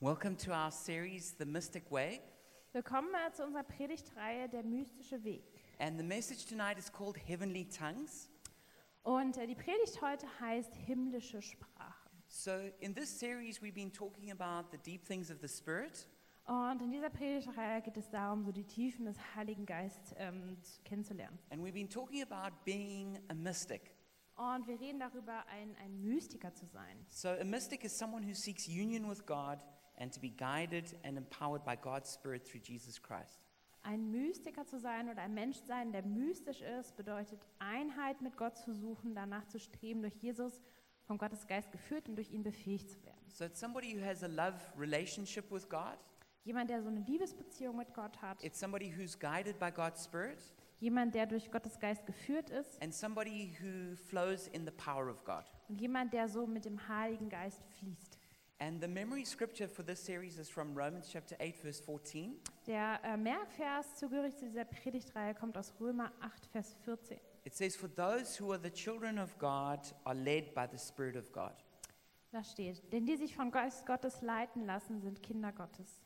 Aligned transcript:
Welcome 0.00 0.36
to 0.44 0.52
our 0.52 0.70
series, 0.70 1.34
The 1.38 1.44
Mystic 1.44 1.90
Way. 1.90 2.20
Willkommen 2.72 3.10
äh, 3.14 3.32
zu 3.32 3.44
unserer 3.44 3.64
Predigtreihe 3.64 4.48
Der 4.48 4.62
mystische 4.62 5.22
Weg. 5.24 5.42
And 5.78 5.98
the 5.98 6.04
message 6.04 6.46
tonight 6.46 6.78
is 6.78 6.90
called 6.90 7.16
Heavenly 7.28 7.66
Tongues. 7.68 8.30
Und 9.02 9.36
äh, 9.36 9.46
die 9.46 9.54
Predigt 9.54 10.00
heute 10.00 10.26
heißt 10.40 10.74
himmlische 10.74 11.42
Sprache. 11.42 12.08
So, 12.28 12.52
in 12.80 12.94
this 12.94 13.10
series, 13.18 13.60
we've 13.60 13.74
been 13.74 13.92
talking 13.92 14.30
about 14.30 14.70
the 14.70 14.78
deep 14.78 15.04
things 15.04 15.30
of 15.30 15.38
the 15.42 15.48
Spirit. 15.48 16.06
Und 16.46 16.80
in 16.80 16.90
dieser 16.92 17.10
Predigtreihe 17.10 17.82
geht 17.82 17.96
es 17.96 18.08
darum, 18.08 18.44
so 18.44 18.52
die 18.52 18.64
Tiefen 18.64 19.04
des 19.04 19.16
Heiligen 19.34 19.66
Geistes 19.66 20.14
ähm, 20.16 20.56
zu- 20.62 20.80
kennenzulernen. 20.82 21.38
And 21.50 21.62
we've 21.62 21.74
been 21.74 21.90
talking 21.90 22.22
about 22.22 22.56
being 22.64 23.18
a 23.28 23.34
mystic. 23.34 23.94
Und 24.36 24.66
wir 24.66 24.80
reden 24.80 24.98
darüber, 25.00 25.44
ein, 25.48 25.76
ein 25.76 26.00
Mystiker 26.02 26.54
zu 26.54 26.64
sein. 26.66 27.04
So, 27.10 27.28
a 27.28 27.44
mystic 27.44 27.84
is 27.84 27.96
someone 27.96 28.26
who 28.26 28.32
seeks 28.32 28.66
union 28.66 29.06
with 29.10 29.26
God 29.26 29.58
and 30.00 30.12
to 30.12 30.18
be 30.20 30.30
guided 30.30 30.96
and 31.04 31.16
empowered 31.16 31.64
by 31.64 31.76
God's 31.76 32.10
Spirit 32.12 32.44
through 32.44 32.62
Jesus 32.64 33.00
Christ. 33.00 33.40
Ein 33.82 34.10
Mystiker 34.10 34.66
zu 34.66 34.78
sein 34.78 35.08
oder 35.08 35.22
ein 35.22 35.32
Mensch 35.32 35.56
sein, 35.66 35.92
der 35.92 36.02
mystisch 36.04 36.60
ist, 36.60 36.96
bedeutet 36.96 37.46
Einheit 37.60 38.20
mit 38.20 38.36
Gott 38.36 38.58
zu 38.58 38.74
suchen, 38.74 39.14
danach 39.14 39.46
zu 39.46 39.58
streben, 39.58 40.02
durch 40.02 40.14
Jesus 40.16 40.60
vom 41.06 41.16
Gottes 41.16 41.46
Geist 41.46 41.72
geführt 41.72 42.08
und 42.08 42.16
durch 42.16 42.30
ihn 42.30 42.42
befähigt 42.42 42.90
zu 42.90 43.02
werden. 43.04 43.18
So, 43.28 43.44
it's 43.44 43.58
somebody 43.58 43.94
who 43.98 44.04
has 44.04 44.22
a 44.22 44.26
love 44.26 44.56
relationship 44.76 45.50
with 45.50 45.68
God, 45.68 45.96
Jemand, 46.44 46.70
der 46.70 46.82
so 46.82 46.88
eine 46.88 47.00
Liebesbeziehung 47.00 47.76
mit 47.76 47.92
Gott 47.94 48.20
hat. 48.22 48.42
it's 48.42 48.58
somebody 48.58 48.90
who's 48.94 49.18
guided 49.18 49.58
by 49.58 49.70
God's 49.70 50.04
Spirit, 50.04 50.38
Jemand, 50.78 51.14
der 51.14 51.26
durch 51.26 51.50
Gottes 51.50 51.78
Geist 51.78 52.04
geführt 52.06 52.48
ist. 52.50 52.80
and 52.82 52.94
somebody 52.94 53.54
who 53.62 53.96
flows 53.96 54.46
in 54.48 54.64
the 54.66 54.70
power 54.72 55.08
of 55.08 55.24
God. 55.24 55.44
Und 55.68 55.80
jemand, 55.80 56.12
der 56.12 56.28
so 56.28 56.46
mit 56.46 56.64
dem 56.64 56.86
Heiligen 56.88 57.28
Geist 57.28 57.62
fließt. 57.78 58.09
And 58.62 58.78
the 58.78 58.88
memory 58.88 59.24
scripture 59.24 59.66
for 59.66 59.82
this 59.82 60.00
series 60.00 60.38
is 60.38 60.50
from 60.50 60.74
Romans 60.74 61.08
chapter 61.10 61.34
8, 61.40 61.56
verse 61.62 61.80
14. 61.80 62.34
Der 62.66 63.00
äh, 63.02 63.16
Merkvers 63.16 63.94
zugehörig 63.96 64.36
zu 64.36 64.44
dieser 64.44 64.66
Predigtreihe 64.66 65.34
kommt 65.34 65.56
aus 65.56 65.72
Römer 65.80 66.12
8, 66.20 66.46
Vers 66.52 66.76
14. 66.84 67.18
It 67.44 67.54
says, 67.54 67.74
For 67.74 67.88
those 67.88 68.38
who 68.38 68.52
are 68.52 68.60
the 68.62 68.70
children 68.70 69.18
of 69.18 69.38
God 69.38 69.80
are 70.04 70.14
led 70.14 70.52
by 70.54 70.66
the 70.70 70.76
Spirit 70.76 71.16
of 71.16 71.32
God. 71.32 71.54
Da 72.32 72.44
steht, 72.44 72.92
denn 72.92 73.06
die 73.06 73.16
sich 73.16 73.34
von 73.34 73.50
Geist 73.50 73.86
Gottes 73.86 74.20
leiten 74.20 74.66
lassen, 74.66 75.00
sind 75.00 75.22
Kinder 75.22 75.52
Gottes. 75.52 76.02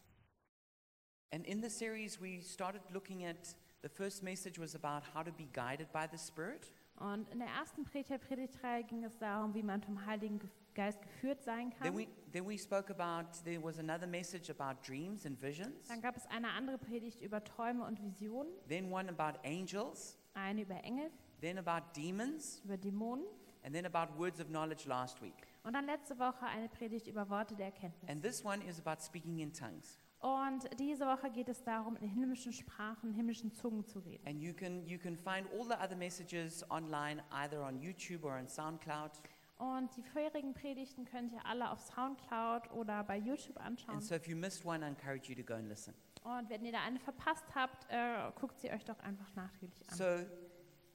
And 1.33 1.45
in 1.45 1.61
the 1.61 1.69
series, 1.69 2.21
we 2.21 2.41
started 2.41 2.83
looking 2.93 3.25
at 3.25 3.57
the 3.83 3.89
first 3.89 4.23
message 4.23 4.61
was 4.61 4.77
about 4.77 5.03
how 5.13 5.25
to 5.25 5.33
be 5.33 5.49
guided 5.53 5.91
by 5.93 6.07
the 6.07 6.17
Spirit. 6.17 6.71
Und 6.97 7.29
in 7.31 7.41
der 7.41 7.49
ersten 7.49 7.85
Predigtreihe 7.85 8.85
ging 8.85 9.05
es 9.05 9.17
darum, 9.19 9.53
wie 9.55 9.63
man 9.63 9.83
vom 9.83 10.07
Heiligen 10.07 10.39
Ge- 10.39 10.49
Geist 10.75 11.03
geführt 11.03 11.43
sein 11.43 11.71
Then 11.71 11.79
kann. 11.95 11.97
we, 11.97 12.07
then 12.33 12.47
we 12.47 12.57
spoke 12.59 12.91
about, 12.93 13.29
there 13.45 13.63
was 13.63 13.79
another 13.79 14.07
message 14.07 14.49
about 14.51 14.81
dreams 14.87 15.27
and 15.27 15.41
visions. 15.41 15.89
Dann 15.89 16.01
gab 16.01 16.17
es 16.17 16.27
eine 16.27 16.51
andere 16.51 16.79
Predigt 16.79 17.21
über 17.21 17.43
Träume 17.43 17.85
und 17.85 18.01
Visionen, 18.03 18.53
Then 18.69 18.93
one 18.93 19.09
about 19.09 19.39
angels. 19.45 20.17
eine 20.35 20.63
über 20.63 20.83
Engel, 20.85 21.11
Then 21.41 21.59
about 21.59 21.87
demons. 21.97 22.61
über 22.65 22.77
Dämonen 22.77 23.25
And 23.65 23.75
then 23.75 23.87
about 23.87 24.17
words 24.19 24.41
of 24.41 24.49
knowledge 24.49 24.87
last 24.89 25.21
week. 25.23 25.35
und 25.65 25.73
dann 25.75 25.87
letzte 25.87 26.19
Woche 26.19 26.45
eine 26.47 26.69
Predigt 26.69 27.07
über 27.07 27.29
Worte 27.31 27.55
der 27.57 27.67
Erkenntnis. 27.67 28.11
And 28.11 28.23
this 28.23 28.45
one 28.45 28.63
is 28.65 28.79
about 28.85 29.01
speaking 29.03 29.39
in 29.41 29.53
tongues. 29.53 29.99
Und 30.25 30.71
diese 30.79 31.05
Woche 31.05 31.31
geht 31.31 31.51
es 31.51 31.63
darum, 31.65 31.97
in 31.97 32.09
himmlischen 32.09 32.55
Sprachen, 32.55 33.13
himmlischen 33.13 33.53
Zungen 33.53 33.85
zu 33.85 33.99
reden. 33.99 34.27
And 34.27 34.41
you 34.41 34.55
can, 34.55 34.87
you 34.87 34.99
can 34.99 35.19
find 35.19 35.47
all 35.53 35.65
the 35.65 35.75
other 35.75 35.95
messages 35.95 36.65
online, 36.71 37.23
either 37.31 37.63
on 37.63 37.79
YouTube 37.79 38.25
or 38.25 38.39
on 38.39 38.49
SoundCloud. 38.49 39.11
Und 39.59 39.95
die 39.95 40.03
vorherigen 40.03 40.55
Predigten 40.55 41.05
könnt 41.05 41.31
ihr 41.35 41.45
alle 41.45 41.71
auf 41.71 41.79
Soundcloud 41.83 42.71
oder 42.71 43.05
bei 43.05 43.19
YouTube 43.19 43.59
anschauen. 43.61 43.97
And 43.97 44.03
so 44.03 44.15
if 44.15 44.27
you 44.27 44.35
missed 44.35 44.65
one, 44.65 44.83
I 44.83 44.89
encourage 44.89 45.31
you 45.31 45.35
to 45.35 45.43
go 45.43 45.57
and 45.57 45.69
listen. 45.69 45.93
Und 46.23 46.49
wenn 46.49 46.65
ihr 46.65 46.73
da 46.73 46.83
eine 46.83 47.01
verpasst 47.01 47.45
habt, 47.55 47.85
äh, 47.91 48.33
guckt 48.41 48.59
sie 48.59 48.71
euch 48.73 48.85
doch 48.87 48.99
einfach 49.01 49.31
nachträglich 49.35 49.87
an. 49.91 49.95
So 49.95 50.27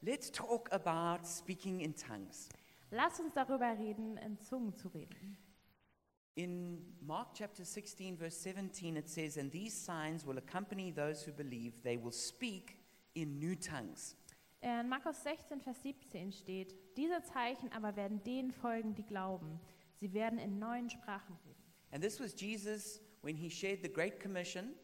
let's 0.01 0.31
talk 0.31 0.73
about 0.73 1.23
speaking 1.27 1.81
in 1.81 1.95
tongues. 1.95 2.49
Lasst 2.89 3.19
uns 3.19 3.35
darüber 3.35 3.77
reden, 3.77 4.17
in 4.17 4.39
Zungen 4.41 4.73
zu 4.73 4.87
reden. 4.87 5.37
In 6.35 6.79
Mark 7.05 7.29
chapter 7.33 7.65
16, 7.65 8.17
verse 8.17 8.37
17, 8.37 8.97
it 8.97 9.09
says, 9.09 9.37
And 9.37 9.51
these 9.51 9.73
signs 9.73 10.25
will 10.25 10.37
accompany 10.37 10.91
those 10.91 11.23
who 11.23 11.31
believe. 11.31 11.73
They 11.83 11.97
will 11.97 12.11
speak 12.11 12.77
in 13.15 13.39
new 13.39 13.55
tongues. 13.55 14.15
In 14.61 14.89
Markus 14.89 15.17
16, 15.23 15.61
Vers 15.61 15.81
17 15.83 16.31
steht, 16.31 16.75
diese 16.97 17.23
Zeichen 17.23 17.71
aber 17.71 17.95
werden 17.95 18.21
denen 18.23 18.51
folgen, 18.51 18.93
die 18.93 19.05
glauben. 19.05 19.59
Sie 19.95 20.13
werden 20.13 20.37
in 20.37 20.59
neuen 20.59 20.89
Sprachen 20.89 21.37
reden. 21.45 21.63
And 21.91 22.03
this 22.03 22.19
was 22.19 22.33
Jesus 22.39 23.01
when 23.21 23.35
he 23.35 23.49
shared 23.49 23.81
the 23.81 23.91
Great 23.91 24.19
Commission. 24.19 24.75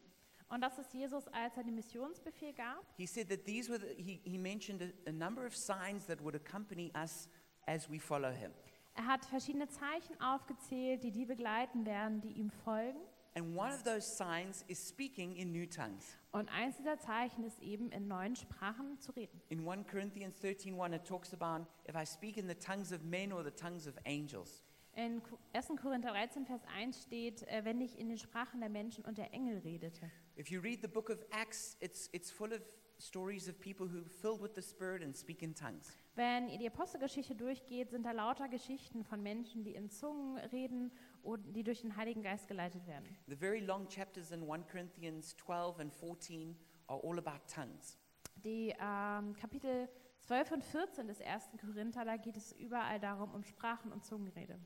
Und 0.50 0.61
das 0.61 0.78
ist 0.78 0.94
Jesus, 0.94 1.28
als 1.29 1.57
er 1.57 1.63
den 1.63 1.75
Missionsbefehl 1.75 2.53
gab. 2.53 2.85
He 2.97 3.05
said 3.05 3.29
that 3.29 3.45
these 3.45 3.69
were, 3.69 3.79
the, 3.79 4.01
he, 4.01 4.22
he 4.23 4.38
mentioned 4.38 4.81
a, 4.81 5.09
a 5.09 5.11
number 5.11 5.45
of 5.45 5.55
signs 5.55 6.05
that 6.05 6.22
would 6.22 6.35
accompany 6.35 6.91
us 6.95 7.28
as 7.67 7.89
we 7.89 8.00
follow 8.00 8.31
him. 8.31 8.51
Er 8.95 9.06
hat 9.07 9.25
verschiedene 9.25 9.67
Zeichen 9.67 10.19
aufgezählt, 10.22 11.03
die 11.03 11.11
die 11.11 11.25
begleiten 11.25 11.85
werden, 11.85 12.22
die 12.22 12.31
ihm 12.33 12.50
folgen. 12.50 13.00
And 13.38 13.57
one 13.57 13.73
of 13.73 13.83
those 13.83 14.01
signs 14.16 14.63
is 14.69 14.88
speaking 14.88 15.35
in 15.35 15.51
new 15.51 15.66
tongues. 15.66 16.17
Und 16.31 16.47
eins 16.50 16.78
dieser 16.78 16.97
Zeichen 17.00 17.44
ist 17.44 17.61
eben, 17.61 17.91
in 17.91 18.07
neuen 18.07 18.38
Sprachen 18.38 18.97
zu 19.01 19.11
reden. 19.11 19.41
In 19.50 19.67
1 19.67 19.85
Corinthians 19.88 20.39
13:1 20.41 20.94
it 20.95 21.03
talks 21.05 21.34
about 21.34 21.66
if 21.89 21.95
I 21.95 22.05
speak 22.05 22.38
in 22.38 22.47
the 22.47 22.55
tongues 22.55 22.94
of 22.94 23.03
men 23.03 23.34
or 23.34 23.44
the 23.44 23.51
tongues 23.51 23.88
of 23.88 23.95
angels. 24.05 24.63
In 24.94 25.22
Ko- 25.22 25.38
1. 25.51 25.75
Korinther 25.75 26.11
13, 26.11 26.45
Vers 26.45 26.61
1 26.73 27.03
steht, 27.03 27.44
äh, 27.50 27.66
wenn 27.66 27.81
ich 27.81 28.00
in 28.00 28.07
den 28.07 28.17
Sprachen 28.17 28.61
der 28.61 28.69
Menschen 28.69 29.03
und 29.03 29.17
der 29.17 29.34
Engel 29.34 29.57
redete. 29.57 30.09
If 30.39 30.50
you 30.50 30.61
read 30.61 30.79
the 30.81 30.88
book 30.88 31.09
of 31.09 31.17
Acts, 31.31 31.75
it's, 31.81 32.07
it's 32.13 32.31
full 32.31 32.53
of 32.53 32.61
stories 33.00 33.47
of 33.47 33.59
people 33.59 33.88
who 33.88 34.03
filled 34.22 34.41
with 34.41 34.53
the 34.56 34.61
Spirit 34.61 35.03
and 35.03 35.16
speak 35.16 35.41
in 35.41 35.53
tongues. 35.53 35.94
Wenn 36.16 36.47
ihr 36.50 36.57
die 36.57 36.67
Apostelgeschichte 36.67 37.35
durchgeht, 37.35 37.91
sind 37.91 38.06
da 38.06 38.11
lauter 38.11 38.47
Geschichten 38.47 39.03
von 39.03 39.22
Menschen, 39.22 39.63
die 39.63 39.75
in 39.75 39.89
Zungen 39.89 40.38
reden 40.38 40.91
und 41.23 41.53
die 41.53 41.63
durch 41.63 41.81
den 41.81 41.97
Heiligen 41.97 42.23
Geist 42.23 42.47
geleitet 42.47 42.88
werden. 42.88 43.05
The 43.28 43.35
very 43.35 43.59
long 43.59 43.88
chapters 43.89 44.31
in 44.31 44.50
1 44.50 44.67
Corinthians 44.67 45.35
12 45.38 45.79
and 45.79 45.94
14 45.94 46.55
are 46.88 47.01
all 47.03 47.17
about 47.17 47.45
tongues. 47.53 47.97
Die 48.44 48.73
ähm, 48.79 49.35
Kapitel 49.35 49.89
12 50.22 50.51
und 50.51 50.63
14 50.63 51.07
des 51.07 51.22
1. 51.22 51.50
Korinther, 51.59 52.05
da 52.05 52.17
geht 52.17 52.38
es 52.38 52.53
überall 52.53 53.00
darum, 53.00 53.34
um 53.34 53.44
Sprachen 53.44 53.91
und 53.91 54.05
Zungenrede. 54.05 54.59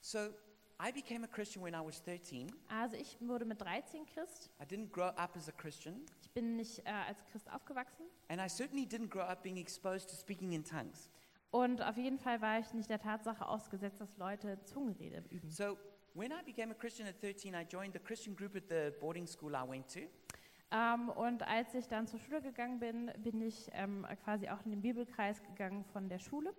So 0.00 0.18
I 0.80 0.90
became 0.92 1.24
a 1.24 1.28
Christian 1.28 1.62
when 1.62 1.74
I 1.74 1.80
was 1.84 2.00
13. 2.02 2.48
Also 2.68 2.96
ich 2.96 3.16
wurde 3.20 3.44
mit 3.44 3.60
13 3.60 4.04
Christ. 4.06 4.50
I 4.60 4.64
didn't 4.64 4.90
grow 4.90 5.08
up 5.16 5.36
as 5.36 5.48
a 5.48 5.52
Christian, 5.52 6.04
Ich 6.20 6.30
bin 6.30 6.56
nicht 6.56 6.80
äh, 6.80 6.90
als 6.90 7.24
Christ 7.30 7.50
aufgewachsen. 7.52 8.04
and 8.28 8.40
I 8.40 8.48
certainly 8.48 8.84
didn't 8.86 9.08
grow 9.08 9.22
up 9.22 9.42
being 9.42 9.56
exposed 9.56 10.08
to 10.10 10.16
speaking 10.16 10.52
in 10.52 10.64
tongues. 10.64 11.08
Und 11.50 11.80
auf 11.82 11.96
jeden 11.96 12.18
Fall 12.18 12.40
war 12.42 12.58
ich 12.58 12.72
nicht 12.74 12.90
der 12.90 12.98
Tatsache 12.98 13.46
ausgesetzt, 13.46 14.00
dass 14.00 14.16
Leute 14.16 14.58
Zungenrede 14.64 15.22
üben. 15.30 15.48
So 15.50 15.78
when 16.14 16.32
I 16.32 16.42
became 16.44 16.72
a 16.72 16.74
Christian 16.74 17.06
at 17.08 17.20
13, 17.22 17.54
I 17.54 17.62
joined 17.62 17.92
the 17.94 18.00
Christian 18.00 18.34
group 18.34 18.56
at 18.56 18.64
the 18.68 18.90
boarding 18.98 19.26
school 19.28 19.54
I 19.54 19.62
went 19.68 19.88
to. 19.94 20.00
Ähm, 20.72 21.08
und 21.10 21.44
als 21.44 21.72
ich 21.74 21.86
dann 21.86 22.08
zur 22.08 22.18
Schule 22.18 22.42
gegangen 22.42 22.80
bin, 22.80 23.12
bin 23.18 23.40
ich 23.40 23.70
ähm, 23.74 24.04
quasi 24.24 24.48
auch 24.48 24.64
in 24.64 24.72
den 24.72 24.82
Bibelkreis 24.82 25.40
gegangen 25.40 25.84
von 25.84 26.08
der 26.08 26.18
Schule. 26.18 26.52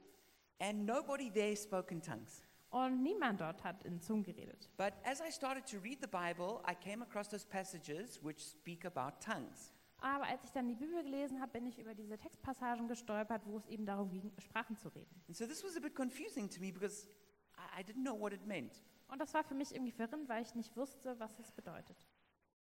And 0.59 0.85
nobody 0.85 1.29
there 1.29 1.53
spoke 1.57 1.93
in 1.93 2.01
tongues. 2.01 2.45
Und 2.75 3.03
niemand 3.03 3.39
dort 3.39 3.63
hat 3.63 3.85
in 3.85 4.01
Zungen 4.01 4.23
geredet. 4.23 4.69
But 4.75 4.91
as 5.05 5.21
I 5.21 5.31
started 5.31 5.65
to 5.67 5.77
read 5.77 5.99
the 6.01 6.09
Bible, 6.09 6.61
I 6.69 6.75
came 6.75 7.01
across 7.01 7.29
those 7.29 7.47
passages 7.47 8.21
which 8.21 8.43
speak 8.43 8.83
about 8.83 9.17
tongues. 9.21 9.71
Aber 9.99 10.25
als 10.25 10.43
ich 10.43 10.51
dann 10.51 10.67
die 10.67 10.75
Bibel 10.75 11.01
gelesen 11.01 11.39
habe, 11.39 11.53
bin 11.53 11.67
ich 11.67 11.79
über 11.79 11.95
diese 11.95 12.17
Textpassagen 12.17 12.89
gestolpert, 12.89 13.43
wo 13.45 13.55
es 13.55 13.65
eben 13.67 13.85
darum 13.85 14.09
ging, 14.09 14.29
Sprachen 14.39 14.75
zu 14.75 14.89
reden. 14.89 15.23
And 15.29 15.37
so 15.37 15.45
this 15.45 15.63
was 15.63 15.77
a 15.77 15.79
bit 15.79 15.95
confusing 15.95 16.49
to 16.49 16.59
me 16.59 16.69
because 16.69 17.07
I, 17.55 17.79
I 17.79 17.83
didn't 17.85 18.03
know 18.03 18.19
what 18.19 18.33
it 18.33 18.45
meant. 18.45 18.83
Und 19.07 19.21
das 19.21 19.33
war 19.33 19.45
für 19.45 19.55
mich 19.55 19.73
irgendwie 19.73 19.93
verwirrend, 19.93 20.27
weil 20.27 20.43
ich 20.43 20.53
nicht 20.53 20.75
wusste, 20.75 21.17
was 21.17 21.39
es 21.39 21.53
bedeutet. 21.53 21.95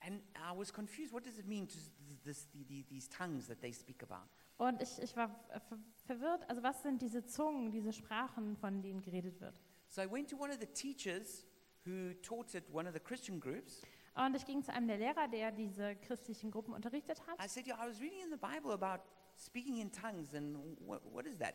And 0.00 0.20
I 0.36 0.54
was 0.54 0.70
confused. 0.70 1.14
What 1.14 1.24
does 1.24 1.38
it 1.38 1.46
mean 1.46 1.66
to 1.66 1.78
this, 2.24 2.46
the, 2.52 2.62
the, 2.64 2.84
these 2.90 3.08
tongues 3.08 3.46
that 3.46 3.62
they 3.62 3.72
speak 3.72 4.02
about? 4.02 4.28
Und 4.58 4.82
ich, 4.82 4.98
ich 5.00 5.16
war 5.16 5.30
ver 5.48 5.78
verwirrt. 6.04 6.46
Also 6.50 6.62
was 6.62 6.82
sind 6.82 7.00
diese 7.00 7.24
Zungen, 7.24 7.70
diese 7.70 7.94
Sprachen, 7.94 8.54
von 8.58 8.82
denen 8.82 9.00
geredet 9.00 9.40
wird? 9.40 9.58
So 9.94 10.02
I 10.02 10.06
went 10.06 10.28
to 10.30 10.36
one 10.36 10.50
of 10.50 10.58
the 10.58 10.66
teachers 10.66 11.44
who 11.84 12.14
taught 12.14 12.56
at 12.56 12.64
one 12.72 12.88
of 12.88 12.94
the 12.94 13.00
Christian 13.00 13.38
groups. 13.38 13.80
Und 14.16 14.34
ich 14.34 14.44
ging 14.44 14.60
zu 14.60 14.72
einem 14.72 14.88
der 14.88 14.98
Lehrer, 14.98 15.28
der 15.28 15.52
diese 15.52 15.94
christlichen 15.94 16.50
Gruppen 16.50 16.74
unterrichtet 16.74 17.20
I 17.20 17.30
hat. 17.30 17.48
said, 17.48 17.68
yeah, 17.68 17.76
I 17.80 17.88
was 17.88 18.00
reading 18.00 18.20
in 18.20 18.30
the 18.30 18.36
Bible 18.36 18.72
about 18.72 19.04
speaking 19.36 19.78
in 19.78 19.92
tongues, 19.92 20.34
and 20.34 20.56
what, 20.80 21.00
what 21.12 21.26
is 21.26 21.38
that? 21.38 21.54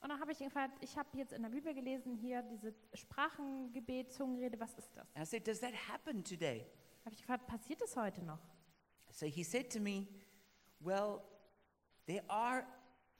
Und 0.00 0.08
dann 0.08 0.18
habe 0.18 0.32
ich 0.32 0.40
ihn 0.40 0.48
gefragt, 0.48 0.76
ich 0.80 0.96
habe 0.96 1.08
jetzt 1.16 1.32
in 1.32 1.42
der 1.42 1.50
Bibel 1.50 1.72
gelesen, 1.72 2.16
hier 2.16 2.42
diese 2.42 2.74
Sprachengebet, 2.94 4.12
Zungenrede, 4.12 4.58
was 4.58 4.74
ist 4.74 4.96
das? 4.96 5.06
And 5.14 5.24
I 5.24 5.26
said, 5.28 5.46
does 5.46 5.60
that 5.60 5.74
happen 5.88 6.24
today? 6.24 6.66
Habe 7.04 7.14
ich 7.14 7.20
gefragt, 7.20 7.46
passiert 7.46 7.80
es 7.80 7.94
heute 7.94 8.24
noch? 8.24 8.40
So 9.12 9.26
he 9.26 9.44
said 9.44 9.70
to 9.72 9.78
me, 9.78 10.08
well, 10.80 11.22
there 12.06 12.24
are 12.28 12.66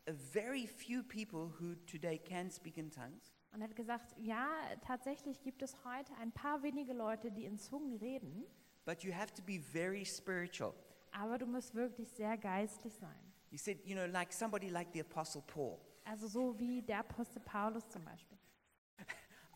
very 0.07 0.67
few 0.67 1.05
people 1.05 1.53
who 1.61 1.77
today 1.87 2.19
can 2.19 2.51
speak 2.51 2.77
in 2.77 2.91
tongues. 2.91 3.38
Und 3.53 3.61
er 3.63 3.69
hat 3.69 3.77
gesagt, 3.77 4.15
ja, 4.19 4.49
tatsächlich 4.87 5.41
gibt 5.43 5.63
es 5.63 5.75
heute 5.85 6.13
ein 6.21 6.33
paar 6.33 6.63
wenige 6.63 6.93
Leute, 6.93 7.31
die 7.31 7.45
in 7.45 7.59
Zungen 7.59 7.97
reden, 7.97 8.45
but 8.85 9.03
you 9.03 9.13
have 9.13 9.33
to 9.35 9.43
be 9.43 9.59
very 9.59 10.05
spiritual. 10.05 10.75
aber 11.13 11.39
du 11.39 11.47
musst 11.47 11.75
wirklich 11.75 12.11
sehr 12.11 12.37
geistlich 12.37 12.95
sein. 12.95 13.33
He 13.51 13.57
said, 13.57 13.79
you 13.87 13.95
know, 13.95 14.07
like 14.07 14.33
somebody 14.33 14.69
like 14.69 14.89
the 14.93 15.01
Apostle 15.01 15.43
Paul. 15.47 15.79
Also 16.05 16.27
so 16.29 16.59
wie 16.59 16.83
der 16.83 16.99
Apostel 17.01 17.41
Paulus 17.41 17.89
zum 17.89 18.05
Beispiel. 18.05 18.37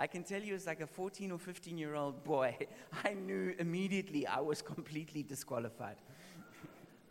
I 0.01 0.09
can 0.09 0.25
tell 0.25 0.43
you, 0.43 0.55
as 0.55 0.65
like 0.65 0.81
a 0.81 0.87
14 0.87 1.31
or 1.31 1.39
15 1.39 1.77
year 1.79 1.95
old 1.95 2.25
boy, 2.25 2.57
I 3.05 3.15
knew 3.15 3.55
immediately 3.59 4.27
I 4.27 4.41
was 4.41 4.65
completely 4.65 5.23
disqualified. 5.23 5.99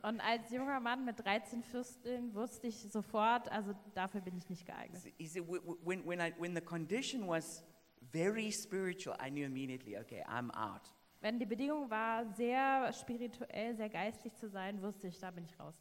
Und 0.04 0.20
als 0.20 0.50
junger 0.52 0.80
Mann 0.80 1.06
mit 1.06 1.20
13 1.24 1.62
Fürsteln 1.64 2.34
wusste 2.34 2.68
ich 2.68 2.90
sofort, 2.92 3.52
also 3.52 3.74
dafür 3.94 4.22
bin 4.22 4.36
ich 4.38 4.50
nicht 4.50 4.66
geeignet. 4.66 5.02
He 5.18 5.28
said, 5.28 5.44
"Wh- 5.48 5.62
wh- 5.64 5.86
when, 5.86 6.06
when, 6.08 6.20
I, 6.20 6.34
when 6.40 6.56
the 6.56 6.62
condition 6.62 7.28
was 7.28 7.64
very 8.12 8.52
spiritual, 8.52 9.16
I 9.24 9.30
knew 9.30 9.46
immediately, 9.46 9.98
okay, 9.98 10.24
I'm 10.28 10.50
out. 10.52 10.82
Wenn 11.20 11.38
die 11.38 11.46
Bedingung 11.46 11.88
war, 11.92 12.26
sehr 12.34 12.92
spirituell, 12.94 13.76
sehr 13.76 13.90
geistlich 13.90 14.34
zu 14.36 14.50
sein, 14.50 14.82
wusste 14.82 15.08
ich, 15.08 15.20
da 15.20 15.30
bin 15.30 15.44
ich 15.46 15.60
raus. 15.60 15.76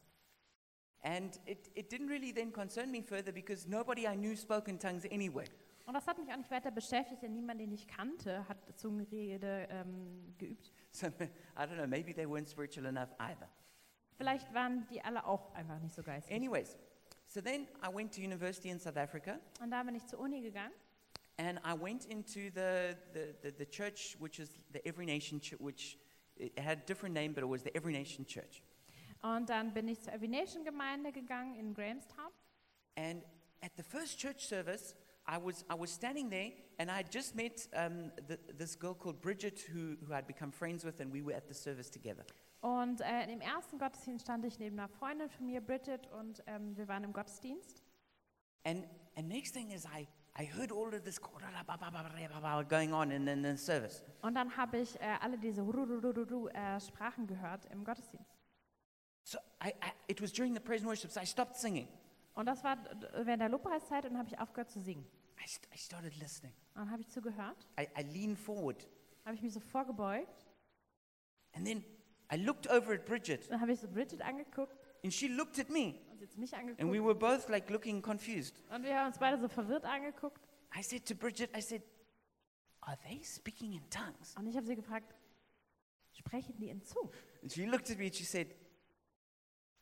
And 1.02 1.40
it, 1.46 1.70
it 1.74 1.90
didn't 1.90 2.10
really 2.10 2.30
then 2.30 2.52
concern 2.52 2.90
me 2.90 3.02
further 3.02 3.32
because 3.32 3.66
nobody 3.66 4.02
I 4.06 4.14
knew 4.14 4.36
spoke 4.36 4.70
in 4.70 4.78
tongues 4.78 5.06
anyway. 5.10 5.46
Und 5.86 5.94
das 5.94 6.06
hat 6.06 6.18
mich 6.18 6.30
auch 6.30 6.36
nicht 6.36 6.50
weiter 6.50 6.70
beschäftigt, 6.70 7.22
denn 7.22 7.32
niemand, 7.32 7.58
den 7.58 7.72
ich 7.72 7.88
kannte, 7.88 8.46
hat 8.46 8.58
Zungenrede 8.78 9.66
ähm, 9.70 10.34
geübt. 10.36 10.70
So 10.90 11.06
I 11.20 11.30
don't 11.56 11.76
know, 11.76 11.86
maybe 11.86 12.12
they 12.14 12.26
weren't 12.26 12.48
spiritual 12.50 12.84
enough 12.84 13.08
either. 13.18 13.48
Vielleicht 14.20 14.52
waren 14.52 14.86
die 14.90 15.02
alle 15.02 15.24
auch 15.24 15.54
einfach 15.54 15.78
nicht 15.78 15.94
so 15.94 16.02
geistlich. 16.02 16.36
Anyways, 16.36 16.76
so 17.26 17.40
then 17.40 17.66
I 17.82 17.88
went 17.90 18.14
to 18.14 18.20
university 18.20 18.68
in 18.68 18.78
South 18.78 18.98
Africa 18.98 19.40
Und 19.62 19.70
da 19.70 19.82
bin 19.82 19.94
ich 19.94 20.06
zur 20.06 20.18
Uni 20.18 20.42
gegangen 20.42 20.74
and 21.38 21.58
I 21.64 21.72
went 21.72 22.04
into 22.04 22.50
the, 22.54 22.94
the, 23.14 23.34
the, 23.42 23.50
the 23.56 23.64
church, 23.64 24.18
which 24.20 24.38
is 24.38 24.50
the 24.74 24.86
Every 24.86 25.06
Nation 25.06 25.40
Church, 25.40 25.58
which 25.58 25.96
it 26.36 26.58
had 26.58 26.78
a 26.82 26.86
different 26.86 27.14
name, 27.14 27.32
but 27.32 27.42
it 27.42 27.48
was 27.48 27.62
the 27.62 27.74
Every 27.74 27.94
Nation 27.94 28.26
Church. 28.26 28.62
und 29.22 29.48
dann 29.48 29.72
bin 29.72 29.88
ich 29.88 29.98
zur 30.02 30.12
Aviation 30.12 30.64
Gemeinde 30.64 31.12
gegangen 31.12 31.54
in 31.54 31.72
Grahamstown. 31.72 32.30
And 32.96 33.22
at 33.62 33.72
the 33.78 33.82
first 33.82 34.18
church 34.18 34.46
service, 34.46 34.94
I 35.26 35.38
was, 35.38 35.64
I 35.70 35.78
was 35.78 35.90
standing 35.90 36.28
there 36.28 36.52
and 36.78 36.90
I 36.90 36.98
had 36.98 37.10
just 37.10 37.34
met 37.34 37.66
um, 37.74 38.12
th 38.28 38.38
this 38.58 38.78
girl 38.78 38.94
called 38.94 39.22
Bridget 39.22 39.60
who, 39.72 39.96
who 40.04 40.12
I'd 40.12 40.26
become 40.26 40.52
friends 40.52 40.84
with, 40.84 41.00
and 41.00 41.10
we 41.10 41.22
were 41.22 41.34
at 41.34 41.48
the 41.48 41.54
service 41.54 41.88
together. 41.88 42.26
Und 42.60 43.00
äh, 43.00 43.32
im 43.32 43.40
ersten 43.40 43.78
Gottesdienst 43.78 44.24
stand 44.24 44.44
ich 44.44 44.58
neben 44.58 44.78
einer 44.78 44.88
Freundin 44.88 45.30
von 45.30 45.46
mir, 45.46 45.60
Bridget, 45.60 46.06
und 46.08 46.42
ähm, 46.46 46.76
wir 46.76 46.88
waren 46.88 47.04
im 47.04 47.12
Gottesdienst. 47.12 47.82
And, 48.64 48.86
and 49.16 49.28
next 49.28 49.54
thing 49.54 49.70
is, 49.70 49.86
I, 49.86 50.06
I 50.38 50.44
heard 50.44 50.70
all 50.70 50.94
of 50.94 51.02
this 51.02 51.18
going 52.68 52.92
on 52.92 53.10
in, 53.10 53.26
in 53.26 53.42
the 53.42 53.56
service. 53.56 54.04
Und 54.20 54.34
dann 54.34 54.54
habe 54.56 54.78
ich 54.78 55.00
äh, 55.00 55.16
alle 55.20 55.38
diese 55.38 55.62
äh, 55.62 56.80
Sprachen 56.80 57.26
gehört 57.26 57.64
im 57.66 57.82
Gottesdienst. 57.82 58.38
So 59.22 59.38
I, 59.62 59.68
I, 59.68 59.92
it 60.08 60.20
was 60.20 60.32
during 60.32 60.52
the 60.54 60.60
praise 60.60 60.82
and 60.82 60.88
worship, 60.88 61.10
so 61.10 61.20
I 61.20 61.26
stopped 61.26 61.56
singing. 61.56 61.88
Und 62.34 62.46
das 62.46 62.62
war 62.62 62.76
während 63.24 63.40
der 63.40 63.48
Lobpreiszeit 63.48 64.04
und 64.04 64.12
dann 64.12 64.18
habe 64.18 64.28
ich 64.28 64.38
aufgehört 64.38 64.70
zu 64.70 64.80
singen. 64.80 65.06
I, 65.38 65.44
I 65.74 65.78
started 65.78 66.14
listening. 66.18 66.52
Und 66.74 66.82
dann 66.82 66.90
habe 66.90 67.00
ich 67.00 67.08
zugehört, 67.08 67.66
I, 67.78 67.88
I 67.98 68.02
leaned 68.02 68.38
forward, 68.38 68.86
habe 69.24 69.34
ich 69.34 69.42
mich 69.42 69.54
so 69.54 69.60
vorgebeugt, 69.60 70.46
and 71.54 71.66
then 71.66 71.84
I 72.32 72.36
looked 72.36 72.68
over 72.68 72.94
at 72.94 73.04
Bridget, 73.04 73.50
dann 73.50 73.60
habe 73.60 73.72
ich 73.72 73.80
so 73.80 73.88
Bridget 73.88 74.22
angeguckt 74.22 74.76
and 75.02 75.12
she 75.12 75.28
looked 75.28 75.58
at 75.58 75.70
me, 75.70 75.94
und 76.10 76.18
sie 76.18 76.26
hat 76.26 76.36
mich 76.36 76.54
and 76.54 76.62
angeguckt. 76.62 76.92
we 76.92 77.00
were 77.02 77.14
both 77.14 77.48
like 77.48 77.70
looking 77.70 78.00
confused. 78.02 78.62
Und 78.70 78.84
wir 78.84 78.96
haben 78.96 79.08
uns 79.08 79.18
beide 79.18 79.38
so 79.38 79.48
verwirrt 79.48 79.84
angeguckt. 79.84 80.40
I 80.76 80.82
said 80.82 81.04
to 81.06 81.14
Bridget, 81.14 81.50
I 81.56 81.60
said, 81.60 81.82
Are 82.82 82.96
they 83.06 83.22
speaking 83.22 83.72
in 83.74 83.90
tongues? 83.90 84.34
Und 84.36 84.46
ich 84.46 84.56
habe 84.56 84.66
sie 84.66 84.76
gefragt, 84.76 85.14
sprechen 86.12 86.56
die 86.58 86.70
in 86.70 86.82
Zungen? 86.82 87.10
And 87.42 87.52
she 87.52 87.66
looked 87.66 87.90
at 87.90 87.98
me 87.98 88.06
and 88.06 88.14
she 88.14 88.24
said, 88.24 88.54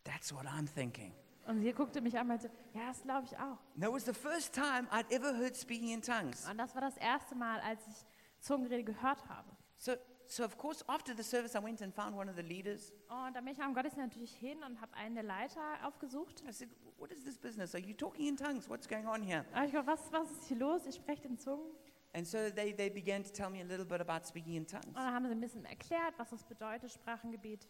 That's 0.04 0.32
what 0.32 0.46
I'm 0.46 0.66
thinking. 0.66 1.12
Und 1.46 1.62
sie 1.62 1.72
guckte 1.72 2.00
mich 2.00 2.14
an 2.14 2.22
und 2.22 2.28
meinte, 2.28 2.50
ja, 2.74 2.88
das 2.88 3.02
glaube 3.02 3.24
ich 3.24 3.36
auch. 3.36 3.58
And 3.74 3.82
that 3.82 3.92
was 3.92 4.04
the 4.04 4.12
first 4.12 4.54
time 4.54 4.86
I'd 4.90 5.10
ever 5.10 5.34
heard 5.34 5.56
speaking 5.56 5.90
in 5.90 6.02
tongues. 6.02 6.48
Und 6.48 6.58
das 6.58 6.74
war 6.74 6.82
das 6.82 6.96
erste 6.98 7.34
Mal, 7.34 7.60
als 7.60 7.80
ich 7.86 8.06
Zungenrede 8.40 8.84
gehört 8.84 9.26
habe. 9.28 9.48
So, 9.76 9.92
so 10.30 10.44
of 10.44 10.56
course, 10.58 10.84
after 10.88 11.14
the 11.14 11.22
service, 11.22 11.54
I 11.54 11.62
went 11.62 11.80
and 11.80 11.92
found 11.92 12.14
one 12.14 12.28
of 12.28 12.36
the 12.36 12.42
leaders. 12.42 12.92
Und 13.08 13.34
dann 13.34 13.44
bin 13.44 13.54
ich 13.54 13.60
am 13.60 13.75
Gottesdienst 13.75 14.10
natürlich 14.10 14.34
hin 14.34 14.62
und 14.62 14.80
habe 14.80 14.94
einen 14.94 15.14
der 15.14 15.25
Leiter 15.25 15.60
aufgesucht. 15.84 16.44
I 16.46 16.52
said, 16.52 16.69
What 16.98 17.12
is 17.12 17.22
this 17.25 17.38
business? 17.38 17.75
Are 17.75 17.80
you 17.80 17.94
talking 17.94 18.26
in 18.26 18.36
tongues? 18.36 18.69
What's 18.69 18.88
going 18.88 19.06
on 19.06 19.22
here? 19.22 19.44
Ich 19.64 19.72
gefragt, 19.72 19.86
was, 19.86 20.12
was 20.12 20.30
ist 20.32 20.48
hier 20.48 20.56
los? 20.58 20.84
Ihr 20.84 20.92
sprecht 20.92 21.25
in 21.25 21.38
Zungen. 21.38 21.72
And 22.12 22.26
so 22.26 22.50
they, 22.50 22.72
they 22.72 22.90
began 22.90 23.22
to 23.22 23.30
tell 23.30 23.48
me 23.50 23.60
a 23.60 23.64
little 23.64 23.84
bit 23.84 24.00
about 24.00 24.26
speaking 24.26 24.54
in 24.54 24.66
tongues. 24.66 24.86
Und 24.86 24.96
dann 24.96 25.14
haben 25.14 25.26
sie 25.26 25.32
ein 25.32 25.40
bisschen 25.40 25.64
erklärt, 25.64 26.14
was 26.19 26.31
das 26.31 26.42
bedeutet, 26.42 26.90
Sprachengebet. 26.90 27.69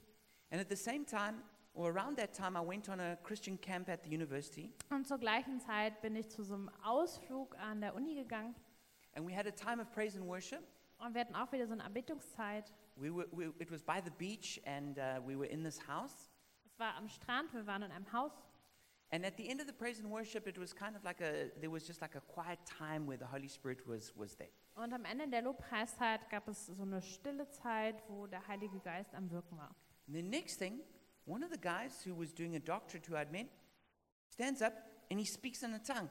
And 0.50 0.61
at 0.61 0.69
the 0.70 0.76
same 0.76 1.04
time, 1.04 1.43
or 1.75 1.90
around 1.90 2.16
that 2.16 2.32
time, 2.32 2.56
I 2.56 2.66
went 2.66 2.88
on 2.88 3.00
a 3.00 3.16
Christian 3.16 3.61
camp 3.61 3.90
at 3.90 4.02
the 4.02 4.08
university. 4.08 4.72
Und 4.88 5.06
zur 5.06 5.19
gleichen 5.19 5.61
Zeit 5.61 6.00
bin 6.00 6.16
ich 6.16 6.31
zu 6.31 6.43
so 6.43 6.54
einem 6.54 6.70
Ausflug 6.82 7.54
an 7.58 7.82
der 7.82 7.94
Uni 7.94 8.14
gegangen. 8.14 8.54
And 9.14 9.28
we 9.28 9.37
had 9.37 9.46
a 9.46 9.50
time 9.50 9.82
of 9.82 9.90
praise 9.93 10.16
and 10.16 10.26
worship. 10.26 10.62
Und 10.99 11.15
wir 11.15 11.21
hatten 11.21 11.35
auch 11.35 11.50
wieder 11.53 11.67
so 11.67 11.73
eine 11.73 11.83
Erbittungszeit. 11.83 12.73
We 12.97 13.15
were, 13.15 13.29
we, 13.31 13.53
it 13.59 13.71
was 13.71 13.83
by 13.83 14.00
the 14.05 14.11
beach, 14.11 14.61
and 14.67 14.99
uh, 14.99 15.21
we 15.25 15.37
were 15.37 15.47
in 15.47 15.62
this 15.62 15.79
house. 15.87 16.31
Es 16.67 16.79
war 16.79 16.95
am 16.97 17.09
Strand, 17.09 17.53
wir 17.55 17.67
waren 17.67 17.83
in 17.83 17.93
einem 17.93 18.12
Haus. 18.12 18.33
And 19.11 19.25
at 19.25 19.37
the 19.39 19.49
end 19.49 19.61
of 19.61 19.67
the 19.67 19.73
praise 19.73 20.00
and 20.00 20.11
worship, 20.11 20.47
it 20.47 20.59
was 20.59 20.75
kind 20.75 20.95
of 20.95 21.03
like 21.03 21.21
a, 21.23 21.50
there 21.61 21.71
was 21.71 21.87
just 21.87 22.03
like 22.03 22.15
a 22.15 22.21
quiet 22.21 22.59
time 22.67 23.06
where 23.06 23.17
the 23.17 23.27
Holy 23.27 23.49
Spirit 23.49 23.87
was, 23.87 24.12
was 24.17 24.37
there. 24.37 24.50
Und 24.75 24.93
am 24.93 25.05
Ende 25.05 25.29
der 25.29 25.43
Lobpreiszeit 25.43 26.29
gab 26.31 26.47
es 26.49 26.67
so 26.67 26.83
eine 26.83 27.00
stille 27.00 27.49
Zeit, 27.50 28.03
wo 28.09 28.27
der 28.27 28.47
Heilige 28.47 28.81
Geist 28.81 29.15
am 29.15 29.31
Wirken 29.31 29.56
war. 29.56 29.75
And 30.06 30.17
the 30.17 30.23
next 30.23 30.59
thing, 30.59 30.81
one 31.27 31.45
of 31.45 31.50
the 31.50 31.59
guys 31.59 32.05
who 32.05 32.15
was 32.15 32.35
doing 32.35 32.55
a 32.56 32.61
doctorate 32.61 33.09
who 33.09 33.17
I'd 33.17 33.33
met 33.33 33.49
stands 34.29 34.61
up 34.61 34.75
and 35.11 35.19
he 35.19 35.27
speaks 35.27 35.62
in 35.62 35.73
a 35.73 35.79
tongue. 35.79 36.11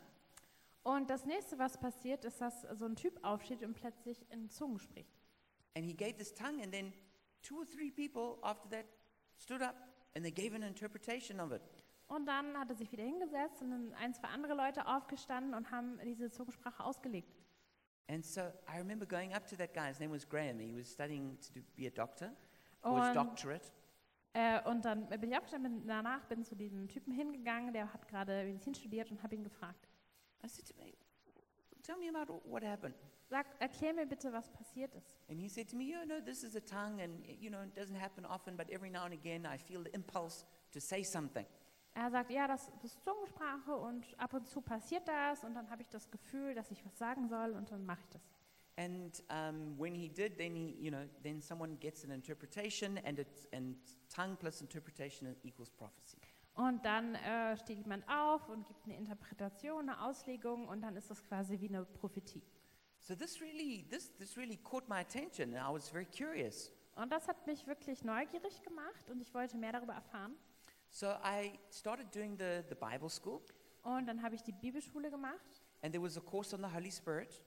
Und 0.88 1.10
das 1.10 1.26
nächste, 1.26 1.60
was 1.60 1.78
passiert, 1.78 2.24
ist, 2.24 2.40
dass 2.40 2.62
so 2.62 2.86
ein 2.86 2.96
Typ 2.96 3.20
aufsteht 3.22 3.62
und 3.62 3.74
plötzlich 3.74 4.26
in 4.32 4.50
Zungen 4.50 4.80
spricht. 4.80 5.20
And 5.76 5.86
he 5.86 5.94
gave 5.94 6.16
this 6.16 6.34
tongue, 6.34 6.64
and 6.64 6.72
then 6.72 6.94
two 7.42 7.58
or 7.58 7.66
three 7.66 7.92
people 7.92 8.42
after 8.42 8.70
that 8.70 8.86
stood 9.38 9.62
up 9.62 9.76
and 10.16 10.24
they 10.24 10.32
gave 10.32 10.56
an 10.56 10.64
interpretation 10.64 11.42
of 11.42 11.52
it. 11.52 11.62
Und 12.08 12.26
dann 12.26 12.58
hat 12.58 12.70
er 12.70 12.76
sich 12.78 12.90
wieder 12.90 13.04
hingesetzt 13.04 13.62
und 13.62 13.72
dann 13.72 13.94
ein, 13.96 14.14
zwei 14.14 14.30
andere 14.30 14.54
Leute 14.54 14.88
aufgestanden 14.88 15.54
und 15.56 15.70
haben 15.72 16.00
diese 16.06 16.32
Zungensprache 16.32 16.82
ausgelegt. 16.82 17.36
And 18.08 18.26
so 18.26 18.40
I 18.74 18.78
remember 18.78 19.06
going 19.06 19.34
up 19.34 19.46
to 19.48 19.58
that 19.58 19.74
guy. 19.74 19.90
His 19.90 20.00
name 20.00 20.14
was 20.14 20.26
Graham. 20.26 20.58
He 20.60 20.74
was 20.74 20.90
studying 20.90 21.38
to 21.42 21.54
do, 21.54 21.60
be 21.76 21.88
a 21.88 21.90
doctor, 21.90 22.32
or 22.82 22.98
his 23.00 23.10
Und, 23.10 23.16
doctorate. 23.16 23.74
äh, 24.32 24.62
und 24.70 24.86
dann 24.86 25.10
bin 25.10 25.32
ich 25.32 25.38
aufgestanden, 25.38 25.80
bin 25.80 25.88
danach 25.90 26.24
bin 26.28 26.46
zu 26.46 26.56
diesem 26.56 26.88
Typen 26.88 27.12
hingegangen, 27.12 27.74
der 27.74 27.92
hat 27.94 28.08
gerade 28.08 28.46
Medizin 28.46 28.74
studiert 28.74 29.12
und 29.12 29.22
habe 29.22 29.36
ihn 29.36 29.44
gefragt. 29.44 29.87
I 30.44 30.48
said 30.48 30.66
to 30.68 30.74
me, 30.78 30.94
"Tell 31.84 31.98
me 31.98 32.10
about 32.10 32.42
what 32.46 32.64
happened." 32.64 32.96
Sag, 33.30 33.46
erklär 33.60 33.94
mir 33.94 34.06
bitte, 34.06 34.32
was 34.32 34.50
passiert 34.52 34.94
ist. 34.96 35.18
And 35.30 35.40
he 35.40 35.50
said 35.50 35.70
to 35.70 35.76
me, 35.76 35.86
"You 35.86 36.06
know, 36.06 36.22
this 36.22 36.44
is 36.44 36.56
a 36.56 36.62
tongue, 36.62 37.02
and 37.02 37.26
you 37.26 37.50
know, 37.50 37.62
it 37.64 37.76
doesn't 37.76 38.00
happen 38.00 38.26
often, 38.26 38.56
but 38.56 38.70
every 38.70 38.90
now 38.90 39.04
and 39.04 39.14
again, 39.14 39.46
I 39.46 39.58
feel 39.58 39.84
the 39.84 39.90
impulse 39.92 40.46
to 40.72 40.80
say 40.80 41.04
something." 41.04 41.46
Er 41.94 42.12
sagt, 42.12 42.30
ja, 42.30 42.48
das, 42.48 42.72
ist 42.84 43.02
Zungensprache 43.02 43.76
und 43.76 44.06
ab 44.20 44.32
und 44.36 44.48
zu 44.48 44.62
passiert 44.62 45.08
das 45.08 45.44
und 45.44 45.56
dann 45.56 45.68
habe 45.68 45.82
ich 45.82 45.90
das 45.90 46.12
Gefühl, 46.12 46.54
dass 46.54 46.70
ich 46.70 46.86
was 46.86 46.96
sagen 46.96 47.28
soll 47.28 47.54
und 47.54 47.72
dann 47.72 47.84
mache 47.88 48.02
ich 48.02 48.10
das. 48.10 48.22
And 48.78 49.24
um, 49.32 49.76
when 49.80 49.96
he 49.96 50.08
did, 50.08 50.38
then 50.38 50.56
he, 50.56 50.76
you 50.80 50.92
know, 50.92 51.10
then 51.24 51.42
someone 51.42 51.76
gets 51.80 52.04
an 52.04 52.12
interpretation, 52.12 53.00
and 53.00 53.18
it's 53.18 53.48
and 53.52 53.76
tongue 54.08 54.38
plus 54.38 54.62
interpretation 54.62 55.36
equals 55.44 55.72
prophecy. 55.72 56.20
Und 56.58 56.84
dann 56.84 57.16
äh, 57.16 57.56
steht 57.58 57.78
jemand 57.78 58.04
auf 58.10 58.50
und 58.50 58.66
gibt 58.66 58.84
eine 58.86 58.98
Interpretation, 58.98 59.88
eine 59.90 60.02
Auslegung 60.02 60.68
und 60.68 60.82
dann 60.82 60.96
ist 60.98 61.10
das 61.10 61.24
quasi 61.24 61.60
wie 61.62 61.70
eine 61.70 61.86
Prophetie. 61.86 62.42
So 63.00 63.16
this 63.16 63.40
really, 63.40 63.86
this 63.90 64.12
this 64.18 64.36
really 64.36 64.58
caught 64.58 64.90
my 64.90 64.98
attention, 65.00 65.54
and 65.56 65.64
I 65.64 65.72
was 65.74 65.88
very 65.90 66.06
curious. 66.06 66.72
Und 66.96 67.12
das 67.12 67.28
hat 67.28 67.46
mich 67.46 67.68
wirklich 67.68 68.04
neugierig 68.04 68.62
gemacht 68.64 69.08
und 69.10 69.22
ich 69.22 69.32
wollte 69.36 69.56
mehr 69.56 69.72
darüber 69.72 69.94
erfahren. 69.94 70.36
So 70.90 71.06
I 71.24 71.60
started 71.72 72.14
doing 72.14 72.36
the, 72.40 72.64
the 72.70 72.76
Bible 72.76 73.10
school, 73.10 73.40
Und 73.84 74.08
dann 74.08 74.22
habe 74.24 74.34
ich 74.36 74.42
die 74.42 74.52
Bibelschule 74.52 75.12
gemacht 75.12 75.62
and 75.84 75.94
there 75.94 76.04
was 76.04 76.18
a 76.18 76.22
course 76.22 76.56
on 76.56 76.64
the 76.64 76.74
Holy 76.76 76.92
Spirit. 76.92 77.44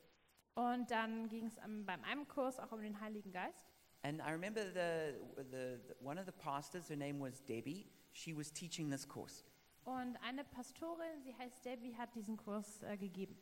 und 0.55 0.89
dann 0.91 1.27
ging 1.29 1.47
es 1.47 1.59
am- 1.59 1.85
beim 1.85 2.05
einem 2.05 2.29
Kurs 2.29 2.61
auch 2.61 2.71
um 2.71 2.81
den 2.81 3.01
Heiligen 3.01 3.33
Geist. 3.33 3.67
And 4.03 4.21
I 4.21 4.31
remember 4.31 4.63
the, 4.63 5.19
the, 5.51 5.79
the 5.89 5.95
one 6.07 6.19
of 6.21 6.27
the 6.27 6.33
pastors, 6.33 6.89
her 6.89 6.97
name 6.97 7.19
was 7.21 7.45
Debbie. 7.45 7.91
She 8.13 8.37
was 8.37 8.53
teaching 8.53 8.91
this 8.91 9.07
course, 9.09 9.45
Und 9.85 10.17
eine 10.23 10.45
Pastorin, 10.45 11.23
sie 11.23 11.35
heißt 11.37 11.65
Debbie, 11.65 11.95
hat 11.97 12.15
diesen 12.15 12.37
Kurs 12.37 12.83
äh, 12.83 12.97
gegeben. 12.97 13.37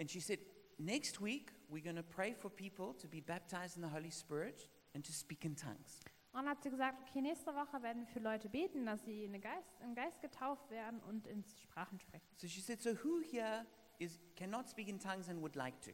and 0.00 0.10
she 0.10 0.20
said, 0.20 0.40
"Next 0.78 1.20
week 1.20 1.52
we're 1.70 1.82
going 1.82 1.96
to 1.96 2.02
pray 2.02 2.34
for 2.34 2.50
people 2.50 2.96
to 2.98 3.08
be 3.08 3.20
baptized 3.20 3.76
in 3.76 3.82
the 3.82 3.90
Holy 3.90 4.10
Spirit 4.10 4.68
and 4.94 5.04
to 5.04 5.12
speak 5.12 5.44
in 5.44 5.54
tongues." 5.56 6.00
Und 6.32 6.48
hat 6.48 6.62
sie 6.62 6.70
gesagt, 6.70 6.98
okay, 7.06 7.20
nächste 7.20 7.54
Woche 7.54 7.82
werden 7.82 8.06
wir 8.06 8.08
für 8.08 8.20
Leute 8.20 8.48
beten, 8.48 8.86
dass 8.86 9.04
sie 9.04 9.24
in 9.24 9.38
Geist, 9.38 9.80
im 9.82 9.94
Geist 9.94 10.18
getauft 10.22 10.70
werden 10.70 10.98
und 11.00 11.26
in 11.26 11.44
Sprachen 11.44 11.98
sprechen. 12.00 12.26
So 12.38 12.46
she 12.48 12.62
said, 12.62 12.80
"So 12.80 12.94
who 13.04 13.20
here 13.20 13.66
is, 13.98 14.18
cannot 14.34 14.66
speak 14.66 14.88
in 14.88 14.98
tongues 14.98 15.28
and 15.28 15.42
would 15.42 15.56
like 15.56 15.78
to? 15.82 15.90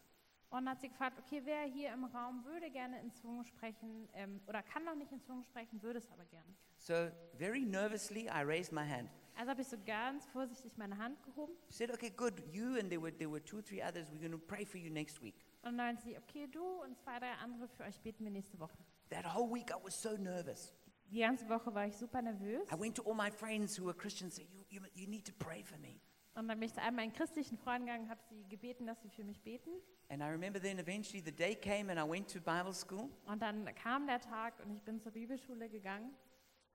Und 0.51 0.69
hat 0.69 0.81
sie 0.81 0.89
gefragt, 0.89 1.19
okay, 1.19 1.43
wer 1.45 1.65
hier 1.65 1.93
im 1.93 2.05
Raum 2.05 2.43
würde 2.45 2.71
gerne 2.71 2.99
in 3.01 3.13
Zungen 3.13 3.45
sprechen 3.45 4.09
ähm, 4.15 4.41
oder 4.47 4.63
kann 4.63 4.83
noch 4.85 4.95
nicht 4.95 5.13
in 5.13 5.21
Zungen 5.23 5.45
sprechen, 5.45 5.83
würde 5.83 5.99
es 5.99 6.11
aber 6.11 6.25
gerne. 6.25 6.55
So 6.79 7.11
very 7.37 7.65
nervously, 7.65 8.29
I 8.29 8.43
raised 8.45 8.73
my 8.73 8.87
hand. 8.89 9.11
Also 9.37 9.51
habe 9.51 9.61
ich 9.61 9.69
so 9.69 9.77
ganz 9.85 10.27
vorsichtig 10.27 10.77
meine 10.77 10.97
Hand 10.97 11.23
gehoben 11.23 11.53
She 11.69 11.75
said, 11.77 11.93
okay, 11.93 12.11
good. 12.11 12.33
You 12.51 12.79
and 12.79 12.89
there 12.89 13.01
were, 13.01 13.15
there 13.17 13.31
were 13.31 13.45
two 13.45 13.61
three 13.63 13.83
others. 13.83 14.11
We're 14.11 14.19
going 14.21 14.33
to 14.33 14.39
pray 14.39 14.65
for 14.65 14.79
you 14.79 14.91
next 14.91 15.23
week. 15.23 15.35
und 15.63 15.77
dann 15.77 15.99
sie, 15.99 16.17
okay, 16.17 16.47
du 16.47 16.65
und 16.83 16.97
zwei, 16.99 17.19
drei 17.19 17.33
andere, 17.43 17.69
für 17.69 17.85
euch 17.85 18.01
beten 18.01 18.25
wir 18.25 18.31
nächste 18.31 18.59
Woche. 18.59 18.79
That 19.11 19.25
whole 19.35 19.53
week, 19.55 19.71
I 19.71 19.85
was 19.85 20.01
so 20.01 20.17
nervous. 20.17 20.73
Die 21.11 21.21
ganze 21.21 21.49
Woche 21.49 21.75
war 21.75 21.87
ich 21.87 21.97
super 21.97 22.21
nervös 22.23 22.67
I 22.73 22.79
went 22.79 22.97
to 22.97 23.03
all 23.03 23.15
my 23.15 23.31
friends 23.31 23.79
who 23.79 23.85
were 23.85 23.95
Christians 23.97 24.39
and 24.39 24.49
said, 24.49 24.67
you, 24.71 24.81
you, 24.81 24.81
you 24.95 25.07
need 25.09 25.25
to 25.27 25.33
pray 25.39 25.63
for 25.63 25.79
me. 25.79 26.01
Und 26.39 26.49
dann 26.49 26.59
bin 26.61 26.69
ich 26.69 26.75
zu 26.75 26.81
einem 26.81 26.97
meinen 26.97 27.13
christlichen 27.13 27.59
Freunden 27.59 27.87
gegangen, 27.87 28.09
habe 28.09 28.21
sie 28.29 28.45
gebeten, 28.49 28.87
dass 28.87 29.01
sie 29.03 29.11
für 29.11 29.25
mich 29.25 29.41
beten. 29.43 29.71
And 30.09 30.23
I 30.23 30.27
remember 30.27 30.61
then 30.61 30.79
eventually 30.79 31.21
the 31.23 31.33
day 31.33 31.55
came 31.55 31.91
and 31.91 31.99
I 32.01 32.09
went 32.09 32.31
to 32.33 32.41
Bible 32.41 32.73
school 32.73 33.11
Und 33.27 33.43
dann 33.43 33.67
kam 33.75 34.07
der 34.07 34.21
Tag 34.21 34.55
und 34.65 34.73
ich 34.73 34.83
bin 34.83 35.01
zur 35.01 35.13
Bibelschule 35.13 35.69
gegangen 35.69 36.15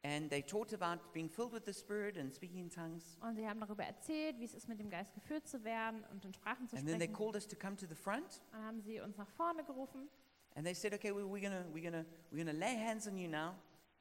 and 0.06 0.30
they 0.30 0.44
talked 0.44 0.74
about 0.74 1.02
being 1.14 1.30
filled 1.30 1.54
with 1.54 1.64
the 1.66 1.74
Spirit 1.74 2.18
and 2.18 2.34
speaking 2.36 2.60
in 2.60 2.70
tongues. 2.70 3.18
und 3.22 3.36
sie 3.36 3.48
haben 3.48 3.60
darüber 3.62 3.84
erzählt, 3.86 4.38
wie 4.38 4.44
es 4.44 4.54
ist, 4.54 4.68
mit 4.68 4.80
dem 4.80 4.90
Geist 4.90 5.14
gefüllt 5.14 5.48
zu 5.48 5.64
werden 5.64 6.04
und 6.12 6.26
in 6.26 6.34
Sprachen 6.34 6.68
zu 6.68 6.76
And 6.76 6.86
then 6.86 7.00
they 7.00 7.08
sprechen. 7.08 7.16
called 7.18 7.36
us 7.36 7.48
to 7.48 7.56
come 7.56 7.76
to 7.78 7.86
the 7.88 7.96
front 7.96 8.42
Und 8.52 8.54
dann 8.54 8.66
haben 8.66 8.82
sie 8.82 9.00
uns 9.00 9.18
nach 9.18 9.30
vorne 9.30 9.64
gerufen 9.64 10.10
and 10.56 10.66
they 10.66 10.76
said, 10.76 10.94
okay, 10.94 11.12
well, 11.12 11.24
we're 11.26 11.42
going 11.42 11.54
to 11.54 11.74
we're 11.74 11.82
gonna, 11.84 12.06
we're 12.32 12.44
gonna 12.46 12.52
lay 12.58 12.76
hands 12.78 13.08
on 13.08 13.18
you 13.18 13.28
now. 13.30 13.52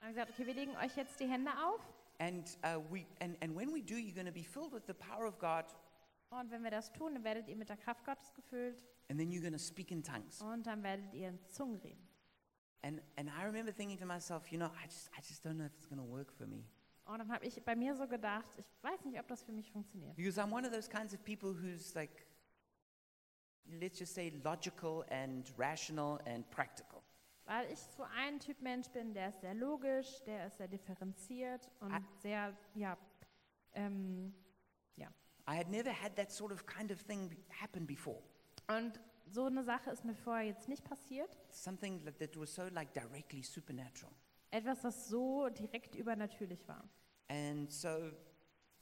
und 0.00 0.02
haben 0.06 0.08
gesagt, 0.14 0.30
okay, 0.32 0.44
wir 0.46 0.54
legen 0.54 0.76
euch 0.76 0.94
jetzt 0.96 1.18
die 1.20 1.26
Hände 1.28 1.50
auf 1.64 1.80
And, 2.22 2.44
uh, 2.62 2.78
we, 2.88 3.06
and, 3.20 3.36
and 3.42 3.52
when 3.52 3.72
we 3.72 3.82
do, 3.82 3.96
you're 3.96 4.14
going 4.14 4.26
to 4.26 4.32
be 4.32 4.44
filled 4.44 4.72
with 4.72 4.86
the 4.86 4.94
power 4.94 5.26
of 5.26 5.40
God 5.40 5.64
und 6.30 6.50
wenn 6.50 6.62
wir 6.62 6.70
das 6.70 6.92
tun, 6.92 7.14
dann 7.14 7.24
werdet 7.24 7.48
ihr 7.48 7.56
mit 7.56 7.68
der 7.68 7.76
Kraft 7.76 8.04
Gottes 8.04 8.32
gefüllt 8.32 8.86
and 9.10 9.18
then 9.18 9.30
you're 9.30 9.42
going 9.42 9.52
to 9.52 9.58
speak 9.58 9.90
in 9.90 10.02
tongues. 10.04 10.40
und 10.40 10.64
dann 10.66 10.82
werdet 10.84 11.12
ihr 11.14 11.28
in 11.28 11.38
Zungen 11.48 11.80
reden. 11.80 12.08
And, 12.82 13.00
and 13.16 13.28
I 13.28 13.44
remember 13.44 13.72
thinking 13.72 13.98
to 13.98 14.06
myself, 14.06 14.52
you 14.52 14.58
know, 14.58 14.68
I 14.68 14.86
just, 14.86 15.10
I 15.16 15.20
just 15.20 15.44
don't 15.44 15.56
know 15.56 15.66
if 15.66 15.74
it's 15.76 15.86
going 15.86 16.00
to 16.00 16.08
work 16.08 16.32
for 16.32 16.46
me. 16.46 16.64
Und 17.06 17.18
dann 17.18 17.32
habe 17.32 17.44
ich 17.44 17.60
bei 17.64 17.74
mir 17.74 17.96
so 17.96 18.06
gedacht, 18.06 18.46
ich 18.56 18.66
weiß 18.82 19.04
nicht, 19.04 19.18
ob 19.18 19.26
das 19.26 19.42
für 19.42 19.52
mich 19.52 19.70
funktioniert. 19.72 20.14
Because 20.16 20.40
I'm 20.40 20.52
one 20.52 20.64
of 20.64 20.72
those 20.72 20.88
kinds 20.88 21.12
of 21.12 21.22
people 21.24 21.52
who's 21.52 21.94
like, 21.96 22.24
let's 23.80 23.98
just 23.98 24.14
say, 24.14 24.32
logical 24.44 25.04
and 25.10 25.52
rational 25.58 26.20
and 26.24 26.48
practical. 26.50 27.02
Weil 27.44 27.70
ich 27.72 27.78
so 27.80 28.04
ein 28.16 28.38
Typ 28.38 28.60
Mensch 28.60 28.88
bin, 28.90 29.12
der 29.14 29.28
ist 29.30 29.40
sehr 29.40 29.54
logisch, 29.54 30.22
der 30.24 30.46
ist 30.46 30.56
sehr 30.58 30.68
differenziert 30.68 31.68
und 31.80 31.92
Ah. 31.92 32.00
sehr, 32.22 32.56
ja, 32.74 32.96
ähm, 33.74 34.34
I 35.48 35.56
had 35.56 35.68
never 35.68 35.90
had 35.90 36.14
that 36.14 36.30
sort 36.30 36.52
of 36.52 36.64
kind 36.66 36.92
of 36.92 37.02
thing 37.04 37.36
happen 37.60 37.84
before. 37.84 38.22
und 38.68 39.00
so 39.26 39.46
eine 39.46 39.64
Sache 39.64 39.90
ist 39.90 40.04
mir 40.04 40.14
vorher 40.14 40.46
jetzt 40.46 40.68
nicht 40.68 40.84
passiert. 40.84 41.36
Something 41.50 42.04
that, 42.04 42.16
that 42.20 42.36
was 42.38 42.54
so 42.54 42.68
like 42.68 42.92
directly 42.92 43.42
supernatural. 43.42 44.12
Etwas, 44.52 44.82
das 44.82 45.08
so 45.08 45.48
direkt 45.48 45.96
übernatürlich 45.96 46.66
war. 46.68 46.84
And 47.28 47.72
so 47.72 48.12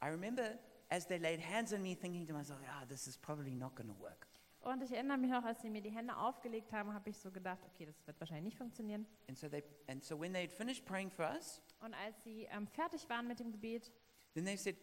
I 0.02 0.08
remember 0.08 0.58
as 0.90 1.06
they 1.06 1.18
laid 1.18 1.40
hands 1.40 1.72
on 1.72 1.80
me, 1.82 1.94
thinking 1.94 2.26
to 2.26 2.34
myself, 2.34 2.60
ah, 2.68 2.84
this 2.86 3.06
is 3.06 3.16
probably 3.16 3.54
not 3.54 3.74
going 3.74 3.88
to 3.88 3.98
work. 3.98 4.26
Und 4.62 4.82
ich 4.82 4.92
erinnere 4.92 5.16
mich 5.16 5.30
noch, 5.30 5.44
als 5.44 5.62
sie 5.62 5.70
mir 5.70 5.80
die 5.80 5.90
Hände 5.90 6.14
aufgelegt 6.16 6.72
haben, 6.72 6.92
habe 6.92 7.08
ich 7.08 7.16
so 7.16 7.30
gedacht, 7.30 7.60
okay, 7.66 7.86
das 7.86 8.06
wird 8.06 8.20
wahrscheinlich 8.20 8.44
nicht 8.44 8.58
funktionieren. 8.58 9.06
And 9.28 9.38
so 9.38 9.48
they, 9.48 9.62
and 9.88 10.04
so 10.04 10.20
when 10.20 10.32
they 10.32 10.42
had 10.42 10.52
finished 10.52 10.84
praying 10.84 11.10
for 11.10 11.24
us, 11.26 11.62
Und 11.80 11.94
als 11.94 12.22
sie 12.24 12.46
ähm, 12.52 12.66
fertig 12.66 13.08
waren 13.08 13.26
mit 13.26 13.40
dem 13.40 13.50
Gebet, 13.52 13.90
then 14.34 14.44
they 14.44 14.56
said, 14.56 14.76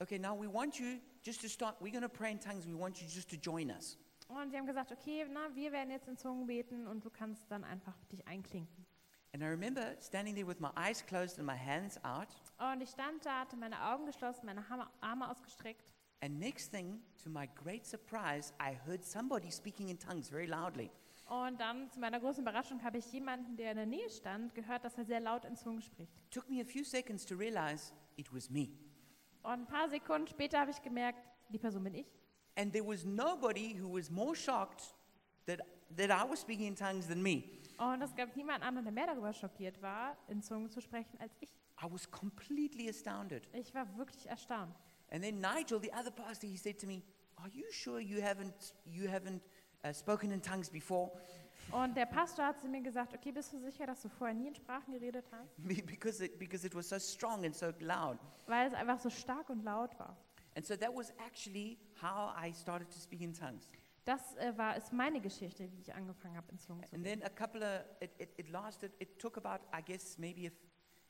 okay, 0.00 0.18
now 0.18 0.34
we 0.34 0.52
want 0.52 0.78
you 0.80 0.98
just 1.22 1.40
to 1.42 1.48
start. 1.48 1.76
We're 1.80 1.92
going 1.92 2.02
to 2.02 2.08
pray 2.08 2.32
in 2.32 2.40
tongues. 2.40 2.66
We 2.66 2.76
want 2.76 3.00
you 3.00 3.06
just 3.06 3.30
to 3.30 3.36
join 3.36 3.70
us. 3.70 3.96
und 4.28 4.50
sie 4.50 4.56
haben 4.58 4.66
gesagt, 4.66 4.90
okay, 4.92 5.26
na, 5.30 5.54
wir 5.54 5.72
werden 5.72 5.90
jetzt 5.90 6.08
in 6.08 6.16
Zungen 6.16 6.46
beten 6.46 6.86
und 6.86 7.04
du 7.04 7.10
kannst 7.10 7.50
dann 7.50 7.64
einfach 7.64 7.94
dich 8.06 8.26
einklinken. 8.26 8.86
And 9.32 9.42
I 9.44 9.46
remember 9.46 9.96
standing 10.00 10.34
there 10.34 10.46
with 10.46 10.58
my 10.58 10.70
eyes 10.76 11.04
closed 11.06 11.38
and 11.38 11.46
my 11.46 11.56
hands 11.56 12.02
out. 12.04 12.28
Und 12.58 12.80
ich 12.80 12.90
stand 12.90 13.24
da, 13.24 13.40
hatte 13.40 13.56
meine 13.56 13.80
Augen 13.80 14.06
geschlossen, 14.06 14.46
meine 14.46 14.64
Arme 15.00 15.30
ausgestreckt. 15.30 15.84
And 16.22 16.38
next 16.38 16.70
thing, 16.70 17.00
to 17.24 17.30
my 17.30 17.48
great 17.62 17.86
surprise, 17.86 18.52
I 18.60 18.76
heard 18.86 19.04
somebody 19.04 19.50
speaking 19.50 19.88
in 19.88 19.98
tongues 19.98 20.28
very 20.28 20.46
loudly. 20.46 20.90
Und 21.28 21.60
dann 21.60 21.88
zu 21.90 22.00
meiner 22.00 22.18
großen 22.18 22.42
Überraschung 22.42 22.82
habe 22.82 22.98
ich 22.98 23.10
jemanden, 23.12 23.56
der 23.56 23.70
in 23.70 23.76
der 23.76 23.86
Nähe 23.86 24.10
stand, 24.10 24.54
gehört, 24.54 24.84
dass 24.84 24.98
er 24.98 25.04
sehr 25.04 25.20
laut 25.20 25.44
in 25.44 25.56
Zungen 25.56 25.80
spricht. 25.80 26.12
took 26.30 26.48
me 26.50 26.60
a 26.60 26.64
few 26.64 26.84
seconds 26.84 27.24
to 27.24 27.36
realize 27.36 27.92
it 28.16 28.32
was 28.34 28.50
me. 28.50 28.68
Und 29.42 29.52
ein 29.52 29.66
paar 29.66 29.88
Sekunden 29.88 30.26
später 30.26 30.58
habe 30.58 30.72
ich 30.72 30.82
gemerkt, 30.82 31.26
die 31.48 31.58
Person 31.58 31.84
bin 31.84 31.94
ich. 31.94 32.06
And 32.56 32.72
there 32.72 32.84
was 32.86 33.04
nobody 33.04 33.80
who 33.80 33.96
was 33.96 34.10
more 34.10 34.34
shocked 34.34 34.94
that, 35.46 35.60
that 35.96 36.10
I 36.10 36.28
was 36.28 36.40
speaking 36.40 36.66
in 36.66 36.76
tongues 36.76 37.06
than 37.06 37.22
me. 37.22 37.44
Und 37.78 38.02
es 38.02 38.14
gab 38.14 38.36
niemand 38.36 38.62
anderen, 38.62 38.84
der 38.84 38.92
mehr 38.92 39.06
darüber 39.06 39.32
schockiert 39.32 39.80
war, 39.80 40.16
in 40.28 40.42
Zungen 40.42 40.68
zu 40.68 40.80
sprechen, 40.82 41.18
als 41.18 41.32
ich. 41.40 41.48
I 41.82 41.90
was 41.90 42.10
completely 42.10 42.90
astounded. 42.90 43.48
Ich 43.54 43.72
war 43.74 43.86
wirklich 43.96 44.26
erstaunt. 44.26 44.74
And 45.10 45.22
then 45.22 45.40
Nigel, 45.40 45.80
the 45.80 45.92
other 45.92 46.10
pastor, 46.10 46.46
he 46.46 46.56
said 46.56 46.78
to 46.80 46.86
me, 46.86 47.02
Are 47.42 47.48
you 47.52 47.64
sure 47.72 48.00
you 48.00 48.20
haven't, 48.20 48.74
you 48.86 49.08
haven't 49.08 49.42
uh, 49.84 49.92
spoken 49.92 50.30
in 50.32 50.40
tongues 50.40 50.68
before? 50.70 51.10
Und 51.72 51.96
der 51.96 52.06
Pastor 52.06 52.44
hat 52.46 52.60
zu 52.60 52.66
mir 52.68 52.80
gesagt, 52.82 53.14
okay, 53.14 53.30
bist 53.30 53.52
du 53.52 53.58
sicher, 53.60 53.86
dass 53.86 54.02
du 54.02 54.08
vorher 54.08 54.34
nie 54.34 54.48
in 54.48 54.54
Sprachen 54.54 54.92
geredet 54.92 55.24
hast? 55.30 55.56
because, 55.86 56.20
it, 56.24 56.38
because 56.38 56.66
it 56.66 56.74
was 56.74 56.88
so 56.88 56.98
strong 56.98 57.44
and 57.44 57.54
so 57.54 57.72
loud. 57.80 58.18
Weil 58.46 58.68
es 58.68 58.74
einfach 58.74 58.98
so 58.98 59.08
stark 59.08 59.48
und 59.50 59.62
laut 59.64 59.96
war. 59.98 60.16
And 60.56 60.66
so 60.66 60.74
that 60.76 60.92
was 60.94 61.12
actually 61.24 61.78
how 62.02 62.34
I 62.36 62.52
started 62.52 62.90
to 62.90 62.98
speak 62.98 63.20
in 63.20 63.32
tongues. 63.32 63.70
Das 64.04 64.36
äh, 64.36 64.56
war, 64.56 64.76
ist 64.76 64.92
meine 64.92 65.20
Geschichte, 65.20 65.70
wie 65.70 65.80
ich 65.80 65.94
angefangen 65.94 66.36
habe, 66.36 66.50
in 66.50 66.58
Zungen 66.58 66.82
zu 66.84 66.96
And 66.96 67.06
reden. 67.06 67.20
then 67.20 67.30
a 67.30 67.30
couple 67.30 67.62
of, 67.62 67.84
it, 68.00 68.10
it, 68.18 68.30
it 68.36 68.48
lasted, 68.48 68.92
it 68.98 69.18
took 69.20 69.36
about, 69.36 69.60
I 69.72 69.82
guess, 69.82 70.18
maybe 70.18 70.48
a, 70.48 70.50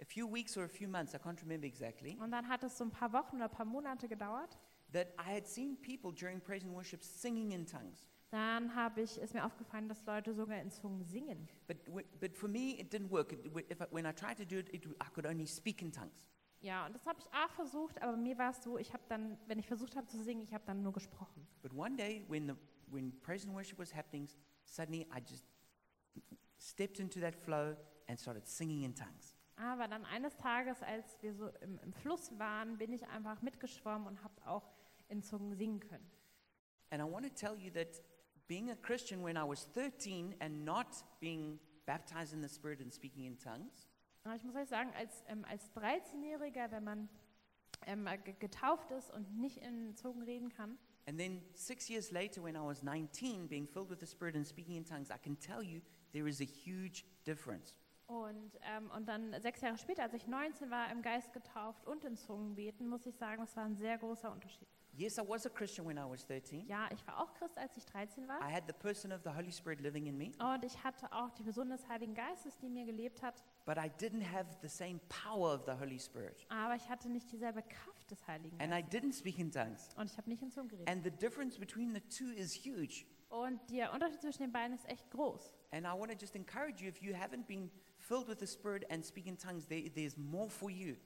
a 0.00 0.04
few 0.04 0.26
weeks 0.30 0.56
or 0.56 0.64
a 0.64 0.68
few 0.68 0.88
months, 0.88 1.14
I 1.14 1.18
can't 1.18 1.40
remember 1.42 1.66
exactly, 1.66 2.16
Und 2.20 2.30
dann 2.32 2.48
hat 2.48 2.62
es 2.64 2.76
so 2.78 2.84
ein 2.84 2.90
paar 2.90 3.12
Wochen 3.12 3.36
oder 3.36 3.44
ein 3.46 3.50
paar 3.50 3.66
Monate 3.66 4.08
gedauert. 4.08 4.58
that 4.92 5.08
I 5.18 5.34
had 5.36 5.46
seen 5.46 5.76
people 5.80 6.12
during 6.12 6.40
praise 6.40 6.64
and 6.66 6.74
worship 6.74 7.02
singing 7.04 7.52
in 7.52 7.64
tongues. 7.66 8.04
Dann 8.30 8.74
habe 8.76 9.02
ich, 9.02 9.18
ist 9.18 9.34
mir 9.34 9.44
aufgefallen, 9.44 9.88
dass 9.88 10.04
Leute 10.06 10.32
sogar 10.34 10.60
in 10.60 10.70
Zungen 10.70 11.04
singen. 11.04 11.48
But, 11.66 11.78
w- 11.88 12.04
but 12.20 12.36
for 12.36 12.48
me, 12.48 12.78
it 12.80 12.92
didn't 12.92 13.10
work. 13.10 13.32
It, 13.32 13.44
w- 13.44 13.64
if 13.70 13.80
I, 13.80 13.86
when 13.90 14.06
I 14.06 14.12
tried 14.12 14.36
to 14.38 14.44
do 14.44 14.58
it, 14.58 14.68
it, 14.72 14.86
I 14.86 15.08
could 15.12 15.26
only 15.26 15.46
speak 15.46 15.82
in 15.82 15.90
tongues. 15.92 16.24
Ja, 16.60 16.86
und 16.86 16.94
das 16.94 17.06
habe 17.06 17.18
ich 17.18 17.26
auch 17.26 17.50
versucht, 17.54 18.00
aber 18.02 18.16
mir 18.16 18.36
war 18.38 18.50
es 18.50 18.62
so, 18.62 18.78
ich 18.78 18.92
habe 18.92 19.02
dann, 19.08 19.36
wenn 19.46 19.58
ich 19.58 19.66
versucht 19.66 19.96
habe 19.96 20.06
zu 20.06 20.22
singen, 20.22 20.42
ich 20.42 20.52
habe 20.54 20.62
dann 20.66 20.82
nur 20.82 20.92
gesprochen. 20.92 21.46
But 21.62 21.72
one 21.72 21.96
day, 21.96 22.24
when, 22.28 22.46
the, 22.48 22.54
when 22.92 23.18
praise 23.20 23.44
and 23.46 23.54
worship 23.56 23.78
was 23.78 23.94
happening, 23.94 24.28
suddenly 24.64 25.06
I 25.12 25.20
just 25.20 25.44
stepped 26.58 27.00
into 27.00 27.18
that 27.20 27.34
flow 27.34 27.76
and 28.08 28.18
started 28.18 28.46
singing 28.46 28.82
in 28.82 28.94
tongues. 28.94 29.29
Aber 29.60 29.88
dann 29.88 30.04
eines 30.06 30.36
Tages, 30.36 30.82
als 30.82 31.20
wir 31.22 31.34
so 31.34 31.48
im, 31.60 31.78
im 31.80 31.92
Fluss 31.92 32.30
waren, 32.38 32.78
bin 32.78 32.92
ich 32.92 33.06
einfach 33.08 33.42
mitgeschwommen 33.42 34.06
und 34.08 34.22
habe 34.22 34.34
auch 34.46 34.72
in 35.08 35.22
Zungen 35.22 35.54
singen 35.54 35.80
können. 35.80 36.10
And 36.90 37.02
I 37.02 37.04
want 37.10 37.26
to 37.26 37.32
tell 37.34 37.56
you 37.58 37.70
that 37.72 38.00
being 38.48 38.70
a 38.70 38.76
Christian 38.76 39.22
when 39.22 39.36
I 39.36 39.46
was 39.46 39.66
13 39.72 40.34
and 40.40 40.64
not 40.64 40.86
being 41.20 41.60
baptized 41.84 42.32
in 42.32 42.42
the 42.42 42.48
Spirit 42.48 42.80
and 42.80 42.92
speaking 42.92 43.24
in 43.26 43.38
tongues, 43.38 43.86
Aber 44.24 44.34
ich 44.34 44.44
muss 44.44 44.54
euch 44.54 44.68
sagen, 44.68 44.92
als, 44.96 45.24
ähm, 45.28 45.44
als 45.48 45.70
13-Jähriger, 45.72 46.70
wenn 46.70 46.84
man 46.84 47.08
ähm, 47.86 48.06
ge- 48.24 48.34
getauft 48.38 48.90
ist 48.90 49.10
und 49.10 49.38
nicht 49.38 49.58
in 49.58 49.94
Zungen 49.96 50.22
reden 50.22 50.48
kann, 50.50 50.78
and 51.06 51.18
then 51.18 51.42
six 51.54 51.88
years 51.88 52.10
later 52.10 52.42
when 52.42 52.54
I 52.54 52.60
was 52.60 52.82
19, 52.82 53.48
being 53.48 53.66
filled 53.66 53.88
with 53.90 53.98
the 54.00 54.06
Spirit 54.06 54.36
and 54.36 54.46
speaking 54.46 54.76
in 54.76 54.84
tongues, 54.84 55.10
I 55.10 55.18
can 55.18 55.38
tell 55.38 55.62
you 55.62 55.80
there 56.12 56.28
is 56.28 56.40
a 56.40 56.44
huge 56.44 57.04
difference. 57.24 57.76
Und, 58.10 58.58
ähm, 58.62 58.90
und 58.96 59.06
dann 59.06 59.40
sechs 59.40 59.60
Jahre 59.60 59.78
später, 59.78 60.02
als 60.02 60.14
ich 60.14 60.26
19 60.26 60.68
war, 60.68 60.90
im 60.90 61.00
Geist 61.00 61.32
getauft 61.32 61.86
und 61.86 62.02
in 62.04 62.16
Zungen 62.16 62.56
beten, 62.56 62.88
muss 62.88 63.06
ich 63.06 63.14
sagen, 63.16 63.40
das 63.42 63.56
war 63.56 63.64
ein 63.64 63.76
sehr 63.76 63.98
großer 63.98 64.32
Unterschied. 64.32 64.66
Yes, 64.94 65.16
I 65.16 65.22
was 65.28 65.46
a 65.46 65.48
Christian 65.48 65.86
when 65.86 65.96
I 65.96 66.00
was 66.10 66.26
13. 66.26 66.66
Ja, 66.66 66.88
ich 66.92 67.06
war 67.06 67.20
auch 67.20 67.32
Christ, 67.34 67.56
als 67.56 67.76
ich 67.76 67.86
13 67.86 68.26
war. 68.26 68.40
I 68.40 68.52
had 68.52 68.64
the 68.66 68.72
person 68.72 69.12
of 69.12 69.20
the 69.22 69.30
Holy 69.30 69.52
Spirit 69.52 69.80
living 69.80 70.06
in 70.06 70.18
me, 70.18 70.32
Und 70.40 70.64
ich 70.64 70.82
hatte 70.82 71.10
auch 71.12 71.30
die 71.30 71.44
Person 71.44 71.70
des 71.70 71.88
Heiligen 71.88 72.12
Geistes, 72.12 72.58
die 72.58 72.68
mir 72.68 72.84
gelebt 72.84 73.22
hat. 73.22 73.44
but 73.64 73.76
I 73.76 73.88
didn't 74.04 74.24
have 74.28 74.46
the 74.60 74.68
same 74.68 74.98
power 75.08 75.54
of 75.54 75.64
the 75.64 75.72
Holy 75.80 76.00
Spirit. 76.00 76.44
Aber 76.48 76.74
ich 76.74 76.88
hatte 76.88 77.08
nicht 77.08 77.30
dieselbe 77.30 77.62
Kraft 77.62 78.10
des 78.10 78.26
Heiligen 78.26 78.60
And 78.60 78.72
I 78.74 78.82
Geistes. 78.82 79.00
didn't 79.00 79.12
speak 79.16 79.38
in 79.38 79.52
tongues. 79.52 79.88
Und 79.96 80.10
ich 80.10 80.18
habe 80.18 80.28
nicht 80.28 80.42
in 80.42 80.50
Zungen 80.50 80.68
geredet. 80.68 80.90
And 80.90 81.04
the 81.04 81.12
difference 81.12 81.56
between 81.56 81.94
the 81.94 82.00
two 82.00 82.32
is 82.32 82.52
huge. 82.56 83.04
Und 83.28 83.60
der 83.70 83.92
Unterschied 83.92 84.20
zwischen 84.20 84.42
den 84.42 84.50
beiden 84.52 84.74
ist 84.74 84.88
echt 84.88 85.08
groß. 85.12 85.54
And 85.70 85.86
I 85.86 85.90
want 85.96 86.10
to 86.10 86.18
just 86.18 86.34
encourage 86.34 86.82
you 86.82 86.88
if 86.88 87.00
you 87.00 87.14
haven't 87.14 87.46
been 87.46 87.70
filled 88.10 88.28
with 88.28 88.40
the 88.40 88.46
Spirit 88.46 88.84
and 88.90 89.04
speak 89.04 89.26
in 89.26 89.36
tongues, 89.36 89.66
there, 89.66 89.88
there's 89.94 90.16
more 90.16 90.50
for 90.50 90.70
you. 90.70 90.96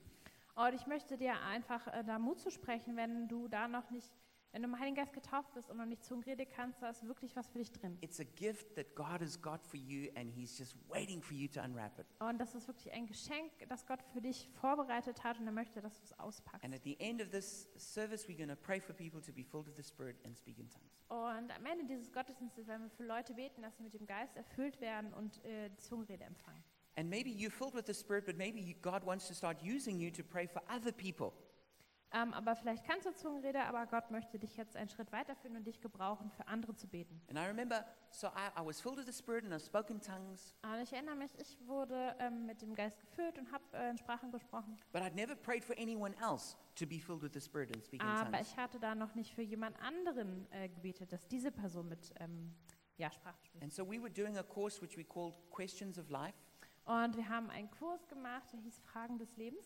Und 0.55 0.73
ich 0.73 0.87
möchte 0.87 1.17
dir 1.17 1.39
einfach 1.41 1.85
äh, 1.87 2.03
da 2.03 2.17
Mut 2.17 2.39
zu 2.39 2.49
sprechen, 2.49 2.95
wenn 2.95 3.27
du 3.27 3.47
da 3.47 3.67
noch 3.67 3.91
nicht 3.91 4.09
Wenn 4.55 4.61
du 4.61 4.69
im 4.69 4.79
Heiligen 4.79 4.95
Geist 4.95 5.11
getauft 5.11 5.53
bist 5.53 5.69
und 5.69 5.75
noch 5.75 5.85
nicht 5.85 6.01
Zungenrede 6.01 6.45
kannst, 6.45 6.81
da 6.81 6.89
ist 6.89 7.05
wirklich 7.05 7.35
was 7.35 7.49
für 7.49 7.57
dich 7.57 7.73
drin. 7.73 7.97
It's 7.99 8.21
a 8.21 8.23
gift 8.23 8.73
that 8.75 8.95
God 8.95 9.19
has 9.19 9.37
got 9.41 9.61
for 9.61 9.77
you, 9.77 10.09
and 10.15 10.31
He's 10.31 10.57
just 10.57 10.77
waiting 10.87 11.21
for 11.21 11.35
you 11.35 11.49
to 11.49 11.59
unwrap 11.61 11.99
it. 11.99 12.05
Und 12.19 12.39
das 12.39 12.55
ist 12.55 12.65
wirklich 12.65 12.89
ein 12.93 13.05
Geschenk, 13.05 13.51
das 13.67 13.85
Gott 13.85 14.01
für 14.13 14.21
dich 14.21 14.49
vorbereitet 14.53 15.25
hat 15.25 15.37
und 15.41 15.45
er 15.45 15.51
möchte, 15.51 15.81
dass 15.81 15.97
du 15.99 16.05
es 16.05 16.17
auspackst. 16.19 16.63
And 16.63 16.73
at 16.73 16.83
the 16.85 16.97
end 17.01 17.21
of 17.21 17.31
this 17.31 17.67
service, 17.75 18.29
we're 18.29 18.37
going 18.37 18.47
to 18.47 18.55
pray 18.55 18.79
for 18.79 18.95
people 18.95 19.19
to 19.23 19.33
be 19.33 19.43
filled 19.43 19.67
with 19.67 19.75
the 19.75 19.83
Spirit 19.83 20.15
and 20.25 20.37
speak 20.37 20.57
in 20.57 20.69
tongues. 20.69 21.03
Und 21.09 21.51
am 21.53 21.65
Ende 21.65 21.83
dieses 21.83 22.09
Gottesdienstes 22.13 22.65
werden 22.65 22.83
wir 22.83 22.91
für 22.91 23.03
Leute 23.03 23.33
beten, 23.33 23.61
dass 23.61 23.75
sie 23.75 23.83
mit 23.83 23.93
dem 23.93 24.05
Geist 24.05 24.37
erfüllt 24.37 24.79
werden 24.79 25.13
und 25.15 25.43
äh, 25.43 25.69
Zungenrede 25.75 26.23
empfangen. 26.23 26.63
And 26.97 27.09
maybe 27.09 27.29
you're 27.29 27.51
filled 27.51 27.73
with 27.75 27.85
the 27.87 27.93
Spirit, 27.93 28.25
but 28.25 28.37
maybe 28.37 28.75
God 28.81 29.03
wants 29.05 29.27
to 29.27 29.33
start 29.33 29.57
using 29.61 29.99
you 29.99 30.09
to 30.11 30.23
pray 30.23 30.47
for 30.47 30.61
other 30.69 30.91
people. 30.93 31.33
Ähm, 32.13 32.33
aber 32.33 32.55
vielleicht 32.55 32.85
kannst 32.85 33.05
du 33.05 33.13
Zungenrede, 33.13 33.59
aber 33.65 33.85
Gott 33.87 34.09
möchte 34.09 34.39
dich 34.39 34.55
jetzt 34.55 34.77
einen 34.77 34.87
Schritt 34.87 35.11
weiterführen 35.11 35.57
und 35.57 35.65
dich 35.67 35.81
gebrauchen, 35.81 36.31
für 36.31 36.47
andere 36.47 36.73
zu 36.73 36.87
beten. 36.87 37.19
And 37.27 37.37
I 37.37 37.41
remember, 37.41 37.83
so 38.11 38.27
I, 38.27 38.61
I 38.61 38.65
was 38.65 38.79
filled 38.79 38.95
with 38.97 39.05
the 39.07 39.11
Spirit 39.11 39.43
and 39.43 39.53
I 39.53 39.59
spoke 39.59 39.91
in 39.91 39.99
tongues, 39.99 40.55
Und 40.63 40.79
ich 40.81 40.93
erinnere 40.93 41.15
mich, 41.15 41.31
ich 41.37 41.57
wurde 41.67 42.15
ähm, 42.19 42.45
mit 42.45 42.61
dem 42.61 42.73
Geist 42.73 43.01
gefüllt 43.01 43.37
und 43.37 43.51
habe 43.51 43.63
äh, 43.73 43.89
in 43.89 43.97
Sprachen 43.97 44.31
gesprochen. 44.31 44.77
but 44.93 45.01
I'd 45.01 45.15
never 45.15 45.35
prayed 45.35 45.65
for 45.65 45.75
anyone 45.77 46.15
else 46.21 46.55
to 46.75 46.85
be 46.85 46.99
filled 47.01 47.21
with 47.21 47.33
the 47.33 47.41
Spirit 47.41 47.75
and 47.75 47.83
speak 47.83 48.01
in 48.01 48.07
Aber 48.07 48.31
tongues. 48.31 48.47
ich 48.51 48.55
hatte 48.55 48.79
da 48.79 48.95
noch 48.95 49.13
nicht 49.15 49.33
für 49.33 49.41
jemand 49.41 49.77
anderen 49.81 50.49
äh, 50.51 50.69
gebetet, 50.69 51.11
dass 51.11 51.27
diese 51.27 51.51
Person 51.51 51.89
mit 51.89 52.13
ähm, 52.21 52.53
ja, 52.95 53.11
Sprachen 53.11 53.43
spricht. 53.43 53.63
And 53.63 53.73
so 53.73 53.83
we 53.85 53.99
were 53.99 54.11
doing 54.11 54.37
a 54.37 54.43
course 54.43 54.81
which 54.81 54.95
we 54.95 55.03
called 55.03 55.35
Questions 55.49 55.97
of 55.99 56.09
Life. 56.09 56.37
Und 56.85 57.17
wir 57.17 57.27
haben 57.29 57.49
einen 57.49 57.69
Kurs 57.71 58.07
gemacht, 58.07 58.51
der 58.53 58.59
hieß 58.59 58.79
Fragen 58.79 59.17
des 59.17 59.35
Lebens. 59.37 59.65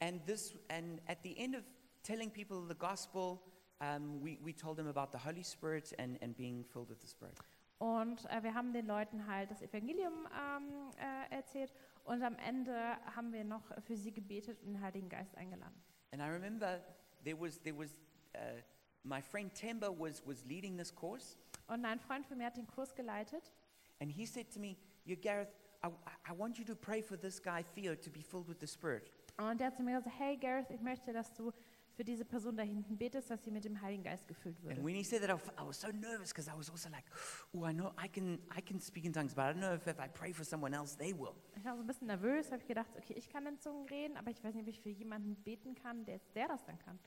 And 0.00 0.24
this, 0.26 0.54
and 0.70 1.00
at 1.08 1.18
the 1.22 1.36
end 1.36 1.54
of 1.54 1.62
telling 2.02 2.30
people 2.30 2.66
the 2.66 2.74
gospel, 2.74 3.40
um, 3.80 4.22
we, 4.22 4.38
we 4.42 4.54
told 4.54 4.76
them 4.76 4.86
about 4.88 5.10
the 5.12 5.22
Holy 5.22 5.42
Spirit 5.44 5.94
and, 5.98 6.18
and 6.22 6.34
being 6.36 6.64
filled 6.64 6.88
with 6.88 7.00
the 7.02 7.08
Spirit. 7.08 7.34
Und 7.78 8.24
äh, 8.30 8.42
wir 8.42 8.54
haben 8.54 8.72
den 8.72 8.86
Leuten 8.86 9.26
halt 9.26 9.50
das 9.50 9.62
Evangelium 9.62 10.26
ähm, 10.34 10.90
äh, 10.98 11.34
erzählt. 11.34 11.72
Und 12.04 12.22
am 12.22 12.36
Ende 12.36 12.74
haben 13.14 13.32
wir 13.32 13.44
noch 13.44 13.62
für 13.82 13.96
sie 13.96 14.12
gebetet 14.12 14.62
und 14.62 14.74
den 14.74 14.80
Heiligen 14.80 15.08
Geist 15.08 15.34
eingeladen. 15.36 15.82
And 16.12 16.22
I 16.22 16.26
remember 16.26 16.80
there 17.24 17.38
was, 17.38 17.60
there 17.62 17.76
was 17.76 17.96
uh, 18.34 18.60
my 19.02 19.20
friend 19.22 19.54
Temba 19.54 19.90
was, 19.90 20.22
was 20.26 20.44
leading 20.44 20.76
this 20.76 20.94
course, 20.94 21.36
Und 21.68 21.84
ein 21.84 22.00
Freund 22.00 22.26
von 22.26 22.38
mir 22.38 22.46
hat 22.46 22.56
den 22.56 22.66
Kurs 22.66 22.94
geleitet. 22.94 23.52
and 24.00 24.10
he 24.10 24.24
said 24.26 24.50
to 24.52 24.58
me, 24.58 24.76
"You, 25.04 25.16
Gareth, 25.16 25.48
I, 25.84 25.88
I 26.30 26.32
want 26.36 26.58
you 26.58 26.64
to 26.66 26.74
pray 26.74 27.02
for 27.02 27.16
this 27.18 27.40
guy 27.42 27.62
Theo 27.74 27.94
to 27.94 28.10
be 28.10 28.22
filled 28.22 28.48
with 28.48 28.58
the 28.60 28.66
Spirit." 28.66 29.10
Und 29.38 29.58
der 29.58 29.68
hat 29.68 29.76
zu 29.76 29.82
mir 29.82 29.96
gesagt, 29.98 30.18
hey 30.18 30.36
Gareth, 30.36 30.70
ich 30.70 30.82
möchte, 30.82 31.12
dass 31.12 31.32
du 31.32 31.50
für 31.96 32.04
diese 32.04 32.24
Person 32.24 32.56
da 32.56 32.62
hinten 32.62 32.96
betest, 32.96 33.30
dass 33.30 33.42
sie 33.42 33.50
mit 33.50 33.64
dem 33.64 33.80
Heiligen 33.80 34.02
Geist 34.04 34.26
gefüllt 34.28 34.56
And 34.58 34.64
würde. 34.68 34.84
when 34.84 34.94
he 34.94 35.02
said 35.02 35.22
that, 35.22 35.30
I 35.58 35.66
was 35.66 35.80
so 35.80 35.88
nervous 35.88 36.28
because 36.30 36.48
I 36.48 36.56
was 36.56 36.70
also 36.70 36.88
like, 36.90 37.04
"Oh, 37.52 37.64
I 37.66 37.72
know 37.72 37.92
I 38.02 38.08
can, 38.08 38.38
I 38.56 38.60
can 38.62 38.80
speak 38.80 39.04
in 39.04 39.12
tongues, 39.12 39.34
but 39.34 39.44
I 39.44 39.52
don't 39.52 39.60
know 39.60 39.74
if, 39.74 39.86
if 39.86 39.98
I 39.98 40.08
pray 40.08 40.32
for 40.32 40.44
someone 40.44 40.74
else, 40.74 40.96
they 40.96 41.12
will." 41.12 41.34
Ich 41.56 41.64
war 41.64 41.74
so 41.76 41.82
ein 41.82 41.86
bisschen 41.86 42.06
nervös, 42.06 42.50
habe 42.50 42.60
ich 42.60 42.68
gedacht, 42.68 42.90
okay, 42.96 43.14
ich 43.14 43.28
kann 43.28 43.46
in 43.46 43.58
Zungen 43.58 43.86
reden, 43.88 44.16
aber 44.16 44.30
ich 44.30 44.42
weiß 44.42 44.54
nicht, 44.54 44.62
ob 44.62 44.68
ich 44.68 44.80
für 44.80 44.90
jemanden 44.90 45.34
beten 45.42 45.74
kann, 45.74 46.04
der, 46.04 46.20
der 46.34 46.48
das 46.48 46.64
dann 46.64 46.78
kann. 46.78 46.98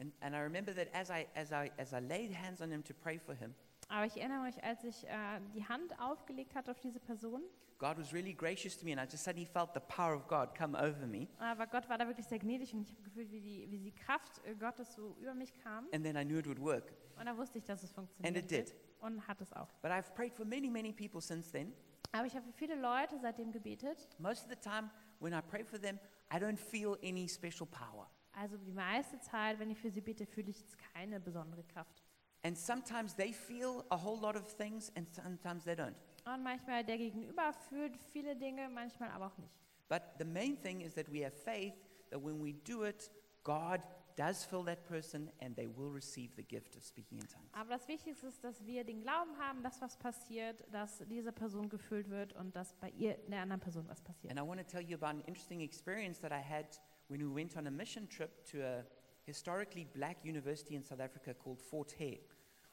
And, 0.00 0.14
and 0.20 0.34
I 0.34 0.38
remember 0.38 0.72
that 0.74 0.88
as 0.94 1.10
I, 1.10 1.26
as, 1.34 1.50
I, 1.50 1.70
as 1.78 1.92
I 1.92 1.98
laid 1.98 2.32
hands 2.32 2.60
on 2.62 2.70
him 2.70 2.84
to 2.84 2.94
pray 2.94 3.18
for 3.18 3.34
him, 3.34 3.54
Aber 3.88 4.04
ich 4.06 4.16
erinnere 4.16 4.42
mich, 4.42 4.62
als 4.62 4.84
ich 4.84 5.06
äh, 5.06 5.40
die 5.54 5.66
Hand 5.66 5.98
aufgelegt 5.98 6.54
hatte 6.54 6.70
auf 6.70 6.80
diese 6.80 7.00
Person, 7.00 7.42
God 7.78 7.96
was 7.96 8.12
really 8.12 8.34
gracious 8.34 8.76
to 8.76 8.84
me, 8.84 8.92
and 8.92 9.00
I 9.00 9.04
just 9.10 9.22
suddenly 9.24 9.46
felt 9.46 9.72
the 9.72 9.80
power 9.80 10.14
of 10.14 10.26
God 10.26 10.54
come 10.56 10.76
over 10.76 11.06
me. 11.06 11.28
aber 11.38 11.66
Gott 11.66 11.88
war 11.88 11.96
da 11.96 12.06
wirklich 12.06 12.26
sehr 12.26 12.38
gnädig 12.40 12.74
und 12.74 12.82
ich 12.82 12.90
habe 12.90 13.02
gefühlt, 13.02 13.30
wie 13.30 13.40
die, 13.40 13.70
wie 13.70 13.78
die 13.78 13.92
Kraft 13.92 14.44
äh, 14.44 14.54
Gottes 14.56 14.94
so 14.94 15.16
über 15.20 15.32
mich 15.34 15.54
kam. 15.62 15.86
And 15.92 16.04
then 16.04 16.16
I 16.16 16.24
knew 16.24 16.38
it 16.38 16.46
would 16.46 16.60
work. 16.60 16.92
Und 17.18 17.26
da 17.26 17.36
wusste 17.36 17.58
ich, 17.58 17.64
dass 17.64 17.82
es 17.82 17.92
funktioniert. 17.92 18.36
And 18.36 18.44
it 18.44 18.50
did. 18.50 18.74
Und 19.00 19.26
hat 19.26 19.40
es 19.40 19.52
auch. 19.52 19.68
But 19.80 19.92
I've 19.92 20.12
prayed 20.14 20.34
for 20.34 20.44
many, 20.44 20.68
many 20.68 20.92
people 20.92 21.20
since 21.20 21.50
then. 21.52 21.72
Aber 22.12 22.26
ich 22.26 22.34
habe 22.34 22.44
für 22.46 22.52
viele 22.52 22.74
Leute 22.74 23.18
seitdem 23.20 23.52
gebetet. 23.52 24.08
Most 24.18 24.44
of 24.44 24.50
the 24.50 24.56
time, 24.56 24.90
when 25.20 25.32
I 25.32 25.40
pray 25.40 25.64
for 25.64 25.80
them, 25.80 25.98
I 26.32 26.36
don't 26.36 26.58
feel 26.58 26.98
any 27.02 27.28
special 27.28 27.66
power. 27.66 28.10
Also 28.32 28.56
die 28.56 28.72
meiste 28.72 29.18
Zeit, 29.20 29.58
wenn 29.58 29.70
ich 29.70 29.78
für 29.78 29.90
sie 29.90 30.00
bete, 30.00 30.26
fühle 30.26 30.50
ich 30.50 30.60
jetzt 30.60 30.76
keine 30.92 31.20
besondere 31.20 31.62
Kraft. 31.64 32.02
And 32.42 32.56
sometimes 32.56 33.14
they 33.14 33.32
feel 33.32 33.84
a 33.90 33.96
whole 33.96 34.20
lot 34.20 34.36
of 34.36 34.46
things, 34.56 34.92
and 34.96 35.06
sometimes 35.12 35.64
they 35.64 35.74
don't. 35.74 35.94
Und 36.24 36.42
manchmal 36.42 36.84
der 36.84 36.98
Gegenüber 36.98 37.52
fühlt 37.52 37.96
viele 38.12 38.36
Dinge, 38.36 38.68
manchmal 38.68 39.10
aber 39.10 39.26
auch 39.26 39.38
nicht. 39.38 39.52
But 39.88 40.02
the 40.18 40.24
main 40.24 40.56
thing 40.56 40.80
is 40.82 40.94
that 40.94 41.10
we 41.10 41.24
have 41.24 41.34
faith 41.34 41.74
that 42.10 42.22
when 42.22 42.42
we 42.42 42.54
do 42.64 42.84
it, 42.84 43.10
God 43.42 43.80
does 44.18 44.44
fill 44.44 44.64
that 44.64 44.84
person 44.84 45.30
and 45.40 45.56
they 45.56 45.66
will 45.66 45.90
receive 45.90 46.34
the 46.36 46.42
gift 46.42 46.76
of 46.76 46.84
speaking 46.84 47.18
in 47.18 47.26
tongues. 47.28 47.48
Aber 47.52 47.70
das 47.70 47.86
Wichtigste 47.88 48.26
ist, 48.26 48.42
dass 48.42 48.64
wir 48.66 48.84
den 48.84 49.00
Glauben 49.00 49.38
haben, 49.38 49.62
dass 49.62 49.80
was 49.80 49.96
passiert, 49.96 50.64
dass 50.72 51.02
diese 51.08 51.32
Person 51.32 51.68
gefüllt 51.68 52.10
wird 52.10 52.32
und 52.34 52.54
dass 52.54 52.74
bei 52.74 52.90
ihr 52.90 53.16
der 53.28 53.42
anderen 53.42 53.60
Person 53.60 53.88
was 53.88 54.02
passiert. 54.02 54.30
And 54.30 54.40
I 54.40 54.46
want 54.46 54.60
to 54.60 54.66
tell 54.66 54.82
you 54.82 54.96
about 54.96 55.18
an 55.18 55.20
interesting 55.22 55.60
experience 55.60 56.18
that 56.20 56.32
I 56.32 56.42
had 56.42 56.66
when 57.08 57.20
we 57.20 57.32
went 57.32 57.56
on 57.56 57.66
a 57.66 57.70
mission 57.70 58.08
trip 58.08 58.44
to 58.50 58.62
a 58.62 58.84
historically 59.28 59.84
black 59.84 60.24
university 60.24 60.74
in 60.74 60.82
South 60.82 61.00
Africa 61.00 61.34
called 61.34 61.60
Fort 61.60 61.94
Hare. 62.00 62.20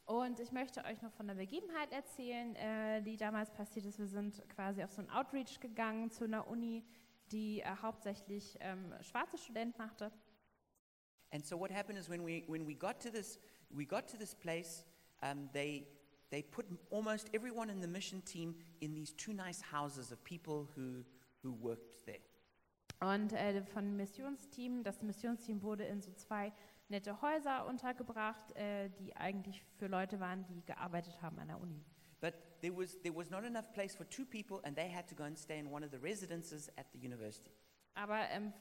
Und 0.06 0.40
ich 0.40 0.52
möchte 0.52 0.86
euch 0.86 1.02
noch 1.02 1.12
von 1.12 1.30
einer 1.30 1.38
Begebenheit 1.38 1.92
erzählen, 1.92 2.56
äh, 2.56 3.02
die 3.02 3.18
damals 3.18 3.52
passiert 3.52 3.86
ist. 3.86 4.00
Wir 4.00 4.08
sind 4.08 4.42
quasi 4.50 4.84
auf 4.84 4.92
so 4.92 5.02
einen 5.02 5.10
Outreach 5.10 5.60
gegangen 5.60 6.12
zu 6.12 6.26
einer 6.26 6.48
Uni, 6.48 6.84
die 7.32 7.62
äh, 7.62 7.66
hauptsächlich 7.82 8.56
ähm, 8.62 8.94
schwarze 9.02 9.38
Studenten 9.38 9.78
machte. 9.78 10.12
And 11.32 11.46
so 11.46 11.60
what 11.60 11.72
happened 11.72 12.00
is 12.00 12.08
when 12.08 12.24
we, 12.24 12.44
when 12.48 12.66
we 12.66 12.76
got 12.76 13.02
to 13.02 13.10
this, 13.10 13.40
we 13.70 13.86
got 13.86 14.08
to 14.12 14.18
this 14.18 14.34
place, 14.34 14.86
um, 15.22 15.50
they, 15.54 15.88
they 16.30 16.44
put 16.44 16.66
almost 16.92 17.30
everyone 17.34 17.70
in 17.70 17.82
the 17.82 17.88
mission 17.88 18.22
team 18.22 18.56
in 18.80 18.94
these 18.94 19.14
two 19.14 19.34
nice 19.34 19.62
houses 19.62 20.12
of 20.12 20.24
people 20.24 20.70
who, 20.76 21.04
who 21.42 21.52
worked 21.52 22.06
there. 22.06 22.22
Und 23.00 23.34
äh, 23.34 23.64
von 23.66 23.96
Missionsteam, 23.96 24.84
das 24.84 25.02
Missionsteam 25.02 25.62
wurde 25.62 25.84
in 25.84 26.02
so 26.02 26.12
zwei 26.14 26.52
nette 26.90 27.22
Häuser 27.22 27.66
untergebracht, 27.68 28.56
äh, 28.56 28.90
die 29.00 29.16
eigentlich 29.16 29.64
für 29.78 29.88
Leute 29.88 30.20
waren, 30.20 30.46
die 30.46 30.64
gearbeitet 30.66 31.22
haben 31.22 31.40
an 31.40 31.48
der 31.48 31.60
Uni. 31.60 31.84
But 32.22 32.34
there 32.62 32.76
was, 32.76 33.00
there 33.02 33.16
was 33.16 33.30
not 33.30 33.44
enough 33.44 33.72
place 33.74 33.96
for 33.96 34.08
two 34.10 34.26
people, 34.26 34.60
and 34.64 34.76
they 34.76 34.90
had 34.92 35.08
to 35.10 35.16
go 35.16 35.24
and 35.24 35.38
stay 35.38 35.60
in 35.60 35.72
one 35.72 35.86
of 35.86 35.92
the 35.92 35.98
residences 35.98 36.70
at 36.78 36.86
the 36.94 37.00
university. 37.00 37.52
Aber 37.96 38.30
ähm, 38.30 38.54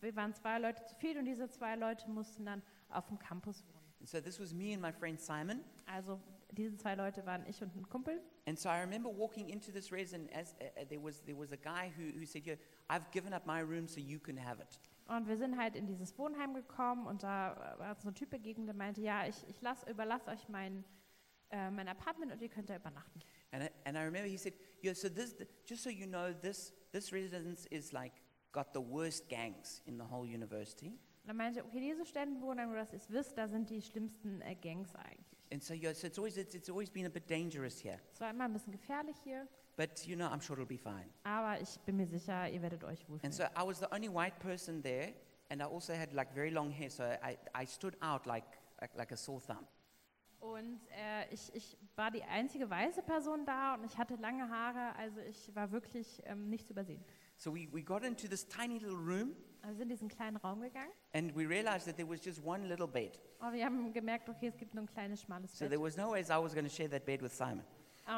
wir 0.00 0.14
waren 0.16 0.34
zwei 0.34 0.58
Leute 0.58 0.84
zu 0.84 0.94
viel 0.96 1.18
und 1.18 1.24
diese 1.24 1.48
zwei 1.48 1.76
Leute 1.76 2.08
mussten 2.10 2.44
dann 2.44 2.62
auf 2.88 3.06
dem 3.06 3.18
Campus 3.18 3.64
wohnen. 3.68 3.85
And 4.00 4.08
so 4.08 4.20
this 4.20 4.38
was 4.38 4.52
me 4.52 4.72
and 4.72 4.82
my 4.82 4.92
friend 4.92 5.20
Simon. 5.20 5.64
Also 5.86 6.20
diese 6.52 6.76
zwei 6.76 6.94
Leute 6.94 7.24
waren 7.26 7.44
ich 7.46 7.62
und 7.62 7.74
ein 7.76 7.88
Kumpel. 7.88 8.20
And 8.46 8.58
so 8.58 8.68
I 8.68 8.80
remember 8.80 9.10
walking 9.10 9.48
into 9.48 9.72
this 9.72 9.90
residence, 9.90 10.30
as, 10.32 10.54
uh, 10.60 10.64
uh, 10.80 10.84
there, 10.88 11.02
was, 11.02 11.20
there 11.22 11.36
was 11.36 11.52
a 11.52 11.56
guy 11.56 11.92
who, 11.96 12.18
who 12.18 12.26
said, 12.26 12.46
yeah, 12.46 12.56
I've 12.88 13.10
given 13.10 13.32
up 13.32 13.46
my 13.46 13.60
room 13.60 13.88
so 13.88 14.00
you 14.00 14.18
can 14.18 14.36
have 14.36 14.60
it. 14.60 14.78
Und 15.08 15.28
wir 15.28 15.36
sind 15.36 15.56
halt 15.56 15.76
in 15.76 15.86
dieses 15.86 16.16
Wohnheim 16.18 16.54
gekommen 16.54 17.06
und 17.06 17.22
da 17.22 17.76
war 17.78 17.96
so 18.00 18.08
ein 18.08 18.14
Typ 18.14 18.30
begegnet, 18.30 18.68
der 18.68 18.74
meinte, 18.74 19.00
ja, 19.00 19.26
ich, 19.26 19.36
ich 19.48 19.60
lass, 19.60 19.84
überlasse 19.84 20.30
euch 20.30 20.48
mein, 20.48 20.84
äh, 21.50 21.70
mein 21.70 21.86
Apartment 21.86 22.32
und 22.32 22.42
ihr 22.42 22.48
könnt 22.48 22.68
da 22.68 22.76
übernachten. 22.76 23.20
And 23.52 23.64
I, 23.64 23.68
and 23.84 23.96
I 23.96 24.00
remember 24.00 24.28
he 24.28 24.36
said, 24.36 24.54
yeah, 24.82 24.94
so 24.94 25.08
this, 25.08 25.36
just 25.64 25.84
so 25.84 25.90
you 25.90 26.06
know, 26.06 26.32
this, 26.32 26.72
this 26.92 27.12
residence 27.12 27.66
is 27.70 27.92
like 27.92 28.12
got 28.52 28.72
the 28.72 28.80
worst 28.80 29.28
gangs 29.28 29.80
in 29.86 29.96
the 29.96 30.04
whole 30.04 30.26
university. 30.26 30.98
Und 31.26 31.30
er 31.30 31.34
meinte, 31.34 31.64
okay, 31.64 31.80
diese 31.80 32.06
Studentenwohnheim, 32.06 32.68
nur 32.68 32.76
dass 32.78 32.92
ihr 32.92 32.98
es 32.98 33.10
wisst, 33.10 33.36
da 33.36 33.48
sind 33.48 33.68
die 33.68 33.82
schlimmsten 33.82 34.40
äh, 34.42 34.54
Gangs 34.54 34.94
eigentlich. 34.94 35.26
And 35.52 35.60
so, 35.62 35.74
yeah, 35.74 35.92
so 35.92 36.06
it's, 36.06 36.18
always, 36.18 36.36
it's, 36.36 36.54
it's 36.54 36.70
always 36.70 36.88
been 36.88 37.04
a 37.06 37.08
bit 37.08 37.28
dangerous 37.28 37.80
here. 37.82 37.98
Es 38.12 38.20
war 38.20 38.30
immer 38.30 38.44
ein 38.44 38.52
bisschen 38.52 38.72
gefährlich 38.72 39.16
hier, 39.24 39.48
But, 39.76 40.06
you 40.06 40.14
know, 40.16 40.26
I'm 40.26 40.40
sure 40.40 40.56
it'll 40.58 40.66
be 40.68 40.78
fine. 40.78 41.10
aber 41.24 41.60
ich 41.60 41.78
bin 41.80 41.96
mir 41.96 42.06
sicher, 42.06 42.48
ihr 42.48 42.62
werdet 42.62 42.84
euch 42.84 43.00
And 43.00 43.08
wohlfühlen. 43.10 43.32
so 43.32 43.42
I 43.42 43.66
was 43.66 43.80
the 43.80 43.86
only 43.92 44.08
white 44.08 44.38
person 44.38 44.80
there, 44.82 45.12
and 45.50 45.60
I 45.60 45.64
also 45.64 45.92
had 45.94 46.12
like 46.12 46.32
very 46.32 46.50
long 46.50 46.70
hair, 46.70 46.90
so 46.90 47.02
I, 47.02 47.36
I 47.54 47.66
stood 47.66 47.96
out 48.00 48.24
like, 48.26 48.44
like, 48.80 48.96
like 48.96 49.10
a 49.12 49.16
sore 49.16 49.40
thumb. 49.44 49.66
Und 50.38 50.80
äh, 50.92 51.32
ich, 51.34 51.52
ich 51.54 51.76
war 51.96 52.10
die 52.12 52.22
einzige 52.22 52.70
weiße 52.70 53.02
Person 53.02 53.44
da 53.46 53.74
und 53.74 53.84
ich 53.84 53.98
hatte 53.98 54.14
lange 54.16 54.48
Haare, 54.48 54.94
also 54.96 55.18
ich 55.20 55.52
war 55.56 55.72
wirklich 55.72 56.22
ähm, 56.24 56.48
nicht 56.48 56.66
zu 56.66 56.72
übersehen. 56.72 57.04
So 57.36 57.52
we, 57.54 57.66
we 57.72 57.82
got 57.82 58.04
into 58.04 58.28
this 58.28 58.46
tiny 58.46 58.78
little 58.78 58.96
room, 58.96 59.34
wir 59.66 59.74
sind 59.74 59.82
in 59.82 59.88
diesen 59.90 60.08
kleinen 60.08 60.36
Raum 60.36 60.60
gegangen 60.60 60.90
and 61.12 61.34
we 61.36 61.46
realized 61.48 61.86
that 61.86 61.96
there 61.96 62.08
was 62.08 62.24
just 62.24 62.44
one 62.44 62.66
little 62.66 62.86
bed. 62.86 63.18
und 63.40 63.52
wir 63.52 63.64
haben 63.64 63.92
gemerkt, 63.92 64.28
okay, 64.28 64.48
es 64.48 64.56
gibt 64.56 64.74
nur 64.74 64.84
ein 64.84 64.88
kleines, 64.88 65.22
schmales 65.22 65.52
So 65.56 65.64
Bett. 65.64 65.70
there 65.70 65.82
was 65.82 65.96
no 65.96 66.12
ways 66.12 66.28
I 66.30 66.34
was 66.42 66.54
going 66.54 66.66
to 66.66 66.72
share 66.72 66.88
that 66.90 67.04
bed 67.04 67.22
with 67.22 67.36
Simon. 67.36 67.64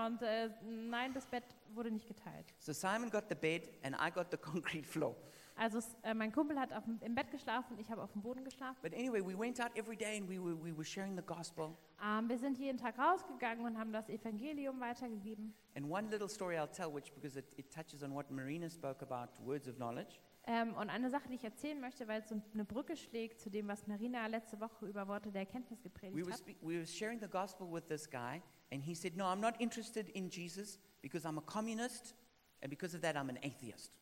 Und 0.06 0.20
äh, 0.20 0.50
nein, 0.64 1.14
das 1.14 1.24
Bett 1.26 1.44
wurde 1.74 1.90
nicht 1.90 2.06
geteilt. 2.06 2.52
So 2.58 2.72
Simon 2.74 3.10
got 3.10 3.24
the 3.30 3.34
bed 3.34 3.62
and 3.82 3.96
I 3.96 4.10
got 4.10 4.26
the 4.30 4.36
concrete 4.52 4.86
floor. 4.86 5.14
Also 5.56 5.80
äh, 6.02 6.14
mein 6.14 6.30
Kumpel 6.30 6.56
hat 6.60 6.72
auf, 6.72 6.84
im 7.00 7.14
Bett 7.16 7.32
geschlafen, 7.32 7.76
ich 7.80 7.90
habe 7.90 8.00
auf 8.02 8.12
dem 8.12 8.22
Boden 8.22 8.44
geschlafen. 8.44 8.78
But 8.80 8.92
anyway, 8.94 9.20
we 9.20 9.36
went 9.36 9.60
out 9.60 9.70
every 9.76 9.96
day 9.96 10.16
and 10.18 10.28
we 10.28 10.38
were, 10.38 10.54
we 10.54 10.70
were 10.72 10.84
sharing 10.84 11.16
the 11.16 11.22
gospel. 11.22 11.74
Ähm, 12.04 12.28
wir 12.28 12.38
sind 12.38 12.58
jeden 12.58 12.78
Tag 12.78 12.96
rausgegangen 12.96 13.64
und 13.64 13.76
haben 13.76 13.92
das 13.92 14.08
Evangelium 14.08 14.78
weitergegeben. 14.78 15.52
And 15.74 15.90
one 15.90 16.08
little 16.10 16.28
story 16.28 16.56
I'll 16.56 16.70
tell, 16.70 16.94
which 16.94 17.12
because 17.12 17.36
it, 17.36 17.46
it 17.56 17.72
touches 17.72 18.04
on 18.04 18.14
what 18.14 18.30
Marina 18.30 18.68
spoke 18.70 19.02
about, 19.02 19.30
words 19.44 19.66
of 19.66 19.76
knowledge. 19.78 20.20
Ähm, 20.50 20.72
und 20.74 20.88
eine 20.88 21.10
Sache, 21.10 21.28
die 21.28 21.34
ich 21.34 21.44
erzählen 21.44 21.78
möchte, 21.78 22.08
weil 22.08 22.20
es 22.22 22.28
so 22.30 22.40
eine 22.54 22.64
Brücke 22.64 22.96
schlägt 22.96 23.38
zu 23.38 23.50
dem, 23.50 23.68
was 23.68 23.86
Marina 23.86 24.26
letzte 24.28 24.58
Woche 24.58 24.86
über 24.86 25.06
Worte 25.06 25.30
der 25.30 25.42
Erkenntnis 25.42 25.78
We 25.80 25.82
gepredigt 25.90 26.26
were, 26.26 26.32
hat. 26.32 26.42
we 26.62 26.74
were 26.78 26.86
sharing 26.86 27.20
the 27.20 27.28
gospel 27.28 27.70
with 27.70 27.86
this 27.86 28.08
guy, 28.08 28.40
and 28.72 28.82
he 28.82 28.94
said, 28.94 29.14
No, 29.14 29.24
I'm 29.26 29.40
not 29.40 29.60
interested 29.60 30.08
in 30.08 30.30
Jesus 30.30 30.80
because 31.02 31.28
I'm 31.28 31.36
a 31.36 31.42
communist, 31.42 32.14
and 32.62 32.70
because 32.70 32.96
of 32.96 33.02
that, 33.02 33.14
I'm 33.14 33.28
an 33.28 33.36
atheist. 33.44 33.92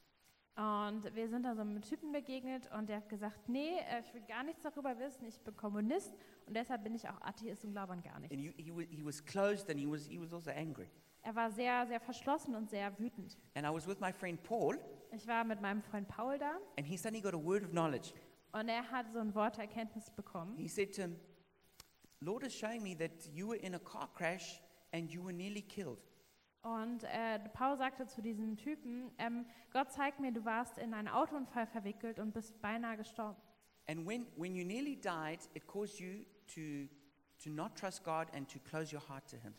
Und 0.54 1.14
wir 1.14 1.28
sind 1.28 1.42
da 1.42 1.54
so 1.54 1.61
einem 1.62 1.82
Typen 1.82 2.12
begegnet 2.12 2.70
und 2.72 2.88
der 2.88 2.98
hat 2.98 3.09
gesagt, 3.11 3.46
nee, 3.48 3.76
äh, 3.90 4.00
ich 4.00 4.14
will 4.14 4.22
gar 4.22 4.42
nichts 4.42 4.62
darüber 4.62 4.98
wissen, 4.98 5.26
ich 5.26 5.38
bin 5.40 5.54
Kommunist 5.54 6.14
und 6.46 6.54
deshalb 6.56 6.82
bin 6.82 6.94
ich 6.94 7.06
auch 7.09 7.20
Atheist 7.20 7.64
und 7.66 7.72
glaube 7.72 7.92
an 7.92 8.02
gar 8.02 8.18
nichts. 8.20 8.35
And 8.35 8.42
you, 8.42 8.52
he, 8.56 8.70
wa- 8.72 8.87
he 8.88 9.04
was 9.04 9.22
closed 9.22 9.68
and 9.68 9.78
he 9.78 9.87
was, 9.87 10.06
he 10.06 10.18
was 10.18 10.32
also 10.32 10.50
angry. 10.52 10.88
Er 11.22 11.35
war 11.35 11.50
sehr, 11.50 11.87
sehr 11.88 12.00
verschlossen 12.00 12.54
und 12.54 12.70
sehr 12.70 12.96
wütend. 12.98 13.37
And 13.54 13.66
I 13.66 13.70
was 13.70 13.87
with 13.87 14.00
my 14.00 14.12
friend 14.12 14.42
Paul, 14.44 14.78
Ich 15.16 15.26
war 15.26 15.44
mit 15.44 15.62
meinem 15.62 15.81
Freund 15.83 16.07
Paul 16.09 16.38
da 16.38 16.59
and 16.76 16.87
he 16.87 16.98
suddenly 16.98 17.22
got 17.22 17.33
a 17.33 17.42
word 17.42 17.62
of 17.62 17.70
knowledge. 17.70 18.12
und 18.52 18.68
er 18.68 18.90
hat 18.90 19.11
so 19.11 19.18
ein 19.18 19.35
Wort 19.35 19.59
Erkenntnis 19.59 20.11
bekommen. 20.11 20.57
He 20.59 20.68
said 20.68 20.94
to 20.94 21.02
him, 21.02 21.16
Lord 22.20 22.44
is 22.44 22.55
showing 22.55 22.83
me 22.83 22.94
that 22.98 23.26
you 23.33 23.48
were 23.48 23.57
in 23.57 23.74
a 23.74 23.79
car 23.79 24.09
crash 24.14 24.61
and 24.92 25.11
you 25.11 25.22
were 25.24 25.33
nearly 25.33 25.62
killed. 25.62 26.02
Und 26.61 27.05
äh, 27.05 27.38
Paul 27.55 27.79
sagte 27.79 28.07
zu 28.07 28.20
diesem 28.20 28.57
Typen, 28.59 29.11
ähm, 29.16 29.46
Gott 29.72 29.90
zeigt 29.90 30.20
mir, 30.20 30.33
du 30.33 30.44
warst 30.44 30.76
in 30.76 30.92
einen 30.92 31.09
Autounfall 31.09 31.66
verwickelt 31.66 32.18
und 32.18 32.35
bist 32.35 32.61
beinahe 32.61 32.98
gestorben. 32.98 33.40
And 33.88 34.07
when, 34.07 34.26
when 34.37 34.55
you 34.55 34.66
nearly 34.66 34.96
died, 34.96 35.38
it 35.55 35.66
caused 35.66 35.98
you 35.98 36.26
to, 36.55 36.88
to 37.42 37.50
not 37.50 37.74
trust 37.74 38.05
God 38.05 38.26
and 38.35 38.46
to 38.50 38.59
close 38.59 38.92
your 38.94 39.02
heart 39.09 39.26
to 39.31 39.37
Him. 39.37 39.55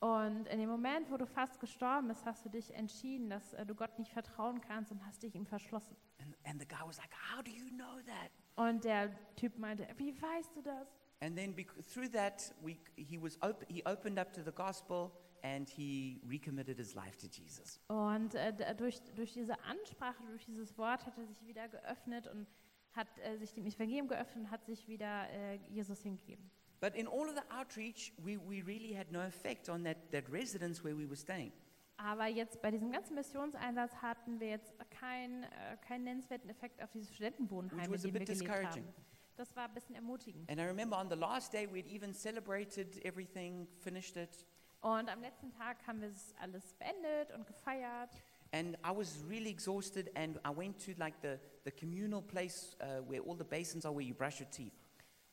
Und 0.00 0.46
in 0.48 0.58
dem 0.58 0.68
Moment, 0.68 1.10
wo 1.10 1.16
du 1.16 1.26
fast 1.26 1.58
gestorben 1.58 2.08
bist, 2.08 2.24
hast 2.26 2.44
du 2.44 2.50
dich 2.50 2.72
entschieden, 2.74 3.30
dass 3.30 3.54
äh, 3.54 3.64
du 3.64 3.74
Gott 3.74 3.98
nicht 3.98 4.12
vertrauen 4.12 4.60
kannst 4.60 4.92
und 4.92 5.04
hast 5.06 5.22
dich 5.22 5.34
ihm 5.34 5.46
verschlossen. 5.46 5.96
And, 6.20 6.36
and 6.44 6.60
the 6.60 6.68
guy 6.68 6.80
was 6.86 6.98
like, 6.98 7.10
How 7.34 7.42
do 7.42 7.50
you 7.50 7.68
know 7.70 8.00
that? 8.06 8.30
Und 8.56 8.84
der 8.84 9.10
Typ 9.36 9.58
meinte, 9.58 9.86
wie 9.96 10.20
weißt 10.20 10.54
du 10.56 10.62
das? 10.62 10.86
And 11.20 11.34
then 11.36 11.54
bec- 11.54 11.72
through 11.92 12.10
that, 12.12 12.54
we, 12.62 12.76
he, 12.96 13.18
was 13.20 13.40
op- 13.42 13.64
he 13.68 13.82
opened 13.86 14.18
up 14.18 14.32
to 14.34 14.42
the 14.42 14.52
gospel 14.52 15.10
and 15.42 15.68
he 15.68 16.20
recommitted 16.28 16.76
his 16.76 16.94
life 16.94 17.16
to 17.16 17.26
Jesus. 17.26 17.80
Und 17.88 18.34
äh, 18.34 18.52
d- 18.52 18.74
durch, 18.74 19.00
durch 19.14 19.32
diese 19.32 19.58
Ansprache, 19.64 20.22
durch 20.26 20.44
dieses 20.44 20.76
Wort 20.76 21.06
hat 21.06 21.16
er 21.16 21.26
sich 21.26 21.46
wieder 21.46 21.68
geöffnet 21.68 22.26
und 22.28 22.46
hat 22.92 23.08
äh, 23.18 23.36
sich 23.38 23.52
dem 23.54 23.64
Evangelium 23.66 24.08
geöffnet 24.08 24.44
und 24.44 24.50
hat 24.50 24.64
sich 24.66 24.86
wieder 24.88 25.28
äh, 25.30 25.56
Jesus 25.70 26.02
hingegeben. 26.02 26.50
But 26.80 26.94
in 26.94 27.06
all 27.06 27.28
of 27.28 27.34
the 27.34 27.44
outreach, 27.50 28.12
we, 28.22 28.36
we 28.36 28.62
really 28.62 28.92
had 28.92 29.10
no 29.10 29.20
effect 29.22 29.68
on 29.68 29.82
that, 29.84 30.10
that 30.12 30.30
residence 30.30 30.84
where 30.84 30.94
we 30.96 31.06
were 31.06 31.16
staying. 31.16 31.52
Aber 31.98 32.26
jetzt 32.26 32.60
bei 32.60 32.70
diesem 32.70 32.92
ganzen 32.92 33.14
Missionseinsatz 33.14 33.94
hatten 34.02 34.38
wir 34.38 34.48
jetzt 34.48 34.74
keinen 34.90 35.44
äh, 35.44 35.76
keinen 35.86 36.04
nennenswerten 36.04 36.50
Effekt 36.50 36.82
auf 36.82 36.90
dieses 36.92 37.14
Studentenwohnheim, 37.14 37.78
Which 37.78 37.86
in 37.86 37.92
was 37.94 38.00
a 38.00 38.04
wir 38.04 38.12
bit 38.12 38.26
gelebt 38.26 38.42
discouraging. 38.42 38.84
haben. 38.84 38.94
Das 39.36 39.54
war 39.56 39.64
ein 39.68 39.74
bisschen 39.74 39.94
ermutigend. 39.94 40.50
And 40.50 40.60
I 40.60 40.64
remember 40.64 40.98
on 40.98 41.08
the 41.08 41.16
last 41.16 41.52
day, 41.52 41.66
we'd 41.66 41.86
even 41.86 42.12
celebrated 42.12 43.02
everything, 43.04 43.66
finished 43.80 44.16
it. 44.16 44.46
Und 44.82 45.08
am 45.08 45.20
letzten 45.22 45.50
Tag 45.52 45.78
haben 45.86 46.00
wir 46.02 46.08
es 46.08 46.34
alles 46.38 46.74
beendet 46.74 47.32
und 47.34 47.46
gefeiert. 47.46 48.10
And 48.52 48.76
I 48.84 48.94
was 48.94 49.24
really 49.28 49.50
exhausted, 49.50 50.10
and 50.16 50.38
I 50.46 50.54
went 50.54 50.78
to 50.84 50.92
like 50.98 51.14
the, 51.22 51.38
the 51.64 51.70
communal 51.72 52.22
place 52.22 52.76
uh, 52.80 53.02
where 53.08 53.22
all 53.22 53.36
the 53.36 53.44
basins 53.44 53.84
are, 53.84 53.92
where 53.94 54.06
you 54.06 54.14
brush 54.14 54.40
your 54.40 54.50
teeth. 54.50 54.72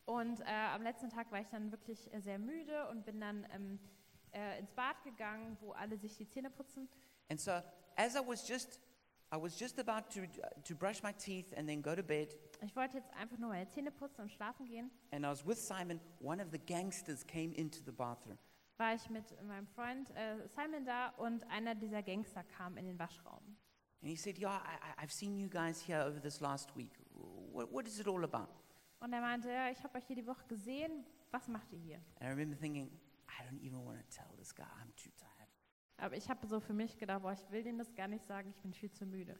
Und 0.05 0.41
äh, 0.41 0.45
am 0.73 0.81
letzten 0.83 1.09
Tag 1.09 1.31
war 1.31 1.39
ich 1.39 1.47
dann 1.47 1.71
wirklich 1.71 2.13
äh, 2.13 2.19
sehr 2.19 2.37
müde 2.39 2.87
und 2.89 3.05
bin 3.05 3.21
dann 3.21 3.45
ähm, 3.53 3.79
äh, 4.33 4.59
ins 4.59 4.71
Bad 4.73 5.01
gegangen, 5.03 5.57
wo 5.61 5.71
alle 5.71 5.97
sich 5.97 6.17
die 6.17 6.27
Zähne 6.27 6.49
putzen. 6.49 6.89
And 7.29 7.39
so, 7.39 7.51
as 7.95 8.15
I 8.15 8.19
was 8.25 8.45
just, 8.47 8.79
I 9.33 9.37
was 9.41 9.57
just 9.59 9.79
about 9.79 10.09
to, 10.13 10.21
to 10.65 10.75
brush 10.75 11.01
my 11.03 11.13
teeth 11.13 11.53
and 11.57 11.67
then 11.67 11.81
go 11.81 11.95
to 11.95 12.03
bed, 12.03 12.35
Ich 12.61 12.75
wollte 12.75 12.97
jetzt 12.97 13.13
einfach 13.15 13.37
nur 13.37 13.49
meine 13.49 13.67
Zähne 13.69 13.91
putzen 13.91 14.21
und 14.21 14.31
schlafen 14.31 14.65
gehen. 14.65 14.91
and 15.11 15.25
I 15.25 15.29
was 15.29 15.45
with 15.45 15.57
Simon. 15.65 15.99
One 16.19 16.41
of 16.43 16.49
the 16.51 16.59
gangsters 16.59 17.25
came 17.25 17.53
into 17.55 17.79
the 17.85 17.91
bathroom, 17.91 18.37
War 18.77 18.93
ich 18.95 19.09
mit 19.09 19.41
meinem 19.43 19.67
Freund 19.67 20.09
äh, 20.15 20.47
Simon 20.49 20.83
da 20.85 21.09
und 21.17 21.49
einer 21.49 21.75
dieser 21.75 22.03
Gangster 22.03 22.43
kam 22.43 22.75
in 22.77 22.85
den 22.85 22.99
Waschraum. 22.99 23.41
and 24.01 24.09
he 24.11 24.17
said, 24.17 24.37
"Yeah, 24.37 24.57
I, 24.57 25.01
I- 25.01 25.05
I've 25.05 25.11
seen 25.13 25.37
you 25.37 25.47
guys 25.47 25.79
here 25.81 26.05
over 26.05 26.19
this 26.21 26.41
last 26.41 26.75
week. 26.75 26.91
What, 27.53 27.71
what 27.71 27.87
is 27.87 27.99
it 27.99 28.07
all 28.07 28.23
about?" 28.25 28.49
Und 29.03 29.11
er 29.11 29.19
meinte, 29.19 29.49
ja, 29.49 29.69
ich 29.69 29.83
habe 29.83 29.97
euch 29.97 30.05
hier 30.05 30.15
die 30.15 30.25
Woche 30.25 30.47
gesehen, 30.47 31.05
was 31.29 31.49
macht 31.49 31.73
ihr 31.73 31.79
hier? 31.79 31.97
And 32.21 32.23
I 32.23 32.27
remember 32.27 32.57
thinking, 32.57 32.89
I 33.27 33.43
don't 33.43 33.61
even 33.61 33.85
want 33.85 33.99
to 33.99 34.05
tell 34.15 34.33
this 34.37 34.55
guy. 34.55 34.63
I'm 34.63 34.95
too 34.95 35.11
tired. 35.17 35.49
Aber 35.97 36.15
ich 36.15 36.29
habe 36.29 36.47
so 36.47 36.61
für 36.61 36.71
mich 36.71 36.97
gedacht, 36.97 37.21
boah, 37.21 37.33
ich 37.33 37.51
will 37.51 37.63
dem 37.63 37.77
das 37.77 37.93
gar 37.95 38.07
nicht 38.07 38.25
sagen, 38.25 38.49
ich 38.49 38.61
bin 38.61 38.73
viel 38.73 38.91
zu 38.93 39.05
müde. 39.05 39.37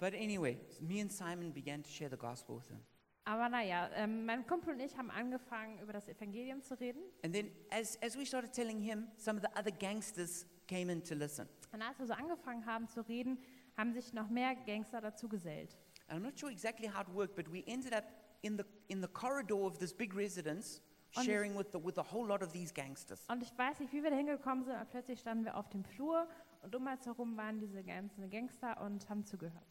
But 0.00 0.14
anyway, 0.14 0.58
me 0.80 1.00
and 1.00 1.12
Simon 1.12 1.52
began 1.52 1.84
to 1.84 1.88
share 1.88 2.10
the 2.10 2.16
gospel 2.16 2.56
with 2.56 2.66
him. 2.66 2.80
Aber 3.24 3.48
naja, 3.48 3.88
ähm, 3.94 4.26
mein 4.26 4.44
Kumpel 4.48 4.74
und 4.74 4.80
ich 4.80 4.96
haben 4.98 5.12
angefangen, 5.12 5.78
über 5.78 5.92
das 5.92 6.08
Evangelium 6.08 6.60
zu 6.60 6.74
reden. 6.80 7.02
And 7.22 7.32
then, 7.32 7.52
as, 7.70 7.96
as 8.02 8.18
we 8.18 8.26
started 8.26 8.52
telling 8.52 8.80
him, 8.80 9.06
some 9.16 9.38
of 9.38 9.44
the 9.44 9.60
other 9.60 9.70
gangsters 9.70 10.44
came 10.66 10.90
in 10.90 11.04
to 11.04 11.14
listen. 11.14 11.48
Und 11.70 11.82
als 11.82 12.00
wir 12.00 12.06
so 12.06 12.14
angefangen 12.14 12.66
haben 12.66 12.88
zu 12.88 13.00
reden, 13.02 13.38
haben 13.76 13.92
sich 13.92 14.12
noch 14.12 14.28
mehr 14.28 14.56
Gangster 14.56 15.00
dazu 15.00 15.28
gesellt. 15.28 15.78
And 16.08 16.18
I'm 16.18 16.24
not 16.24 16.36
sure 16.36 16.50
exactly 16.50 16.88
how 16.88 17.02
it 17.02 17.14
worked, 17.14 17.36
but 17.36 17.46
we 17.52 17.62
ended 17.68 17.94
up 17.94 18.06
in 18.42 18.56
the, 18.58 18.64
in 18.88 19.00
the 19.00 19.08
corridor 19.08 19.64
of 19.64 19.78
this 19.78 19.92
big 19.92 20.14
residence, 20.14 20.82
the- 21.14 21.24
sharing 21.24 21.56
with, 21.56 21.68
the, 21.72 21.78
with 21.82 21.98
a 21.98 22.02
whole 22.02 22.26
lot 22.26 22.42
of 22.42 22.52
these 22.52 22.72
gangsters. 22.72 23.24
Und 23.28 23.42
ich 23.42 23.56
weiß 23.56 23.80
nicht, 23.80 23.92
wie 23.92 24.02
wir 24.02 24.10
da 24.10 24.16
hingekommen 24.16 24.64
sind, 24.64 24.74
aber 24.74 24.84
plötzlich 24.84 25.20
standen 25.20 25.44
wir 25.44 25.56
auf 25.56 25.68
dem 25.70 25.84
Flur 25.84 26.26
und 26.62 26.74
um 26.74 26.86
uns 26.86 27.06
herum 27.06 27.36
waren 27.36 27.58
diese 27.60 27.82
ganzen 27.82 28.28
Gangster 28.30 28.80
und 28.80 29.08
haben 29.08 29.24
zugehört. 29.24 29.66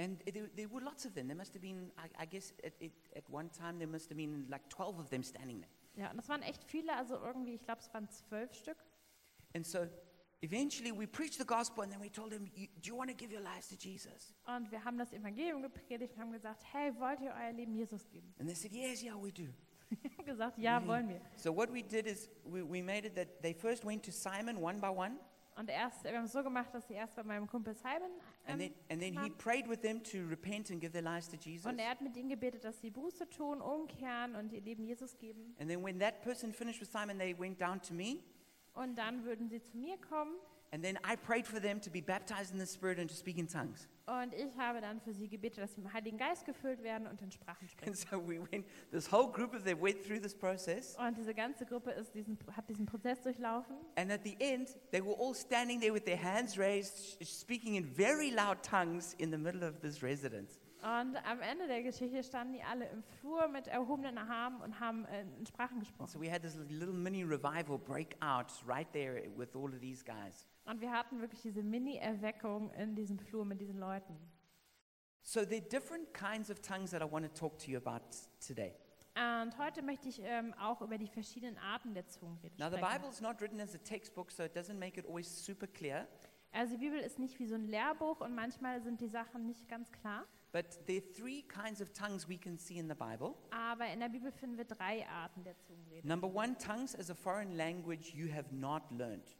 And 0.00 0.24
there, 0.24 0.48
there 0.56 0.68
were 0.72 0.82
lots 0.82 1.06
of 1.06 1.14
them. 1.14 1.28
There 1.28 1.36
must 1.36 1.54
have 1.54 1.60
been, 1.60 1.92
I, 1.98 2.24
I 2.24 2.26
guess, 2.26 2.52
at, 2.64 2.72
at, 2.82 2.90
at 3.14 3.30
one 3.30 3.50
time, 3.50 3.78
there 3.78 3.86
must 3.86 4.08
have 4.10 4.16
been 4.16 4.46
like 4.48 4.68
12 4.68 4.98
of 4.98 5.10
them 5.10 5.22
standing 5.22 5.60
there. 5.60 5.70
Ja, 5.94 6.10
und 6.10 6.16
das 6.16 6.28
waren 6.28 6.42
echt 6.42 6.64
viele, 6.64 6.96
also 6.96 7.16
irgendwie, 7.16 7.54
ich 7.54 7.62
glaube, 7.62 7.80
es 7.80 7.92
waren 7.92 8.08
zwölf 8.08 8.52
Stück. 8.54 8.78
And 9.54 9.66
so 9.66 9.86
eventually 10.42 10.92
we 10.92 11.06
preached 11.06 11.38
the 11.38 11.44
gospel 11.46 11.82
and 11.82 11.92
then 11.92 12.00
we 12.00 12.10
told 12.10 12.30
them, 12.32 12.44
Do 12.54 12.88
you 12.90 12.96
want 12.96 13.10
to 13.10 13.16
give 13.16 13.32
your 13.32 13.42
lives 13.42 13.68
to 13.68 13.76
Jesus? 13.76 14.34
Und 14.46 14.70
wir 14.70 14.84
haben 14.84 14.98
das 14.98 15.12
Evangelium 15.12 15.62
gepredigt 15.62 16.14
und 16.16 16.20
haben 16.20 16.32
gesagt, 16.32 16.62
hey, 16.72 16.92
wollt 16.98 17.20
ihr 17.20 17.32
euer 17.34 17.52
Leben 17.52 17.74
Jesus 17.74 18.08
geben? 18.10 18.34
And 18.38 18.48
they 18.48 18.54
said, 18.56 18.72
Yes, 18.72 19.02
yeah, 19.02 19.14
we 19.16 19.32
do. 19.32 19.48
Wir 20.02 20.10
haben 20.16 20.24
gesagt, 20.24 20.58
ja, 20.58 20.80
Mhm. 20.80 20.86
wollen 20.88 21.08
wir. 21.10 21.20
So 21.36 21.54
what 21.54 21.70
we 21.72 21.82
did 21.82 22.06
is 22.06 22.30
we, 22.44 22.62
we 22.62 22.82
made 22.82 23.06
it 23.06 23.14
that 23.14 23.42
they 23.42 23.52
first 23.52 23.84
went 23.84 24.02
to 24.04 24.10
Simon 24.10 24.56
one 24.56 24.80
by 24.80 24.88
one, 24.88 25.18
Und 25.54 25.68
erst, 25.68 26.02
wir 26.04 26.16
haben 26.16 26.24
es 26.24 26.32
so 26.32 26.42
gemacht, 26.42 26.72
dass 26.72 26.88
sie 26.88 26.94
erst 26.94 27.14
bei 27.14 27.22
meinem 27.22 27.46
Kumpel 27.46 27.74
Simon 27.74 28.10
and 28.46 28.58
then, 28.58 28.72
ähm, 28.72 28.74
and 28.88 29.02
then 29.02 29.22
he 29.22 29.28
prayed 29.28 29.68
with 29.68 29.82
them 29.82 30.02
to 30.02 30.26
repent 30.30 30.70
and 30.70 30.80
give 30.80 30.92
their 30.92 31.02
lives 31.02 31.28
to 31.28 31.36
Jesus. 31.36 31.66
und 31.70 31.78
er 31.78 31.90
hat 31.90 32.00
mit 32.00 32.16
ihnen 32.16 32.30
gebetet, 32.30 32.64
dass 32.64 32.80
sie 32.80 32.88
Buße 32.90 33.28
tun, 33.28 33.60
umkehren 33.60 34.34
und 34.34 34.50
ihr 34.50 34.62
Leben 34.62 34.82
Jesus 34.86 35.14
geben. 35.18 35.54
And 35.60 35.68
then 35.68 35.84
when 35.84 35.98
that 36.00 36.22
person 36.22 36.54
finished 36.54 36.80
with 36.80 36.90
Simon, 36.90 37.18
they 37.18 37.38
went 37.38 37.60
down 37.60 37.78
to 37.82 37.92
me, 37.92 38.20
Und 38.74 38.96
dann 38.96 39.24
würden 39.24 39.48
sie 39.48 39.62
zu 39.62 39.76
mir 39.76 39.98
kommen 39.98 40.34
and 40.72 40.82
then 40.82 40.98
I 41.04 41.16
prayed 41.16 41.46
for 41.46 41.60
them 41.60 41.80
to 41.80 41.90
be 41.90 42.00
baptized 42.00 42.50
in 42.50 42.58
the 42.58 42.66
Spirit 42.66 42.98
and 42.98 43.08
to 43.08 43.14
speak 43.14 43.38
in 43.38 43.46
tongues. 43.46 43.86
und 44.06 44.34
ich 44.34 44.56
habe 44.56 44.80
dann 44.80 45.00
für 45.00 45.12
sie 45.12 45.28
gebetet, 45.28 45.58
dass 45.58 45.74
sie 45.74 45.82
dem 45.82 45.92
Heiligen 45.92 46.16
Geist 46.18 46.44
gefüllt 46.44 46.82
werden 46.82 47.06
und 47.06 47.20
in 47.20 47.30
Sprachen 47.30 47.68
sprechen. 47.68 47.90
And 47.90 47.96
so 47.96 48.18
we 48.26 48.40
went, 48.50 48.66
this 48.90 49.10
whole 49.10 49.30
group 49.30 49.54
of 49.54 49.64
them 49.64 49.80
went 49.80 50.02
through 50.02 50.20
this 50.20 50.34
process. 50.34 50.96
Und 50.96 51.16
diese 51.16 51.34
ganze 51.34 51.66
Gruppe 51.66 51.90
ist 51.90 52.14
diesen, 52.14 52.38
hat 52.56 52.68
diesen 52.68 52.86
Prozess 52.86 53.20
durchlaufen. 53.22 53.76
And 53.96 54.10
at 54.10 54.24
the 54.24 54.34
end, 54.40 54.70
they 54.90 55.04
were 55.04 55.14
all 55.18 55.34
standing 55.34 55.80
there 55.80 55.92
with 55.92 56.04
their 56.04 56.20
hands 56.20 56.58
raised, 56.58 57.22
speaking 57.22 57.76
in 57.76 57.84
very 57.84 58.30
loud 58.30 58.62
tongues 58.62 59.14
in 59.18 59.30
the 59.30 59.38
middle 59.38 59.62
of 59.62 59.80
this 59.80 60.02
residence. 60.02 60.58
Und 60.82 61.16
am 61.16 61.40
Ende 61.40 61.68
der 61.68 61.82
Geschichte 61.84 62.24
standen 62.24 62.54
die 62.54 62.62
alle 62.62 62.88
im 62.88 63.04
Flur 63.04 63.46
mit 63.46 63.68
erhobenen 63.68 64.18
Armen 64.18 64.60
und 64.62 64.80
haben 64.80 65.04
äh, 65.04 65.22
in 65.38 65.46
Sprachen 65.46 65.78
gesprochen. 65.78 66.08
so 66.08 66.20
we 66.20 66.28
had 66.28 66.42
this 66.42 66.56
little 66.68 66.92
mini 66.92 67.22
revival 67.22 67.78
break 67.78 68.16
out 68.20 68.46
right 68.66 68.90
there 68.92 69.22
with 69.36 69.54
all 69.54 69.72
of 69.72 69.78
these 69.80 70.04
guys. 70.04 70.48
Und 70.64 70.80
wir 70.80 70.90
hatten 70.90 71.20
wirklich 71.20 71.40
diese 71.40 71.62
Mini-Erweckung 71.62 72.70
in 72.72 72.96
diesem 72.96 73.18
Flur 73.18 73.44
mit 73.44 73.60
diesen 73.60 73.78
Leuten. 73.78 74.16
So 75.22 75.44
there 75.44 75.60
are 75.60 75.68
different 75.68 76.12
kinds 76.12 76.50
of 76.50 76.60
tongues 76.60 76.90
that 76.90 77.00
I 77.00 77.04
want 77.08 77.24
to 77.24 77.32
talk 77.32 77.58
to 77.60 77.70
you 77.70 77.78
about 77.78 78.04
today. 78.44 78.74
Und 79.14 79.56
heute 79.58 79.82
möchte 79.82 80.08
ich 80.08 80.20
ähm, 80.24 80.52
auch 80.54 80.80
über 80.80 80.98
die 80.98 81.06
verschiedenen 81.06 81.58
Arten 81.58 81.94
der 81.94 82.08
Zungenrede 82.08 82.56
Now, 82.58 82.70
the. 82.70 82.76
Bible 82.76 83.08
is 83.08 83.20
not 83.20 83.40
written 83.40 83.60
as 83.60 83.72
a 83.74 83.78
textbook, 83.78 84.32
so 84.32 84.42
it 84.42 84.56
doesn't 84.56 84.78
make 84.78 84.98
it 84.98 85.06
always 85.06 85.28
super 85.28 85.68
clear. 85.68 86.08
Also 86.50 86.76
die 86.76 86.80
Bibel 86.86 86.98
ist 86.98 87.20
nicht 87.20 87.38
wie 87.38 87.46
so 87.46 87.54
ein 87.54 87.68
Lehrbuch 87.68 88.20
und 88.20 88.34
manchmal 88.34 88.82
sind 88.82 89.00
die 89.00 89.08
Sachen 89.08 89.46
nicht 89.46 89.68
ganz 89.68 89.92
klar. 89.92 90.26
But 90.52 90.86
there 90.86 90.98
are 90.98 91.12
three 91.14 91.42
kinds 91.42 91.80
of 91.80 91.94
tongues 91.94 92.28
we 92.28 92.36
can 92.36 92.58
see 92.58 92.76
in 92.76 92.86
the 92.86 92.94
Bible. 92.94 93.34
Aber 93.50 93.86
in 93.86 94.00
der 94.00 94.10
Bibel 94.10 94.30
finden 94.30 94.58
wir 94.58 94.66
drei 94.66 95.06
Arten 95.08 95.42
der 95.44 95.58
Zungenrede. 95.58 96.06
Number 96.06 96.28
one, 96.28 96.56
tongues 96.58 96.94
as 96.94 97.10
a 97.10 97.14
foreign 97.14 97.56
language 97.56 98.14
you 98.14 98.30
have 98.30 98.54
not 98.54 98.82
learned. 98.90 99.34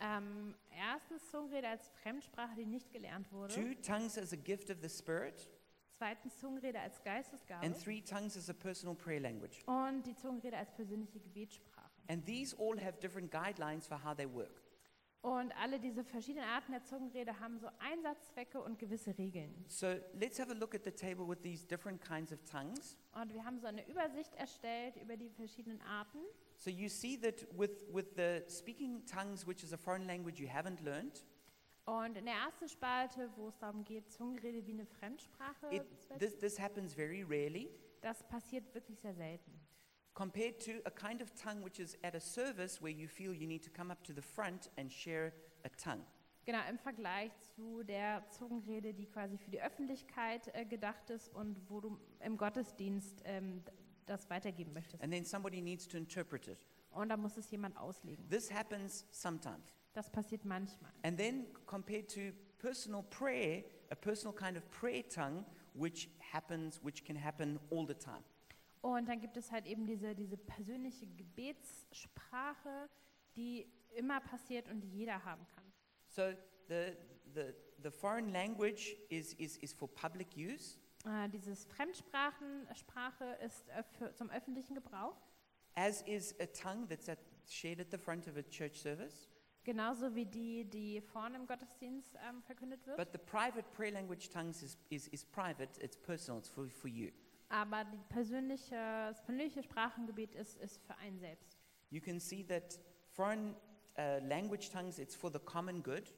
Ähm, 0.00 0.54
erstens 0.76 1.28
Zungenrede 1.30 1.68
als 1.68 1.88
Fremdsprache, 2.02 2.56
die 2.56 2.66
nicht 2.66 2.90
gelernt 2.92 3.30
wurde. 3.32 3.54
Two, 3.54 3.74
tongues 3.82 4.18
as 4.18 4.32
a 4.32 4.36
gift 4.36 4.70
of 4.70 4.78
the 4.80 4.88
Spirit. 4.88 5.48
Zweitens 5.96 6.38
Zungenrede 6.38 6.80
als 6.80 7.02
Geistesgabe. 7.02 7.64
And 7.64 7.76
three, 7.76 8.00
tongues 8.00 8.36
as 8.36 8.50
a 8.50 8.52
personal 8.52 8.96
prayer 8.96 9.20
language. 9.20 9.64
Und 9.66 10.04
die 10.04 10.14
Zungenrede 10.14 10.56
als 10.56 10.72
persönliche 10.72 11.20
Gebetssprache. 11.20 11.90
And 12.08 12.24
these 12.24 12.56
all 12.58 12.80
have 12.80 12.98
different 13.00 13.30
guidelines 13.30 13.86
for 13.86 14.02
how 14.02 14.16
they 14.16 14.26
work. 14.26 14.62
Und 15.20 15.52
alle 15.60 15.80
diese 15.80 16.04
verschiedenen 16.04 16.48
Arten 16.48 16.70
der 16.72 16.84
Zungenrede 16.84 17.40
haben 17.40 17.58
so 17.58 17.68
Einsatzzwecke 17.80 18.60
und 18.60 18.78
gewisse 18.78 19.16
Regeln. 19.18 19.64
So 19.66 19.86
let's 20.14 20.38
have 20.38 20.50
a 20.50 20.54
look 20.54 20.74
at 20.76 20.84
the 20.84 20.92
table 20.92 21.26
with 21.28 21.38
these 21.42 21.66
different 21.66 22.00
kinds 22.00 22.32
of 22.32 22.38
tongues. 22.44 22.96
Und 23.20 23.32
wir 23.32 23.44
haben 23.44 23.58
so 23.58 23.66
eine 23.66 23.86
Übersicht 23.88 24.32
erstellt 24.36 24.96
über 24.96 25.16
die 25.16 25.28
verschiedenen 25.30 25.80
Arten. 25.82 26.18
So 26.56 26.70
you 26.70 26.88
see 26.88 27.18
that 27.18 27.46
with, 27.58 27.84
with 27.92 28.06
the 28.16 28.42
speaking 28.48 29.04
tongues, 29.06 29.44
which 29.46 29.64
is 29.64 29.72
a 29.72 29.76
foreign 29.76 30.06
language 30.06 30.40
you 30.40 30.48
haven't 30.48 30.82
learned, 30.82 31.24
Und 31.84 32.18
in 32.18 32.26
der 32.26 32.34
ersten 32.34 32.68
Spalte, 32.68 33.30
wo 33.36 33.48
es 33.48 33.56
darum 33.58 33.82
geht, 33.82 34.12
Zungenrede 34.12 34.66
wie 34.66 34.72
eine 34.72 34.84
Fremdsprache 34.84 35.68
it, 35.70 35.82
this, 36.18 36.38
this 36.38 36.60
happens 36.60 36.92
very 36.94 37.22
rarely. 37.22 37.70
das 38.02 38.22
passiert 38.28 38.72
wirklich 38.74 39.00
sehr 39.00 39.14
selten. 39.14 39.58
Compared 40.18 40.58
to 40.58 40.72
a 40.84 40.90
kind 40.90 41.20
of 41.20 41.32
tongue 41.36 41.62
which 41.62 41.78
is 41.78 41.96
at 42.02 42.16
a 42.16 42.20
service 42.20 42.82
where 42.82 42.90
you 42.90 43.06
feel 43.06 43.32
you 43.32 43.46
need 43.46 43.62
to 43.62 43.70
come 43.70 43.88
up 43.92 44.02
to 44.02 44.12
the 44.12 44.20
front 44.20 44.68
and 44.76 44.90
share 44.90 45.32
a 45.64 45.68
tongue. 45.68 46.02
Genau, 46.44 46.58
im 46.68 46.78
Vergleich 46.78 47.30
zu 47.54 47.84
der 47.84 48.24
Zungenrede, 48.30 48.94
die 48.94 49.06
quasi 49.06 49.38
für 49.38 49.50
die 49.50 49.60
Öffentlichkeit 49.60 50.52
äh, 50.54 50.64
gedacht 50.64 51.08
ist 51.10 51.32
und 51.34 51.56
wo 51.68 51.80
du 51.80 52.00
im 52.24 52.36
Gottesdienst 52.36 53.22
ähm, 53.26 53.62
das 54.06 54.28
weitergeben 54.28 54.72
möchtest. 54.72 55.00
And 55.04 55.12
then 55.12 55.24
somebody 55.24 55.60
needs 55.60 55.86
to 55.86 55.96
interpret 55.96 56.48
it. 56.48 56.66
Und 56.90 57.10
da 57.10 57.16
muss 57.16 57.36
es 57.36 57.48
jemand 57.52 57.76
auslegen. 57.76 58.28
This 58.28 58.50
happens 58.52 59.06
sometimes. 59.12 59.72
Das 59.92 60.10
passiert 60.10 60.44
manchmal. 60.44 60.90
And 61.02 61.16
then 61.16 61.46
compared 61.66 62.08
to 62.14 62.32
personal 62.58 63.04
prayer, 63.04 63.62
a 63.90 63.94
personal 63.94 64.34
kind 64.34 64.56
of 64.56 64.68
prayer 64.70 65.04
tongue 65.08 65.44
which 65.74 66.08
happens, 66.32 66.80
which 66.82 67.04
can 67.04 67.14
happen 67.14 67.60
all 67.70 67.86
the 67.86 67.94
time. 67.94 68.24
Und 68.80 69.08
dann 69.08 69.20
gibt 69.20 69.36
es 69.36 69.50
halt 69.50 69.66
eben 69.66 69.86
diese, 69.86 70.14
diese 70.14 70.36
persönliche 70.36 71.06
Gebetssprache, 71.06 72.88
die 73.36 73.66
immer 73.96 74.20
passiert 74.20 74.68
und 74.68 74.80
die 74.80 74.88
jeder 74.88 75.24
haben 75.24 75.46
kann. 75.54 75.64
So 76.06 76.32
the, 76.68 76.92
the, 77.34 77.52
the 77.82 77.90
foreign 77.90 78.32
language 78.32 78.96
is, 79.08 79.34
is, 79.34 79.56
is 79.58 79.72
for 79.72 79.88
public 79.88 80.28
use, 80.36 80.78
Äh, 81.04 81.28
dieses 81.28 81.64
Fremdsprachensprache 81.66 83.24
ist 83.44 83.68
äh, 83.68 83.82
für, 83.84 84.14
zum 84.14 84.30
öffentlichen 84.30 84.74
Gebrauch, 84.74 85.16
as 85.74 86.02
is 86.02 86.34
a 86.40 86.46
tongue 86.46 86.88
that's 86.88 87.08
at, 87.08 87.18
shared 87.46 87.80
at 87.80 87.90
the 87.90 87.98
front 87.98 88.26
of 88.26 88.36
a 88.36 88.42
church 88.42 88.80
service. 88.80 89.28
genauso 89.64 90.14
wie 90.14 90.26
die, 90.26 90.64
die 90.64 91.00
vorne 91.00 91.36
im 91.36 91.46
Gottesdienst 91.46 92.16
ähm, 92.28 92.42
verkündet 92.42 92.84
wird. 92.86 92.96
But 92.96 93.12
the 93.12 93.18
private 93.18 93.64
prayer 93.74 93.92
language 93.92 94.28
tongues 94.30 94.62
is, 94.62 94.76
is, 94.90 95.06
is 95.08 95.24
private, 95.24 95.78
it's 95.80 95.96
personal, 95.96 96.40
it's 96.40 96.48
for, 96.48 96.68
for 96.68 96.88
you. 96.88 97.10
Aber 97.48 97.84
die 97.84 97.98
persönliche, 98.08 98.74
das 98.74 99.22
persönliche 99.24 99.62
Sprachengebet 99.62 100.34
ist, 100.34 100.56
ist 100.58 100.82
für 100.86 100.96
einen 100.96 101.18
selbst. 101.18 101.56
You 101.90 102.00
can 102.00 102.20
see 102.20 102.44
that 102.44 102.78
foreign 103.12 103.54
uh, 103.96 104.18
language 104.26 104.70
tongues, 104.70 104.98
it's 104.98 105.14
for 105.16 105.30
the 105.32 105.38
common 105.38 105.82
good. 105.82 106.12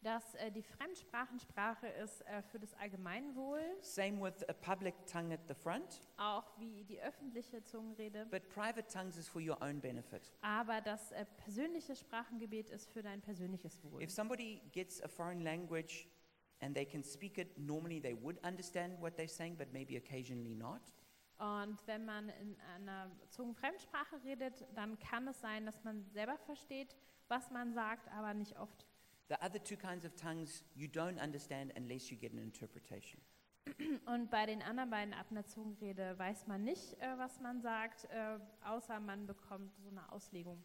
Dass 0.00 0.34
äh, 0.34 0.50
die 0.50 0.62
Fremdsprachensprache 0.62 1.86
ist 1.86 2.22
äh, 2.22 2.42
für 2.42 2.58
das 2.58 2.74
Allgemeinwohl, 2.74 3.60
Same 3.82 4.20
with 4.20 4.42
a 4.48 4.52
public 4.52 4.94
tongue 5.06 5.32
at 5.32 5.40
the 5.46 5.54
front. 5.54 6.00
auch 6.16 6.58
wie 6.58 6.82
die 6.84 7.00
öffentliche 7.00 7.62
Zungenrede. 7.62 8.26
But 8.26 8.48
private 8.48 8.88
tongues 8.92 9.16
is 9.16 9.28
for 9.28 9.40
your 9.40 9.62
own 9.62 9.80
benefit. 9.80 10.32
Aber 10.40 10.80
das 10.80 11.12
äh, 11.12 11.24
persönliche 11.36 11.94
Sprachengebet 11.94 12.68
ist 12.70 12.90
für 12.90 13.02
dein 13.04 13.20
persönliches 13.20 13.80
Wohl. 13.84 14.02
If 14.02 14.10
somebody 14.10 14.60
gets 14.72 15.00
a 15.02 15.08
foreign 15.08 15.42
language 15.42 16.08
and 16.62 16.74
they 16.74 16.84
can 16.84 17.02
speak 17.02 17.38
it, 17.38 17.58
normally 17.58 18.00
they 18.00 18.14
would 18.14 18.38
understand 18.44 18.94
what 19.00 19.16
they're 19.16 19.28
saying, 19.28 19.56
but 19.58 19.72
maybe 19.72 19.96
occasionally 19.96 20.54
not. 20.54 20.80
Und 21.38 21.84
wenn 21.86 22.04
man 22.04 22.28
in 22.28 22.56
einer 22.76 23.10
Zungenfremdsprache 23.30 24.22
redet, 24.24 24.64
dann 24.74 24.98
kann 25.00 25.26
es 25.26 25.40
sein, 25.40 25.66
dass 25.66 25.82
man 25.82 26.04
selber 26.12 26.38
versteht, 26.38 26.94
was 27.26 27.50
man 27.50 27.74
sagt, 27.74 28.08
aber 28.12 28.32
nicht 28.32 28.56
oft. 28.58 28.86
The 29.28 29.34
other 29.44 29.62
two 29.62 29.76
kinds 29.76 30.04
of 30.04 30.14
tongues 30.14 30.62
you 30.74 30.86
don't 30.86 31.20
understand 31.20 31.72
unless 31.76 32.10
you 32.10 32.16
get 32.16 32.32
an 32.32 32.38
interpretation. 32.38 33.20
Und 34.06 34.30
bei 34.30 34.46
den 34.46 34.62
anderen 34.62 34.90
beiden 34.90 35.14
Arten 35.14 35.34
der 35.34 35.46
Zungenrede 35.46 36.16
weiß 36.18 36.46
man 36.46 36.64
nicht, 36.64 36.94
äh, 37.00 37.18
was 37.18 37.40
man 37.40 37.60
sagt, 37.60 38.04
äh, 38.10 38.38
außer 38.64 39.00
man 39.00 39.26
bekommt 39.26 39.74
so 39.76 39.88
eine 39.88 40.12
Auslegung. 40.12 40.62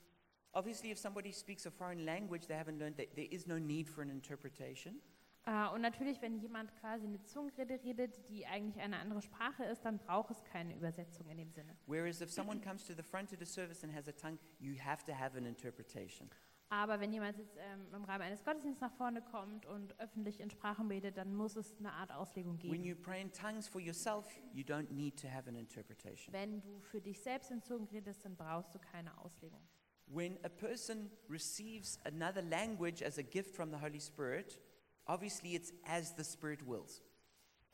Obviously, 0.53 0.91
if 0.91 0.97
somebody 0.97 1.31
speaks 1.31 1.65
a 1.65 1.71
foreign 1.71 1.99
language 1.99 2.47
they 2.47 2.55
haven't 2.55 2.77
learned, 2.77 2.97
there 2.97 3.07
there 3.15 3.27
is 3.27 3.47
no 3.47 3.57
need 3.57 3.87
for 3.87 4.01
an 4.01 4.09
interpretation. 4.09 4.99
Äh, 5.47 5.69
und 5.73 5.81
natürlich, 5.81 6.21
wenn 6.21 6.37
jemand 6.39 6.75
quasi 6.75 7.05
eine 7.07 7.23
Zungenrede 7.23 7.81
redet, 7.81 8.27
die 8.27 8.45
eigentlich 8.45 8.83
eine 8.83 8.97
andere 8.97 9.21
Sprache 9.21 9.63
ist, 9.63 9.85
dann 9.85 9.97
braucht 9.97 10.31
es 10.31 10.43
keine 10.43 10.75
Übersetzung 10.75 11.29
in 11.29 11.37
dem 11.37 11.51
Sinne. 11.51 11.73
Whereas 11.85 12.19
if 12.19 12.29
someone 12.29 12.59
comes 12.59 12.85
to 12.85 12.93
the 12.93 13.01
front 13.01 13.31
of 13.31 13.39
the 13.39 13.45
service 13.45 13.81
and 13.83 13.95
has 13.95 14.09
a 14.09 14.11
tongue, 14.11 14.37
you 14.59 14.75
have 14.77 15.05
to 15.05 15.17
have 15.17 15.37
an 15.37 15.45
interpretation. 15.45 16.29
Aber 16.69 16.99
wenn 16.99 17.13
jemand 17.13 17.37
jetzt 17.37 17.55
ähm, 17.55 17.93
im 17.95 18.03
Rahmen 18.03 18.23
eines 18.23 18.43
Gottesdienstes 18.43 18.81
nach 18.81 18.91
vorne 18.91 19.21
kommt 19.21 19.65
und 19.65 19.97
öffentlich 20.01 20.41
in 20.41 20.49
Sprachen 20.49 20.89
betet, 20.89 21.15
dann 21.15 21.33
muss 21.33 21.55
es 21.55 21.77
eine 21.79 21.93
Art 21.93 22.11
Auslegung 22.11 22.61
When 22.61 22.71
geben. 22.71 22.83
you 22.83 22.95
pray 22.97 23.21
in 23.21 23.31
tongues 23.31 23.69
for 23.69 23.79
yourself, 23.79 24.25
you 24.51 24.65
don't 24.65 24.91
need 24.91 25.17
to 25.21 25.29
have 25.29 25.47
an 25.47 25.55
interpretation. 25.55 26.33
Wenn 26.33 26.59
du 26.59 26.81
für 26.81 26.99
dich 26.99 27.21
selbst 27.21 27.51
in 27.51 27.61
Zungen 27.61 27.87
redest, 27.87 28.25
dann 28.25 28.35
brauchst 28.35 28.75
du 28.75 28.79
keine 28.79 29.17
Auslegung. 29.19 29.61
When 30.07 30.37
a 30.43 30.49
person 30.49 31.09
receives 31.29 31.99
another 32.03 32.41
language 32.41 33.01
as 33.01 33.17
a 33.17 33.21
gift 33.23 33.55
from 33.55 33.71
the 33.71 33.79
Holy 33.79 34.01
Spirit, 34.01 34.59
obviously 35.07 35.55
it's 35.55 35.73
as 35.85 36.13
the 36.15 36.23
Spirit 36.23 36.65
wills. 36.67 37.01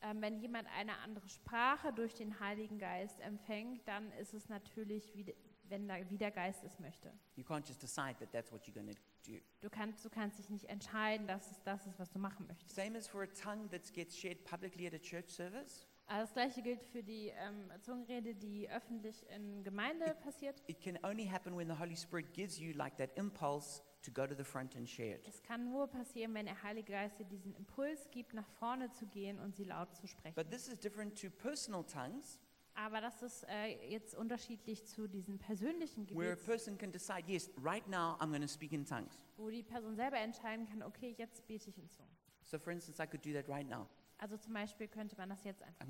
Ähm, 0.00 0.20
wenn 0.20 0.38
jemand 0.38 0.68
eine 0.76 0.98
andere 0.98 1.28
Sprache 1.28 1.92
durch 1.92 2.14
den 2.14 2.38
Heiligen 2.40 2.78
Geist 2.78 3.20
empfängt, 3.20 3.86
dann 3.88 4.12
ist 4.12 4.34
es 4.34 4.48
natürlich, 4.48 5.14
wie, 5.14 5.34
wenn 5.68 5.88
da, 5.88 5.94
wie 6.10 6.18
der 6.18 6.30
Geist 6.30 6.62
es 6.64 6.78
möchte. 6.78 7.10
You 7.36 7.44
can't 7.44 7.66
just 7.66 7.82
decide 7.82 8.16
that 8.18 8.30
that's 8.32 8.52
what 8.52 8.66
you're 8.66 8.74
going 8.74 8.88
to 8.94 9.00
do. 9.26 9.38
Du 9.62 9.70
kannst, 9.70 10.04
du 10.04 10.10
kannst 10.10 10.38
dich 10.38 10.50
nicht 10.50 10.66
entscheiden, 10.66 11.26
dass 11.26 11.50
es 11.50 11.62
das 11.62 11.86
ist, 11.86 11.98
was 11.98 12.10
du 12.10 12.18
machen 12.18 12.46
möchtest. 12.46 12.74
Same 12.74 12.98
as 12.98 13.08
for 13.08 13.22
a 13.22 13.26
tongue 13.26 13.68
that 13.70 13.90
gets 13.94 14.14
shared 14.18 14.44
publicly 14.44 14.86
at 14.86 14.92
a 14.94 14.98
church 14.98 15.30
service. 15.30 15.86
Äh, 16.06 16.18
Das 16.18 16.34
gleiche 16.34 16.60
gilt 16.60 16.82
für 16.82 17.02
die 17.02 17.28
ähm, 17.28 17.70
Zungenrede, 17.80 18.34
die 18.34 18.68
öffentlich 18.68 19.24
in 19.30 19.64
Gemeinde 19.64 20.14
passiert. 20.22 20.62
It 20.66 20.82
can 20.82 20.98
only 21.02 21.26
happen 21.26 21.56
when 21.56 21.66
the 21.66 21.78
Holy 21.78 21.96
Spirit 21.96 22.34
gives 22.34 22.58
you 22.58 22.72
like 22.74 22.96
that 22.98 23.16
impulse 23.16 23.82
to 24.04 24.10
go 24.12 24.26
to 24.26 24.34
the 24.34 24.44
front 24.44 24.76
and 24.76 24.88
share 24.88 25.16
it. 25.16 25.26
Es 25.26 25.42
kann 25.42 25.64
nur 25.70 25.86
passieren, 25.88 26.34
wenn 26.34 26.46
der 26.46 26.62
Heilige 26.62 26.92
Geist 26.92 27.18
dir 27.18 27.24
diesen 27.24 27.54
Impuls 27.54 28.10
gibt, 28.10 28.34
nach 28.34 28.48
vorne 28.58 28.90
zu 28.90 29.06
gehen 29.06 29.38
und 29.40 29.54
sie 29.56 29.64
laut 29.64 29.94
zu 29.94 30.06
sprechen. 30.06 30.34
But 30.34 30.50
this 30.50 30.68
is 30.68 30.78
different 30.78 31.20
to 31.20 31.30
personal 31.30 31.84
tongues, 31.84 32.40
Aber 32.76 33.00
das 33.00 33.22
ist 33.22 33.44
äh, 33.48 33.88
jetzt 33.88 34.14
unterschiedlich 34.16 34.84
zu 34.84 35.06
diesen 35.08 35.38
persönlichen 35.38 36.08
where 36.10 36.32
a 36.32 36.34
Gebets, 36.34 36.44
person 36.44 36.76
can 36.76 36.90
decide, 36.90 37.22
yes, 37.30 37.48
right 37.62 37.86
now 37.88 38.16
I'm 38.20 38.30
going 38.30 38.42
to 38.42 38.48
speak 38.48 38.72
in 38.72 38.84
tongues. 38.84 39.24
wo 39.36 39.48
die 39.48 39.62
Person 39.62 39.94
selber 39.94 40.18
entscheiden 40.18 40.66
kann, 40.66 40.82
okay, 40.82 41.14
jetzt 41.16 41.46
bete 41.46 41.70
ich 41.70 41.78
in 41.78 41.88
Zungen. 41.88 42.10
So, 42.42 42.58
for 42.58 42.72
instance, 42.72 43.02
I 43.02 43.06
could 43.06 43.24
do 43.24 43.32
that 43.32 43.48
right 43.48 43.68
now. 43.68 43.88
Also 44.18 44.36
zum 44.36 44.52
Beispiel 44.54 44.88
könnte 44.88 45.16
man 45.16 45.28
das 45.28 45.44
jetzt 45.44 45.62
einfach. 45.62 45.86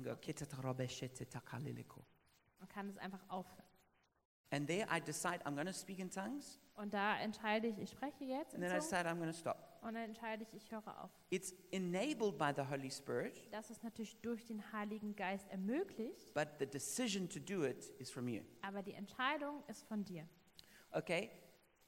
Man 2.59 2.69
kann 2.69 2.89
es 2.89 2.97
einfach 2.97 3.29
aufhören. 3.29 3.64
And 4.55 4.67
there 4.67 4.87
I 4.89 4.99
decide 5.01 5.39
I'm 5.45 5.53
going 5.55 5.67
to 5.67 5.73
speak 5.73 5.99
in 5.99 6.09
tongues, 6.09 6.59
Und 6.75 6.93
da 6.93 7.17
entscheide 7.19 7.67
ich, 7.67 7.77
ich 7.79 7.89
spreche 7.89 8.23
jetzt 8.25 8.53
and 8.53 8.63
then 8.63 8.71
I 8.71 8.75
decide 8.75 9.05
I'm 9.07 9.17
going 9.17 9.31
to 9.31 9.37
stop. 9.37 9.57
und 9.81 9.93
dann 9.93 10.03
entscheide 10.03 10.43
ich, 10.43 10.53
ich 10.53 10.71
höre 10.71 11.03
auf. 11.03 11.09
It's 11.29 11.53
enabled 11.71 12.37
by 12.37 12.51
the 12.55 12.63
Holy 12.63 12.89
Spirit, 12.91 13.47
Das 13.51 13.69
ist 13.69 13.83
natürlich 13.83 14.19
durch 14.21 14.45
den 14.45 14.61
Heiligen 14.73 15.15
Geist 15.15 15.47
ermöglicht, 15.49 16.33
but 16.33 16.47
the 16.59 16.65
decision 16.65 17.29
to 17.29 17.39
do 17.39 17.63
it 17.65 17.91
is 17.99 18.09
from 18.09 18.27
you. 18.27 18.41
aber 18.61 18.81
die 18.81 18.93
Entscheidung 18.93 19.63
ist 19.67 19.83
von 19.87 20.03
dir. 20.03 20.27
Okay? 20.91 21.29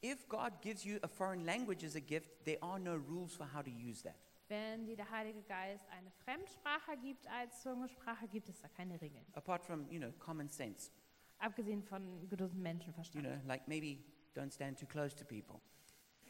If 0.03 0.27
God 0.30 0.62
gives 0.62 0.84
you 0.84 0.99
a 1.01 1.08
foreign 1.08 1.43
language 1.45 1.84
as 1.84 1.95
a 1.95 1.99
gift, 1.99 2.30
there 2.45 2.62
are 2.62 2.80
no 2.80 2.95
rules 2.95 3.36
for 3.36 3.45
how 3.51 3.63
to 3.63 3.71
use 3.71 4.03
that. 4.03 4.15
Wenn 4.47 4.86
dir 4.86 4.95
der 4.95 5.10
Heilige 5.10 5.41
Geist 5.43 5.86
eine 5.89 6.10
Fremdsprache 6.23 6.95
gibt 7.01 7.27
als 7.27 7.62
Zungensprache, 7.63 8.27
gibt 8.30 8.47
es 8.47 8.62
da 8.62 8.69
keine 8.69 9.01
Regeln. 9.01 9.25
Apart 9.34 9.62
from, 9.65 9.86
you 9.89 9.99
know, 9.99 10.12
common 10.19 10.47
sense. 10.47 10.91
Abgesehen 11.39 11.84
von 11.84 12.28
gesundem 12.30 12.58
You 12.58 12.63
Menschenverstand. 12.63 13.26
know, 13.26 13.38
like 13.47 13.67
maybe 13.67 14.00
don't 14.36 14.52
stand 14.52 14.78
too 14.80 14.86
close 14.88 15.15
to 15.15 15.23
people. 15.26 15.60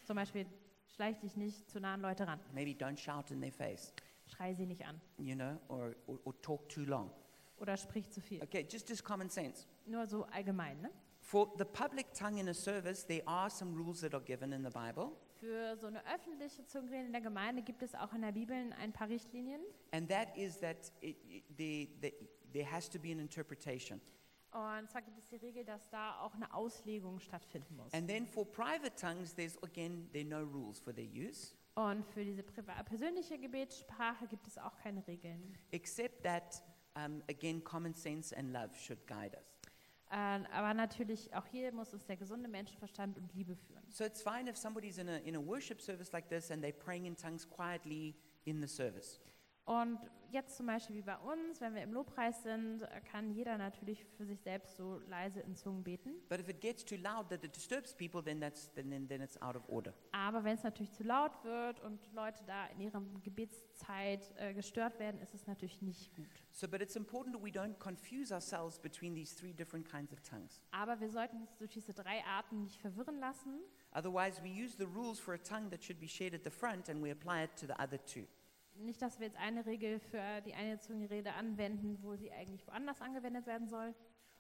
Zum 0.03 0.15
Beispiel, 0.15 0.45
schleich 0.95 1.19
dich 1.19 1.35
nicht 1.35 1.69
zu 1.69 1.79
nahen 1.79 2.01
Leute 2.01 2.27
ran. 2.27 2.39
Maybe 2.53 2.71
don't 2.71 2.97
shout 2.97 3.31
in 3.31 3.41
their 3.41 3.51
face, 3.51 3.93
Schrei 4.27 4.53
sie 4.53 4.65
nicht 4.65 4.85
an. 4.85 4.99
you 5.17 5.35
know, 5.35 5.57
or, 5.69 5.95
or, 6.07 6.19
or 6.25 6.41
talk 6.41 6.67
too 6.69 6.83
long. 6.85 7.11
Oder 7.59 7.75
sprich 7.77 8.09
zu 8.11 8.21
viel. 8.21 8.41
Okay, 8.43 8.65
just, 8.69 8.87
just 8.89 9.03
common 9.03 9.29
sense. 9.29 9.65
Nur 9.85 10.05
so 10.05 10.25
allgemein. 10.25 10.79
Ne? 10.81 10.89
For 11.21 11.51
the 11.57 11.65
public 11.65 12.13
tongue 12.13 12.37
in 12.39 12.47
a 12.49 12.53
service, 12.53 13.03
there 13.05 13.23
are 13.27 13.49
some 13.49 13.73
rules 13.75 14.01
that 14.01 14.13
are 14.13 14.23
given 14.23 14.51
in 14.53 14.63
the 14.63 14.69
Bible, 14.69 15.11
Für 15.39 15.75
so 15.77 15.87
eine 15.87 16.01
öffentliche 16.13 16.65
Zungenrede 16.65 17.05
in 17.05 17.11
der 17.11 17.21
Gemeinde 17.21 17.61
gibt 17.61 17.81
es 17.83 17.93
auch 17.95 18.11
in 18.13 18.21
der 18.21 18.31
Bibel 18.31 18.55
ein 18.81 18.91
paar 18.91 19.07
Richtlinien. 19.09 19.61
and 19.91 20.09
that 20.09 20.35
is 20.35 20.59
that 20.59 20.91
it, 21.01 21.15
it, 21.29 21.43
there, 21.57 21.87
there, 22.01 22.13
there 22.53 22.65
has 22.71 22.89
to 22.89 22.97
be 22.99 23.11
an 23.11 23.19
interpretation. 23.19 23.99
Und 24.57 24.89
zwar 24.89 25.03
gibt 25.03 25.17
es 25.19 25.27
die 25.27 25.35
Regel, 25.35 25.63
dass 25.63 25.87
da 25.89 26.19
auch 26.21 26.33
eine 26.33 26.51
Auslegung 26.53 27.19
stattfinden 27.19 27.75
muss. 27.75 27.93
And 27.93 28.07
then 28.07 28.25
for 28.25 28.43
private 28.51 28.95
tongues, 28.95 29.35
there's 29.35 29.61
again, 29.61 30.09
there 30.13 30.23
are 30.25 30.43
no 30.43 30.49
rules 30.49 30.79
for 30.79 30.93
their 30.93 31.05
use, 31.05 31.53
Und 31.75 32.03
für 32.07 32.23
diese 32.25 32.41
priva- 32.41 32.81
persönliche 32.83 33.37
Gebetssprache 33.37 34.25
gibt 34.27 34.47
es 34.47 34.57
auch 34.57 34.75
keine 34.77 35.05
Regeln. 35.05 35.55
except 35.71 36.23
that, 36.23 36.63
um, 36.95 37.21
again, 37.29 37.63
common 37.63 37.93
sense 37.93 38.35
and 38.35 38.51
love 38.51 38.73
should 38.75 39.05
guide 39.05 39.37
us. 39.37 39.45
Äh, 40.09 40.15
aber 40.51 40.73
natürlich, 40.73 41.31
auch 41.35 41.45
hier 41.45 41.71
muss 41.73 41.93
uns 41.93 42.05
der 42.05 42.15
gesunde 42.17 42.47
Menschenverstand 42.49 43.17
und 43.17 43.31
Liebe 43.35 43.55
führen. 43.55 43.83
So 43.91 44.05
it's 44.05 44.21
fine 44.23 44.49
if 44.49 44.55
somebody's 44.57 44.97
in 44.97 45.07
a, 45.09 45.17
in 45.17 45.35
a 45.35 45.39
worship 45.39 45.81
service 45.81 46.11
like 46.13 46.29
this 46.29 46.49
and 46.49 46.63
they're 46.63 46.71
praying 46.73 47.05
in 47.05 47.15
tongues 47.15 47.47
quietly 47.47 48.15
in 48.45 48.59
the 48.61 48.67
service. 48.67 49.19
Und 49.67 49.99
jetzt 50.31 50.55
zum 50.55 50.65
Beispiel 50.65 50.95
wie 50.95 51.01
bei 51.01 51.17
uns, 51.17 51.59
wenn 51.59 51.75
wir 51.75 51.83
im 51.83 51.91
Lobpreis 51.91 52.41
sind, 52.41 52.87
kann 53.11 53.31
jeder 53.31 53.57
natürlich 53.57 54.05
für 54.15 54.25
sich 54.25 54.39
selbst 54.39 54.77
so 54.77 54.99
leise 55.07 55.41
in 55.41 55.57
Zungen 55.57 55.83
beten. 55.83 56.13
But 56.29 56.39
if 56.39 56.47
it 56.47 56.61
gets 56.61 56.85
too 56.85 56.95
loud 56.95 57.29
that 57.29 57.43
it 57.43 57.53
disturbs 57.53 57.93
people, 57.93 58.23
then, 58.23 58.39
that's, 58.39 58.71
then, 58.75 58.89
then, 58.89 59.09
then 59.09 59.21
it's 59.21 59.41
out 59.41 59.57
of 59.57 59.67
order. 59.67 59.93
Aber 60.13 60.45
wenn 60.45 60.55
es 60.55 60.63
natürlich 60.63 60.93
zu 60.93 61.03
laut 61.03 61.43
wird 61.43 61.81
und 61.81 61.99
Leute 62.13 62.45
da 62.45 62.67
in 62.67 62.79
ihrer 62.79 63.01
Gebetszeit 63.23 64.33
äh, 64.37 64.53
gestört 64.53 64.99
werden, 64.99 65.19
ist 65.19 65.33
es 65.33 65.45
natürlich 65.47 65.81
nicht 65.81 66.15
gut. 66.15 66.27
So, 66.51 66.65
but 66.65 66.81
it's 66.81 66.95
important 66.95 67.35
that 67.35 67.43
we 67.43 67.49
don't 67.49 67.77
confuse 67.77 68.33
ourselves 68.33 68.79
between 68.79 69.13
these 69.15 69.35
three 69.35 69.51
different 69.51 69.85
kinds 69.85 70.13
of 70.13 70.21
tongues. 70.21 70.61
Aber 70.71 70.97
wir 71.01 71.09
sollten 71.09 71.41
uns 71.41 71.57
durch 71.57 71.71
diese 71.71 71.93
drei 71.93 72.23
Arten 72.23 72.63
nicht 72.63 72.79
verwirren 72.79 73.19
lassen. 73.19 73.59
Otherwise, 73.91 74.41
we 74.41 74.49
use 74.49 74.77
the 74.77 74.87
rules 74.87 75.19
for 75.19 75.33
a 75.33 75.37
tongue 75.37 75.69
that 75.71 75.83
should 75.83 75.99
be 75.99 76.07
shared 76.07 76.33
at 76.33 76.45
the 76.45 76.49
front 76.49 76.87
and 76.87 77.03
we 77.03 77.11
apply 77.11 77.43
it 77.43 77.51
to 77.57 77.65
the 77.67 77.77
other 77.77 77.99
two. 78.05 78.25
Nicht, 78.79 79.01
dass 79.01 79.19
wir 79.19 79.27
jetzt 79.27 79.37
eine 79.37 79.65
Regel 79.65 79.99
für 79.99 80.41
die 80.45 80.53
eine 80.53 80.79
Zungenrede 80.79 81.33
anwenden, 81.33 81.97
wo 82.01 82.15
sie 82.15 82.31
eigentlich 82.31 82.65
woanders 82.67 83.01
angewendet 83.01 83.45
werden 83.45 83.67
soll. 83.67 83.93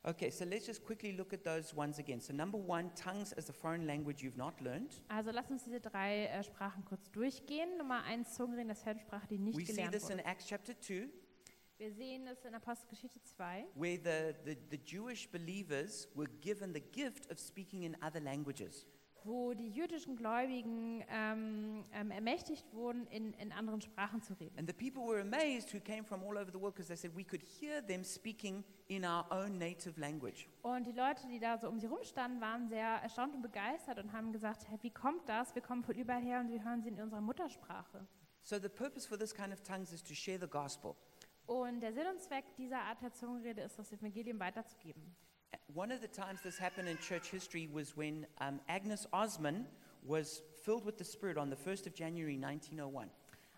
Okay, 0.03 0.29
so 0.29 0.45
let's 0.45 0.65
just 0.65 0.85
quickly 0.85 1.11
look 1.11 1.33
at 1.33 1.43
those 1.43 1.75
ones 1.75 1.99
again. 1.99 2.21
So, 2.21 2.31
number 2.31 2.57
one, 2.57 2.91
tongues 2.95 3.33
as 3.33 3.49
a 3.49 3.53
foreign 3.53 3.85
language 3.85 4.23
you've 4.23 4.37
not 4.37 4.61
learned. 4.61 5.01
Also 5.09 5.31
lass 5.31 5.49
uns 5.51 5.63
diese 5.63 5.81
drei 5.81 6.27
äh, 6.27 6.43
Sprachen 6.43 6.85
kurz 6.85 7.11
durchgehen. 7.11 7.77
Nummer 7.77 8.03
eins, 8.03 8.33
Zungenreden, 8.35 8.69
das 8.69 8.83
Fremdsprache, 8.83 9.27
die 9.27 9.39
nicht 9.39 9.57
We 9.57 9.65
see 9.65 9.73
gelernt 9.73 9.93
this 9.93 10.09
in 10.09 10.19
wurde. 10.19 10.25
Acts 10.25 10.45
chapter 10.47 10.79
2, 10.79 11.09
Wir 11.79 11.91
sehen 11.91 12.25
es 12.27 12.43
in 12.45 12.55
Apostelgeschichte 12.55 13.21
2, 13.21 13.67
where 13.75 13.97
the, 13.97 14.33
the, 14.45 14.57
the 14.71 14.77
Jewish 14.77 15.29
believers 15.29 16.07
were 16.15 16.29
given 16.41 16.73
the 16.73 16.81
gift 16.81 17.29
of 17.31 17.39
speaking 17.39 17.83
in 17.83 17.95
other 18.01 18.19
languages. 18.19 18.85
Wo 19.27 19.53
die 19.53 19.69
jüdischen 19.69 20.15
Gläubigen 20.15 21.03
ähm, 21.09 21.85
ähm, 21.93 22.11
ermächtigt 22.11 22.73
wurden, 22.73 23.05
in, 23.07 23.33
in 23.33 23.51
anderen 23.51 23.81
Sprachen 23.81 24.21
zu 24.21 24.33
reden. 24.39 24.57
And 24.57 24.67
the 24.67 24.73
people 24.73 25.05
were 25.05 25.21
amazed 25.21 25.73
who 25.73 25.79
came 25.79 26.03
from 26.03 26.23
all 26.23 26.37
over 26.37 26.49
the 26.51 26.59
world 26.59 26.73
because 26.73 26.87
they 26.87 26.97
said 26.97 27.15
we 27.15 27.23
could 27.23 27.43
hear 27.43 27.85
them 27.85 28.03
speaking 28.03 28.63
in 28.87 29.03
our 29.03 29.25
own 29.29 29.57
native 29.57 29.99
language. 29.99 30.47
Und 30.61 30.87
die 30.87 30.93
Leute, 30.93 31.27
die 31.27 31.39
da 31.39 31.57
so 31.57 31.67
um 31.67 31.79
sie 31.79 31.87
rumstanden, 31.87 32.39
waren 32.41 32.67
sehr 32.69 32.87
erstaunt 33.03 33.35
und 33.35 33.41
begeistert 33.41 33.99
und 33.99 34.13
haben 34.13 34.31
gesagt, 34.31 34.67
hey, 34.69 34.79
wie 34.81 34.91
kommt 34.91 35.27
das? 35.27 35.53
Wir 35.53 35.61
kommen 35.61 35.83
von 35.83 35.95
überall 35.95 36.21
her 36.21 36.39
und 36.39 36.49
wir 36.49 36.63
hören 36.63 36.81
sie 36.81 36.89
in 36.89 37.01
unserer 37.01 37.21
Muttersprache. 37.21 38.07
So 38.43 38.57
the 38.57 38.69
purpose 38.69 39.07
for 39.07 39.17
this 39.17 39.35
kind 39.35 39.51
of 39.51 39.61
tongues 39.61 39.91
is 39.91 40.01
to 40.01 40.13
share 40.13 40.39
the 40.39 40.47
gospel. 40.47 40.95
Und 41.45 41.79
der 41.81 41.93
Sinn 41.93 42.07
und 42.07 42.21
Zweck 42.21 42.45
dieser 42.57 42.81
Art 42.81 43.01
der 43.01 43.13
Zungenrede 43.13 43.61
ist, 43.61 43.79
das 43.79 43.91
Evangelium 43.91 44.39
weiterzugeben. 44.39 45.15
Uh, 45.53 45.57
One 45.73 45.91
of 45.91 46.01
the 46.01 46.07
times 46.07 46.41
this 46.41 46.57
happened 46.57 46.87
in 46.87 46.97
church 46.99 47.29
history 47.29 47.69
was 47.71 47.95
when 47.95 48.25
um, 48.39 48.59
Agnes 48.67 49.07
Osman 49.11 49.65
was 50.03 50.41
filled 50.63 50.85
with 50.85 50.97
the 50.97 51.05
Spirit 51.05 51.37
on 51.37 51.49
the 51.49 51.55
1st 51.55 51.87
of 51.87 51.93
January 51.93 52.37
1901. 52.37 53.09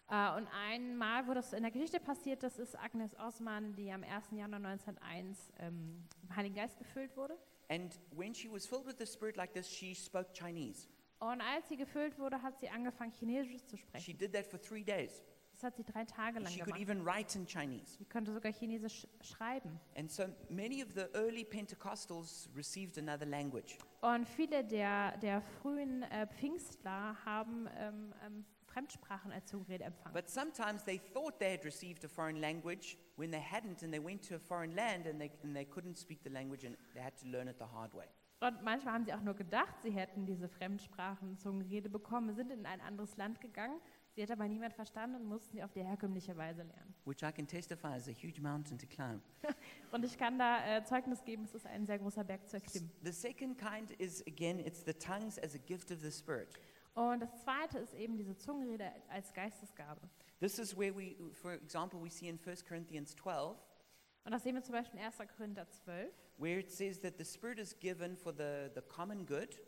Äh, 0.10 0.38
und 0.38 0.48
einmal, 0.70 1.28
wo 1.28 1.34
das 1.34 1.54
in 1.54 1.62
der 1.62 1.72
Geschichte 1.72 2.00
passiert, 2.00 2.42
das 2.42 2.58
ist 2.58 2.76
Agnes 2.76 3.16
Osman, 3.20 3.76
die 3.76 3.92
am 3.92 4.04
1. 4.04 4.32
Januar 4.32 4.60
1901 4.60 5.52
ähm, 5.60 6.04
im 6.24 6.36
Heiligen 6.36 6.56
Geist 6.56 6.78
gefüllt 6.80 7.16
wurde. 7.16 7.38
And 7.70 8.00
when 8.16 8.34
she 8.34 8.52
was 8.52 8.66
filled 8.66 8.88
with 8.88 8.96
the 8.98 9.06
Spirit 9.06 9.38
like 9.38 9.54
this, 9.54 9.70
she 9.70 9.94
spoke 9.94 10.34
Chinese. 10.34 10.88
Und 11.20 11.42
als 11.42 11.68
sie 11.68 11.78
gefüllt 11.78 12.18
wurde, 12.18 12.42
hat 12.42 12.58
sie 12.60 12.70
angefangen, 12.70 13.12
Chinesisch 13.12 13.64
zu 13.66 13.78
sprechen. 13.78 14.04
She 14.04 14.14
did 14.14 14.34
that 14.34 14.48
for 14.48 14.60
three 14.60 14.84
days. 14.84 15.22
Das 15.60 15.74
hat 15.74 15.76
sie 15.76 15.84
drei 15.84 16.06
Tage 16.06 16.40
lang 16.40 16.48
She 16.48 16.60
could 16.62 16.74
gemacht. 16.76 16.82
even 16.82 17.06
write 17.06 17.38
in 17.38 17.46
Chinese. 17.46 17.98
Sie 17.98 18.06
konnte 18.06 18.32
sogar 18.32 18.54
Chinesisch 18.54 19.06
schreiben. 19.20 19.78
And 19.98 20.10
so 20.10 20.24
many 20.50 20.82
of 20.82 20.94
the 20.96 21.14
early 21.14 21.44
Pentecostals 21.44 22.48
received 22.56 22.98
another 22.98 23.26
language. 23.26 23.78
Und 24.00 24.26
viele 24.26 24.64
der, 24.64 25.18
der 25.18 25.42
frühen 25.42 26.04
äh, 26.04 26.28
Pfingstler 26.28 27.18
haben 27.26 27.68
ähm, 27.78 28.14
ähm, 28.26 28.46
Fremdsprachen 28.68 29.34
als 29.34 29.48
Zungenrede 29.48 29.84
empfangen. 29.84 30.14
But 30.14 30.30
sometimes 30.30 30.86
they 30.86 31.02
thought 31.14 31.38
they 31.40 31.52
had 31.52 31.66
received 31.66 32.06
a 32.06 32.08
foreign 32.08 32.38
language 32.38 32.98
when 33.18 33.30
they 33.30 33.42
hadn't, 33.42 33.84
and 33.84 33.92
they 33.92 34.02
went 34.02 34.26
to 34.30 34.36
a 34.36 34.40
foreign 34.40 34.72
land 34.72 35.08
and 35.08 35.20
they, 35.20 35.30
and 35.44 35.54
they 35.54 35.66
couldn't 35.66 35.98
speak 35.98 36.24
the 36.24 36.30
language 36.30 36.66
and 36.66 36.78
they 36.94 37.02
had 37.04 37.18
to 37.18 37.28
learn 37.28 37.50
it 37.50 37.58
the 37.60 37.66
hard 37.66 37.94
way. 37.94 38.08
Und 38.42 38.64
manchmal 38.64 38.94
haben 38.94 39.04
sie 39.04 39.14
auch 39.14 39.22
nur 39.22 39.34
gedacht, 39.34 39.76
sie 39.84 39.92
hätten 39.92 40.26
diese 40.26 40.48
Fremdsprachen 40.48 41.38
Zungenrede 41.38 41.90
bekommen, 41.90 42.34
sind 42.34 42.52
in 42.52 42.66
ein 42.66 42.80
anderes 42.80 43.18
Land 43.18 43.42
gegangen. 43.42 43.82
Sie 44.20 44.24
hat 44.24 44.32
aber 44.32 44.50
niemand 44.50 44.74
verstanden 44.74 45.16
und 45.16 45.24
mussten 45.30 45.50
sie 45.54 45.64
auf 45.64 45.72
die 45.72 45.82
herkömmliche 45.82 46.36
Weise 46.36 46.64
lernen. 46.64 46.94
Which 47.06 47.24
I 47.24 47.32
can 47.32 47.48
testify 47.48 47.96
is 47.96 48.10
a 48.10 48.12
huge 48.12 48.42
mountain 48.42 48.78
to 48.78 48.86
climb. 48.86 49.22
Und 49.94 50.04
ich 50.04 50.18
kann 50.18 50.38
da 50.38 50.60
äh, 50.76 50.84
Zeugnis 50.84 51.24
geben, 51.24 51.46
es 51.46 51.56
ist 51.56 51.66
ein 51.66 51.86
sehr 51.86 52.00
großer 52.00 52.26
Berg 52.26 52.46
zu 52.50 52.58
erklimmen. 52.58 52.92
The 53.02 53.14
second 53.14 53.58
kind 53.58 53.92
is, 53.92 54.22
again, 54.28 54.60
it's 54.60 54.84
the 54.84 54.92
tongues 54.92 55.40
as 55.40 55.56
a 55.56 55.58
gift 55.58 55.90
of 55.90 56.02
the 56.02 56.12
Spirit. 56.12 56.50
Und 56.96 57.22
das 57.22 57.30
zweite 57.46 57.80
ist 57.80 57.94
eben 57.94 58.18
diese 58.18 58.36
Zungenrede 58.36 58.92
als 59.08 59.34
Geistesgabe. 59.34 60.02
This 60.42 60.60
is 60.60 60.78
where 60.78 60.94
we, 60.94 61.16
for 61.32 61.54
example, 61.54 62.04
we 62.04 62.10
see 62.10 62.28
in 62.28 62.38
1 62.46 62.66
Corinthians 62.66 63.16
12, 63.16 63.58
Und 64.26 64.34
das 64.34 64.44
sehen 64.44 64.56
wir 64.56 64.64
zum 64.64 64.74
Beispiel 64.74 65.00
in 65.00 65.06
1. 65.06 65.18
Korinther 65.38 65.66
12, 65.86 66.12
where 66.38 66.60
it 66.60 66.70
says 66.70 67.00
that 67.00 67.14
the 67.18 67.24
Spirit 67.24 67.58
is 67.58 67.74
given 67.80 68.18
for 68.18 68.34
the, 68.34 68.70
the 68.76 68.82
common 68.82 69.26
good, 69.26 69.62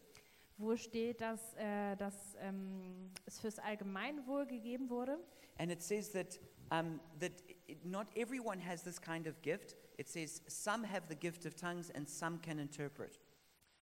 wo 0.57 0.75
steht, 0.75 1.21
dass, 1.21 1.53
äh, 1.55 1.95
dass 1.95 2.35
ähm, 2.39 3.11
es 3.25 3.39
fürs 3.39 3.59
Allgemeinwohl 3.59 4.45
gegeben 4.45 4.89
wurde. 4.89 5.17
and 5.57 5.71
it 5.71 5.83
says 5.83 6.11
that, 6.11 6.39
um, 6.71 6.99
that 7.19 7.31
it, 7.67 7.85
not 7.85 8.07
everyone 8.15 8.59
has 8.59 8.81
this 8.83 8.99
kind 8.99 9.27
of 9.27 9.41
gift. 9.41 9.75
It 9.97 10.07
says 10.09 10.41
some 10.47 10.83
have 10.83 11.07
the 11.07 11.15
gift 11.15 11.45
of 11.45 11.55
tongues 11.55 11.91
and 11.91 12.09
some 12.09 12.39
can 12.39 12.59
interpret. 12.59 13.19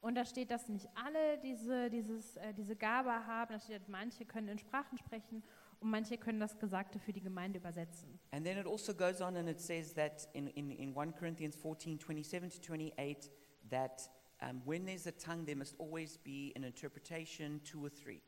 Und 0.02 0.16
da 0.16 0.26
steht, 0.26 0.52
dass 0.52 0.68
nicht 0.68 0.90
alle 0.96 1.38
diese, 1.38 1.90
dieses, 1.90 2.36
äh, 2.36 2.54
diese 2.54 2.76
Gabe 2.76 3.10
haben. 3.26 3.54
Da 3.54 3.60
steht, 3.60 3.88
manche 3.88 4.26
können 4.26 4.50
in 4.50 4.58
Sprachen 4.58 4.98
sprechen 4.98 5.42
und 5.80 5.90
manche 5.90 6.18
können 6.18 6.42
das 6.42 6.60
Gesagte 6.60 7.00
für 7.00 7.14
die 7.14 7.22
Gemeinde 7.22 7.60
übersetzen. 7.60 8.20
And 8.32 8.46
then 8.46 8.58
it 8.58 8.68
also 8.68 8.94
goes 8.94 9.22
on 9.22 9.38
and 9.38 9.48
it 9.48 9.62
says 9.62 9.94
that 9.94 10.28
in, 10.34 10.48
in, 10.48 10.72
in 10.72 10.94
1 10.94 11.16
Corinthians 11.16 11.56
14 11.56 12.00
27 12.00 12.50
to 12.50 12.60
28, 12.60 13.32
that 13.70 14.10
um, 14.44 14.62
when 14.66 14.86
there's 14.86 15.08
a 15.08 15.12
tongue, 15.12 15.46
there 15.46 15.56
must 15.56 15.76
always 15.80 16.18
be 16.18 16.52
an 16.56 16.64
interpretation, 16.64 17.62
two 17.64 17.84
or 17.84 17.90
three. 17.90 18.22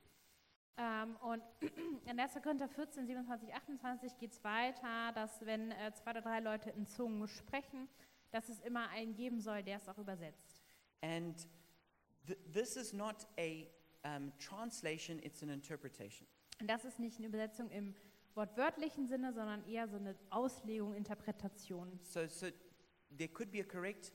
Ähm, 0.77 1.15
und 1.21 1.41
in 2.05 2.19
1. 2.19 2.33
Korinther 2.43 2.67
14, 2.67 3.07
27, 3.07 3.53
28 3.53 4.17
geht 4.17 4.33
es 4.33 4.43
weiter, 4.43 5.11
dass 5.13 5.45
wenn 5.45 5.71
äh, 5.71 5.93
zwei 5.93 6.11
oder 6.11 6.21
drei 6.21 6.39
Leute 6.39 6.69
in 6.71 6.85
Zungen 6.85 7.27
sprechen, 7.27 7.87
dass 8.31 8.49
es 8.49 8.59
immer 8.61 8.89
einen 8.89 9.15
geben 9.15 9.39
soll, 9.39 9.63
der 9.63 9.77
es 9.77 9.87
auch 9.87 9.97
übersetzt. 9.97 10.61
And 11.01 11.47
th- 12.27 12.37
this 12.51 12.75
is 12.75 12.91
not 12.91 13.25
a 13.39 13.65
um, 14.03 14.33
translation, 14.37 15.19
it's 15.23 15.41
an 15.43 15.49
interpretation. 15.49 16.27
Und 16.59 16.69
das 16.69 16.83
ist 16.85 16.99
nicht 16.99 17.17
eine 17.17 17.27
Übersetzung 17.27 17.69
im 17.71 17.95
wortwörtlichen 18.33 19.07
Sinne, 19.07 19.33
sondern 19.33 19.65
eher 19.67 19.87
so 19.87 19.95
eine 19.95 20.15
Auslegung, 20.29 20.93
Interpretation. 20.93 21.99
So, 22.03 22.27
so 22.27 22.47
there 23.17 23.29
could 23.29 23.51
be 23.51 23.61
a 23.61 23.63
correct 23.63 24.11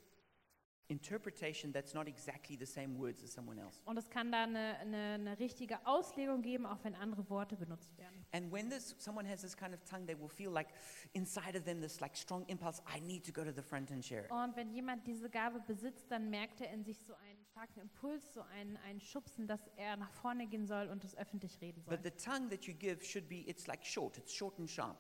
interpretation 0.90 1.72
that's 1.72 1.94
not 1.94 2.08
exactly 2.08 2.56
the 2.58 2.66
same 2.66 2.98
words 2.98 3.22
as 3.22 3.32
someone 3.32 3.60
else. 3.60 3.80
Und 3.84 3.96
es 3.96 4.10
kann 4.10 4.30
da 4.32 4.42
eine, 4.42 4.76
eine, 4.78 4.96
eine 5.14 5.38
richtige 5.38 5.78
Auslegung 5.86 6.42
geben, 6.42 6.66
auch 6.66 6.82
wenn 6.82 6.94
andere 6.94 7.28
Worte 7.30 7.56
benutzt 7.56 7.96
werden. 7.96 8.24
And 8.32 8.52
when 8.52 8.68
this, 8.68 8.94
someone 8.98 9.28
has 9.28 9.40
this 9.40 9.56
kind 9.56 9.72
of 9.74 9.82
tongue, 9.84 10.06
they 10.06 10.18
will 10.18 10.28
feel 10.28 10.50
like 10.50 10.68
inside 11.12 11.56
of 11.56 11.64
them 11.64 11.80
this 11.80 12.00
like 12.00 12.16
strong 12.16 12.44
impulse, 12.46 12.82
I 12.86 13.00
need 13.00 13.24
to 13.26 13.32
go 13.32 13.44
to 13.44 13.52
the 13.52 13.62
front 13.62 13.90
and 13.90 14.04
share 14.04 14.24
it. 14.24 14.30
Und 14.30 14.56
wenn 14.56 14.70
jemand 14.72 15.06
diese 15.06 15.30
Gabe 15.30 15.60
besitzt, 15.66 16.10
dann 16.10 16.30
merkt 16.30 16.60
er 16.60 16.70
in 16.72 16.84
sich 16.84 16.98
so 17.00 17.14
einen 17.14 17.44
starken 17.44 17.80
Impuls, 17.80 18.34
so 18.34 18.42
einen, 18.42 18.76
einen 18.78 19.00
Schubsen, 19.00 19.46
dass 19.46 19.66
er 19.76 19.96
nach 19.96 20.12
vorne 20.12 20.46
gehen 20.46 20.66
soll 20.66 20.88
und 20.88 21.04
es 21.04 21.16
öffentlich 21.16 21.60
reden 21.60 21.82
soll. 21.82 21.96
But 21.96 22.04
the 22.04 22.10
tongue 22.10 22.48
that 22.50 22.64
you 22.64 22.74
give 22.74 23.04
should 23.04 23.28
be, 23.28 23.48
it's 23.48 23.66
like 23.66 23.84
short, 23.84 24.16
it's 24.18 24.32
short 24.32 24.58
and 24.58 24.68
sharp. 24.68 24.96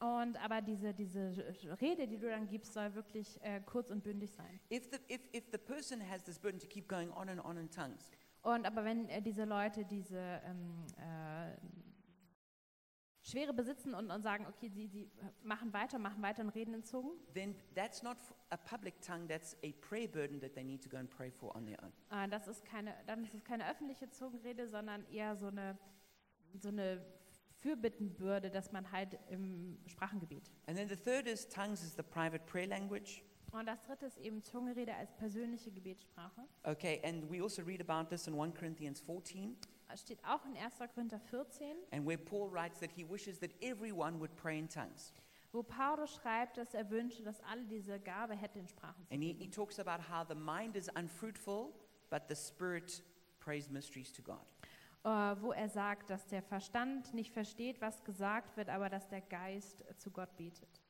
Und 0.00 0.42
aber 0.42 0.62
diese, 0.62 0.94
diese 0.94 1.32
Rede, 1.80 2.08
die 2.08 2.16
du 2.18 2.28
dann 2.28 2.46
gibst, 2.48 2.72
soll 2.72 2.94
wirklich 2.94 3.38
äh, 3.42 3.60
kurz 3.60 3.90
und 3.90 4.02
bündig 4.02 4.32
sein. 4.32 4.58
If 4.72 4.88
the, 4.90 4.96
if, 5.14 5.20
if 5.34 5.44
the 5.52 5.58
person 5.58 6.00
has 6.00 6.24
this 6.24 6.38
burden 6.38 6.58
to 6.58 6.66
keep 6.66 6.88
going 6.88 7.10
on 7.12 7.28
and 7.28 7.44
on 7.44 7.58
in 7.58 7.70
tongues, 7.70 8.10
Und 8.42 8.64
aber 8.66 8.82
wenn 8.84 9.08
äh, 9.10 9.20
diese 9.20 9.44
Leute 9.44 9.84
diese 9.84 10.18
ähm, 10.46 10.86
äh, 10.96 11.54
Schwere 13.22 13.52
besitzen 13.52 13.92
und, 13.92 14.10
und 14.10 14.22
sagen, 14.22 14.46
okay, 14.46 14.70
sie, 14.70 14.86
sie 14.86 15.10
machen 15.42 15.70
weiter, 15.74 15.98
machen 15.98 16.22
weiter 16.22 16.42
und 16.42 16.48
reden 16.48 16.72
in 16.72 16.82
Zungen, 16.82 17.12
then 17.34 17.54
that's 17.74 18.02
not 18.02 18.16
f- 18.16 18.32
a 18.48 18.56
public 18.56 18.98
tongue, 19.02 19.28
that's 19.28 19.54
a 19.62 19.72
prayer 19.86 20.08
burden 20.08 20.40
that 20.40 20.54
they 20.54 20.64
need 20.64 20.82
to 20.82 20.88
go 20.88 20.96
and 20.96 21.10
pray 21.10 21.30
for 21.30 21.54
on 21.54 21.66
their 21.66 21.76
own. 21.84 21.92
äh, 22.10 22.26
das 22.30 22.48
ist 22.48 22.64
keine, 22.64 22.94
dann 23.06 23.22
ist 23.24 23.34
es 23.34 23.44
keine 23.44 23.68
öffentliche 23.70 24.08
Zungenrede, 24.08 24.66
sondern 24.66 25.04
eher 25.12 25.36
so 25.36 25.48
eine, 25.48 25.76
so 26.54 26.68
eine 26.70 27.04
Fürbittenbürde, 27.60 28.50
dass 28.50 28.72
man 28.72 28.90
halt 28.90 29.18
im 29.28 29.78
Sprachengebet. 29.86 30.50
And 30.66 30.76
then 30.76 30.88
the 30.88 30.96
third 30.96 31.26
is 31.26 31.48
tongues 31.48 31.82
is 31.82 31.94
the 31.96 32.02
private 32.02 32.44
prayer 32.46 32.66
language. 32.66 33.22
Und 33.52 33.66
das 33.66 33.82
dritte 33.82 34.06
ist 34.06 34.18
eben 34.18 34.42
Zungenrede 34.42 34.94
als 34.94 35.12
persönliche 35.16 35.70
Gebetssprache. 35.72 36.42
Okay, 36.62 37.00
and 37.04 37.28
we 37.30 37.42
also 37.42 37.62
read 37.62 37.80
about 37.80 38.08
this 38.08 38.26
in 38.28 38.34
1 38.38 38.54
Corinthians 38.54 39.00
14, 39.00 39.56
Es 39.92 40.02
steht 40.02 40.24
auch 40.24 40.44
in 40.46 40.56
1. 40.56 40.78
Korinther 40.94 41.18
14, 41.18 41.76
and 41.90 42.06
where 42.06 42.16
Paul 42.16 42.48
writes 42.52 42.78
that 42.78 42.92
he 42.92 43.04
wishes 43.04 43.40
that 43.40 43.50
everyone 43.60 44.20
would 44.20 44.34
pray 44.36 44.58
in 44.58 44.68
tongues. 44.68 45.12
wo 45.52 45.64
Paulus 45.64 46.14
schreibt, 46.14 46.58
dass 46.58 46.74
er 46.74 46.88
wünsche, 46.90 47.24
dass 47.24 47.40
alle 47.40 47.64
diese 47.64 47.98
Gabe 47.98 48.36
hätten, 48.36 48.60
in 48.60 48.68
Sprachen 48.68 49.04
zu 49.04 49.12
And 49.12 49.20
he, 49.20 49.32
he 49.32 49.48
talks 49.48 49.80
about 49.80 50.00
how 50.08 50.24
the 50.24 50.36
mind 50.36 50.76
is 50.76 50.88
unfruitful, 50.94 51.72
but 52.08 52.22
the 52.28 52.36
spirit 52.36 53.02
prays 53.40 53.68
mysteries 53.68 54.12
to 54.12 54.22
God. 54.22 54.46
Äh, 55.02 55.08
wo 55.08 55.52
er 55.52 55.68
sagt, 55.70 56.10
dass 56.10 56.26
der 56.26 56.42
Verstand 56.42 57.14
nicht 57.14 57.32
versteht, 57.32 57.80
was 57.80 58.04
gesagt 58.04 58.56
wird, 58.56 58.68
aber 58.68 58.90
dass 58.90 59.08
der 59.08 59.22
Geist 59.22 59.82
zu 59.96 60.10
Gott 60.10 60.36
betet. 60.36 60.82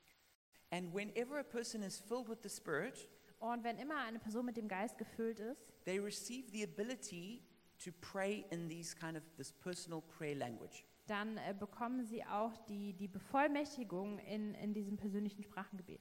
And 0.71 0.93
whenever 0.93 1.39
a 1.39 1.45
person 1.45 1.83
is 1.83 1.99
filled 1.99 2.29
with 2.29 2.39
the 2.43 2.49
Spirit, 2.49 3.09
Und 3.39 3.65
wenn 3.65 3.79
immer 3.79 3.97
eine 3.97 4.19
Person 4.19 4.45
mit 4.45 4.57
dem 4.57 4.69
Geist 4.69 4.99
gefüllt 4.99 5.41
ist, 5.41 5.73
they 5.85 5.99
receive 5.99 6.51
the 6.51 6.63
ability 6.65 7.43
to 7.83 7.91
pray 8.01 8.45
in 8.51 8.69
these 8.69 8.95
kind 8.95 9.17
of 9.17 9.23
this 9.37 9.53
personal 9.53 10.03
prayer 10.03 10.35
language. 10.37 10.85
dann 11.07 11.39
äh, 11.39 11.55
bekommen 11.59 12.05
sie 12.05 12.25
auch 12.25 12.57
die, 12.69 12.93
die 12.93 13.09
Bevollmächtigung 13.09 14.19
in, 14.21 14.55
in 14.55 14.75
diesem 14.75 14.97
persönlichen 14.97 15.43
Sprachengebet. 15.43 16.01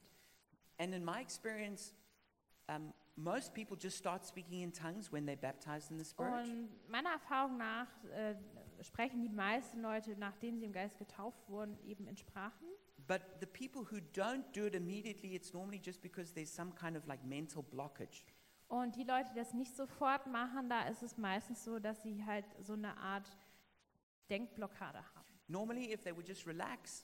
And 0.78 0.94
in 0.94 1.04
my 1.06 1.22
experience, 1.22 1.94
um, 2.70 2.94
most 3.16 3.54
people 3.54 3.76
just 3.76 3.98
start 3.98 4.26
speaking 4.26 4.62
in 4.62 4.72
tongues 4.72 5.12
when 5.12 5.26
they're 5.26 5.36
baptized 5.36 5.92
in 5.92 5.98
the 5.98 6.06
Spirit. 6.06 6.48
Und 6.48 6.70
meiner 6.90 7.12
Erfahrung 7.12 7.58
nach 7.58 7.88
äh, 8.12 8.36
sprechen 8.82 9.22
die 9.22 9.30
meisten 9.30 9.82
Leute, 9.82 10.16
nachdem 10.18 10.58
sie 10.58 10.66
im 10.66 10.72
Geist 10.72 10.98
getauft 10.98 11.48
wurden, 11.50 11.78
eben 11.86 12.08
in 12.08 12.16
Sprachen. 12.16 12.68
But 13.08 13.22
the 13.40 13.48
people 13.48 13.82
who 13.82 13.98
don't 14.14 14.44
do 14.54 14.66
it 14.66 14.76
immediately, 14.76 15.36
it's 15.36 15.54
normally 15.54 15.82
just 15.84 16.02
because 16.02 16.34
there's 16.34 16.54
some 16.54 16.72
kind 16.76 16.96
of 16.96 17.08
like 17.08 17.24
mental 17.26 17.64
blockage. 17.64 18.24
Und 18.68 18.96
die 18.96 19.04
Leute, 19.04 19.32
die 19.34 19.40
das 19.40 19.54
nicht 19.54 19.76
sofort 19.76 20.28
machen, 20.28 20.70
da 20.70 20.84
ist 20.84 21.02
es 21.02 21.18
meistens 21.18 21.64
so, 21.64 21.80
dass 21.80 22.04
sie 22.04 22.24
halt 22.24 22.46
so 22.62 22.74
eine 22.74 22.96
Art 22.98 23.28
Denkblockade 24.30 25.00
haben. 25.16 25.40
Normally, 25.48 25.92
if 25.92 26.04
they 26.04 26.16
would 26.16 26.28
just 26.28 26.46
relax, 26.46 27.04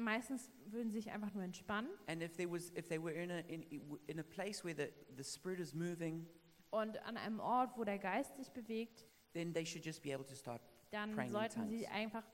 Meistens 0.00 0.50
würden 0.66 0.90
sie 0.90 0.98
sich 1.00 1.10
einfach 1.10 1.32
nur 1.34 1.42
entspannen. 1.44 1.90
and 2.06 2.22
if 2.22 2.36
there 2.36 2.50
was, 2.50 2.70
if 2.76 2.88
they 2.88 2.98
were 3.02 3.12
in 3.12 3.30
a 3.30 3.38
in, 3.48 3.62
in 4.06 4.18
a 4.20 4.22
place 4.22 4.64
where 4.64 4.74
the, 4.74 4.92
the 5.16 5.24
Spirit 5.24 5.60
is 5.60 5.74
moving, 5.74 6.26
Und 6.70 6.98
an 7.04 7.16
einem 7.16 7.40
Ort, 7.40 7.76
wo 7.76 7.84
der 7.84 7.98
Geist 7.98 8.36
sich 8.36 8.50
bewegt, 8.52 9.04
then 9.32 9.52
they 9.52 9.64
should 9.66 9.84
just 9.84 10.02
be 10.02 10.12
able 10.14 10.24
to 10.26 10.34
start. 10.34 10.62
dann 10.90 11.12
Praying 11.14 11.28
in 11.28 11.32
sollten 11.32 11.68
sie 11.68 11.86
einfach 11.88 12.24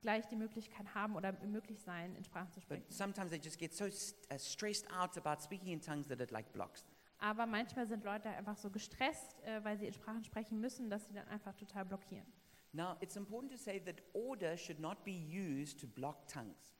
gleich 0.00 0.26
die 0.28 0.36
Möglichkeit 0.36 0.94
haben 0.94 1.16
oder 1.16 1.32
möglich 1.44 1.80
sein, 1.82 2.14
in 2.14 2.22
Sprachen 2.24 2.50
zu 2.52 2.60
But 2.60 2.62
sprechen. 2.64 2.84
sometimes 2.92 3.30
they 3.30 3.40
just 3.42 3.58
get 3.58 3.74
so 3.74 3.88
st- 3.90 4.16
uh, 4.32 4.38
stressed 4.38 4.86
out 4.92 5.16
about 5.18 5.42
speaking 5.42 5.72
in 5.72 5.80
tongues 5.80 6.06
that 6.08 6.20
it 6.20 6.30
like 6.30 6.52
blocks. 6.52 6.86
Aber 7.18 7.46
manchmal 7.46 7.86
sind 7.88 8.04
Leute 8.04 8.28
einfach 8.28 8.56
so 8.56 8.70
gestresst, 8.70 9.34
äh, 9.42 9.64
weil 9.64 9.76
sie 9.76 9.86
in 9.86 9.92
Sprachen 9.92 10.22
sprechen 10.22 10.60
müssen, 10.60 10.88
dass 10.88 11.04
sie 11.06 11.12
dann 11.14 11.26
einfach 11.28 11.52
total 11.56 11.84
blockieren. 11.84 12.26
Now, 12.72 12.96
it's 13.00 13.16
important 13.16 13.50
to 13.50 13.58
say 13.58 13.80
that 13.80 13.96
order 14.12 14.56
should 14.56 14.78
not 14.78 15.02
be 15.02 15.10
used 15.12 15.80
to 15.80 15.86
block 15.88 16.28
tongues. 16.28 16.74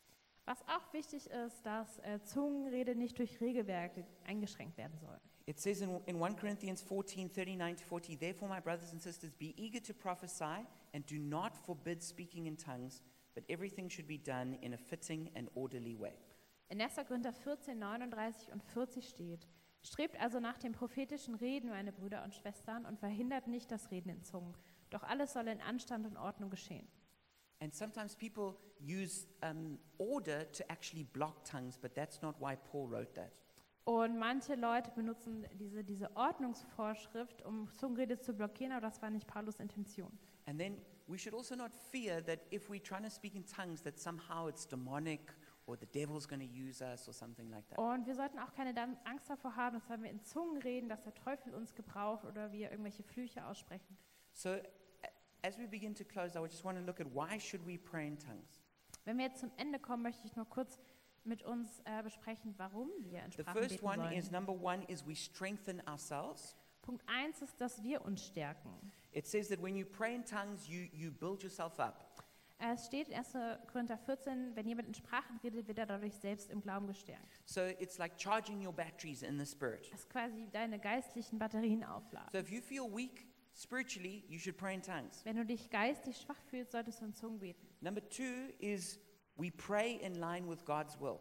Was 0.48 0.62
auch 0.62 0.94
wichtig 0.94 1.26
ist, 1.26 1.66
dass 1.66 1.98
äh, 1.98 2.22
Zungenrede 2.24 2.94
nicht 2.94 3.18
durch 3.18 3.38
Regelwerke 3.38 4.06
eingeschränkt 4.24 4.78
werden 4.78 4.96
soll. 4.98 5.20
It 5.44 5.60
says 5.60 5.82
in, 5.82 6.00
in 6.06 6.22
1 6.22 6.38
Corinthians 6.38 6.80
14, 6.80 7.30
39 7.30 7.76
to 7.76 7.84
40, 7.86 8.18
Therefore, 8.18 8.48
my 8.48 8.58
brothers 8.58 8.90
and 8.92 9.02
sisters, 9.02 9.30
be 9.34 9.52
eager 9.58 9.82
to 9.82 9.92
prophesy 9.92 10.64
and 10.94 11.04
do 11.10 11.16
not 11.18 11.54
forbid 11.54 12.02
speaking 12.02 12.46
in 12.46 12.56
tongues, 12.56 13.02
but 13.34 13.44
everything 13.50 13.90
should 13.90 14.08
be 14.08 14.16
done 14.16 14.56
in 14.62 14.72
a 14.72 14.78
fitting 14.78 15.30
and 15.34 15.50
orderly 15.54 15.94
way. 15.94 16.14
In 16.70 16.80
1. 16.80 16.96
Korinther 17.06 17.34
14, 17.34 17.78
39 17.78 18.50
und 18.50 18.64
40 18.64 19.06
steht, 19.06 19.46
Strebt 19.82 20.18
also 20.18 20.40
nach 20.40 20.56
dem 20.56 20.72
prophetischen 20.72 21.34
Reden, 21.34 21.68
meine 21.68 21.92
Brüder 21.92 22.24
und 22.24 22.34
Schwestern, 22.34 22.86
und 22.86 22.98
verhindert 22.98 23.48
nicht 23.48 23.70
das 23.70 23.90
Reden 23.90 24.08
in 24.08 24.24
Zungen. 24.24 24.54
Doch 24.88 25.02
alles 25.02 25.34
soll 25.34 25.46
in 25.48 25.60
Anstand 25.60 26.06
und 26.06 26.16
Ordnung 26.16 26.48
geschehen. 26.48 26.88
And 27.60 27.74
sometimes 27.74 28.14
people 28.14 28.56
use 28.80 29.26
um, 29.42 29.78
order 29.98 30.44
to 30.52 30.70
actually 30.70 31.04
block 31.12 31.44
tongues, 31.44 31.76
but 31.76 31.94
that's 31.94 32.22
not 32.22 32.36
why 32.38 32.56
Paul 32.56 32.88
wrote 32.88 33.14
that. 33.14 33.32
Und 33.84 34.18
manche 34.18 34.54
Leute 34.54 34.90
benutzen 34.94 35.46
diese, 35.54 35.82
diese 35.82 36.14
Ordnungsvorschrift, 36.14 37.42
um 37.46 37.72
Zungenrede 37.72 38.20
zu 38.20 38.34
blockieren, 38.34 38.72
aber 38.72 38.82
das 38.82 39.00
war 39.00 39.08
nicht 39.08 39.26
Paulus 39.26 39.60
Intention. 39.60 40.12
And 40.46 40.58
then 40.60 40.76
we 41.06 41.18
should 41.18 41.34
also 41.34 41.56
not 41.56 41.74
fear 41.74 42.22
that 42.26 42.40
if 42.52 42.68
we're 42.68 42.82
trying 42.82 43.04
to 43.04 43.10
speak 43.10 43.34
in 43.34 43.46
tongues, 43.46 43.82
that 43.82 43.98
somehow 43.98 44.46
it's 44.46 44.66
demonic 44.66 45.32
or 45.66 45.76
the 45.76 45.86
devil's 45.86 46.26
going 46.26 46.40
to 46.40 46.46
use 46.46 46.82
us 46.82 47.08
or 47.08 47.14
something 47.14 47.50
like 47.50 47.66
that. 47.70 47.78
Und 47.78 48.06
wir 48.06 48.14
sollten 48.14 48.38
auch 48.38 48.52
keine 48.52 48.74
Angst 49.04 49.30
davor 49.30 49.56
haben, 49.56 49.78
dass 49.78 49.88
wenn 49.88 50.02
wir 50.02 50.10
in 50.10 50.22
Zungen 50.22 50.60
reden, 50.62 50.88
dass 50.88 51.02
der 51.02 51.14
Teufel 51.14 51.54
uns 51.54 51.74
gebraucht 51.74 52.24
oder 52.24 52.52
wir 52.52 52.70
irgendwelche 52.70 53.02
Flüche 53.02 53.44
aussprechen. 53.46 53.96
So, 54.32 54.56
as 55.48 55.58
we 55.58 55.66
begin 55.66 55.94
to 55.94 56.04
close, 56.04 56.36
I 56.36 56.40
would 56.40 56.50
just 56.50 56.64
want 56.64 56.78
to 56.78 56.84
look 56.84 57.00
at 57.00 57.06
why 57.12 57.38
should 57.38 57.64
we 57.66 57.78
pray 57.78 58.06
in 58.06 58.16
tongues. 58.16 58.60
Wenn 59.04 59.16
wir 59.16 59.26
jetzt 59.26 59.40
zum 59.40 59.50
Ende 59.56 59.78
kommen, 59.78 60.02
möchte 60.02 60.26
ich 60.26 60.36
nur 60.36 60.44
kurz 60.44 60.78
mit 61.24 61.42
uns 61.42 61.80
äh, 61.84 62.02
besprechen, 62.02 62.54
warum 62.58 62.90
wir 63.00 63.22
in 63.24 63.30
The 63.30 63.42
Sprachen 63.42 63.62
first 63.62 63.76
beten 63.76 63.86
one 63.86 63.96
sollen. 63.96 64.12
is 64.12 64.30
number 64.30 64.52
one 64.52 64.84
is 64.88 65.06
we 65.06 65.16
strengthen 65.16 65.80
ourselves. 65.88 66.54
Punkt 66.82 67.02
eins 67.06 67.40
ist, 67.42 67.58
dass 67.60 67.82
wir 67.82 68.04
uns 68.04 68.26
stärken. 68.26 68.70
It 69.12 69.26
says 69.26 69.48
that 69.48 69.62
when 69.62 69.74
you 69.74 69.86
pray 69.86 70.14
in 70.14 70.24
tongues, 70.24 70.68
you, 70.68 70.88
you 70.92 71.10
build 71.10 71.42
yourself 71.42 71.80
up. 71.80 72.04
Es 72.60 72.86
steht 72.86 73.08
in 73.08 73.14
1. 73.14 73.32
Korinther 73.72 73.96
14, 73.96 74.56
wenn 74.56 74.66
jemand 74.66 74.88
in 74.88 74.94
Sprachen 74.94 75.38
redet, 75.44 75.68
wird 75.68 75.78
er 75.78 75.86
dadurch 75.86 76.14
selbst 76.16 76.50
im 76.50 76.60
Glauben 76.60 76.88
gestärkt. 76.88 77.40
So 77.46 77.60
it's 77.78 77.98
like 77.98 78.18
charging 78.18 78.66
your 78.66 78.72
batteries 78.72 79.22
in 79.22 79.38
the 79.38 79.46
spirit. 79.46 79.90
Das 79.92 80.00
ist 80.00 80.10
quasi 80.10 80.48
deine 80.50 80.78
geistlichen 80.78 81.38
Batterien 81.38 81.84
aufladen. 81.84 82.28
So 82.32 82.38
if 82.38 82.50
you 82.50 82.60
feel 82.60 82.84
weak 82.92 83.28
spiritually, 83.58 84.24
you 84.28 84.38
should 84.38 84.56
pray 84.56 84.74
in 84.74 84.82
tongues. 84.82 85.20
Wenn 85.24 85.36
du 85.36 85.44
dich 85.44 85.68
geistig 85.70 86.16
schwach 86.16 86.40
fühlst, 86.48 86.72
solltest 86.72 87.00
du 87.00 87.06
in 87.06 87.14
Zungen 87.14 87.38
beten. 87.40 87.66
Number 87.80 88.00
two 88.08 88.52
is 88.60 88.98
we 89.36 89.50
pray 89.50 89.98
in 90.02 90.14
line 90.14 90.48
with 90.48 90.64
God's 90.64 90.98
will. 91.00 91.18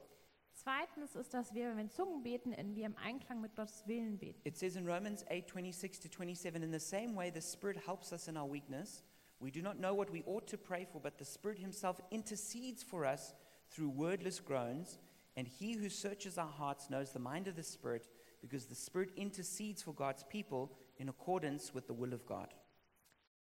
Zweitens 0.54 1.16
ist, 1.16 1.34
dass 1.34 1.54
wir, 1.54 1.70
wenn 1.70 1.78
wir 1.78 1.84
in 1.84 1.90
Zungen 1.90 2.24
beten, 2.24 2.52
in, 2.52 2.76
wir 2.76 2.86
im 2.86 2.96
Einklang 2.98 3.42
mit 3.42 3.56
Gottes 3.56 3.88
Willen 3.88 4.18
beten. 4.18 4.40
It 4.44 4.58
says 4.58 4.76
in 4.76 4.88
Romans 4.88 5.24
8 5.30 5.48
26 5.48 6.00
to 6.00 6.10
27, 6.10 6.64
in 6.64 6.72
the 6.72 6.80
same 6.80 7.16
way 7.16 7.32
the 7.32 7.42
Spirit 7.42 7.78
helps 7.86 8.12
us 8.12 8.28
in 8.28 8.38
our 8.38 8.50
weakness. 8.50 9.04
We 9.40 9.52
do 9.52 9.62
not 9.62 9.80
know 9.80 9.94
what 9.94 10.12
we 10.12 10.24
ought 10.26 10.48
to 10.48 10.58
pray 10.58 10.86
for, 10.86 11.00
but 11.00 11.18
the 11.18 11.26
Spirit 11.26 11.60
Himself 11.60 12.00
intercedes 12.12 12.84
for 12.84 13.06
us 13.06 13.34
through 13.70 13.90
wordless 13.90 14.40
groans. 14.40 15.00
And 15.36 15.48
He 15.48 15.74
who 15.74 15.90
searches 15.90 16.40
our 16.40 16.50
hearts 16.50 16.90
knows 16.90 17.12
the 17.12 17.20
mind 17.20 17.48
of 17.48 17.56
the 17.56 17.64
Spirit, 17.64 18.08
because 18.42 18.66
the 18.66 18.76
Spirit 18.76 19.12
intercedes 19.16 19.84
for 19.84 19.94
God's 19.94 20.24
people 20.24 20.72
in 20.98 21.10
accordance 21.10 21.74
with 21.74 21.84
the 21.88 21.98
will 21.98 22.14
of 22.14 22.26
God. 22.26 22.50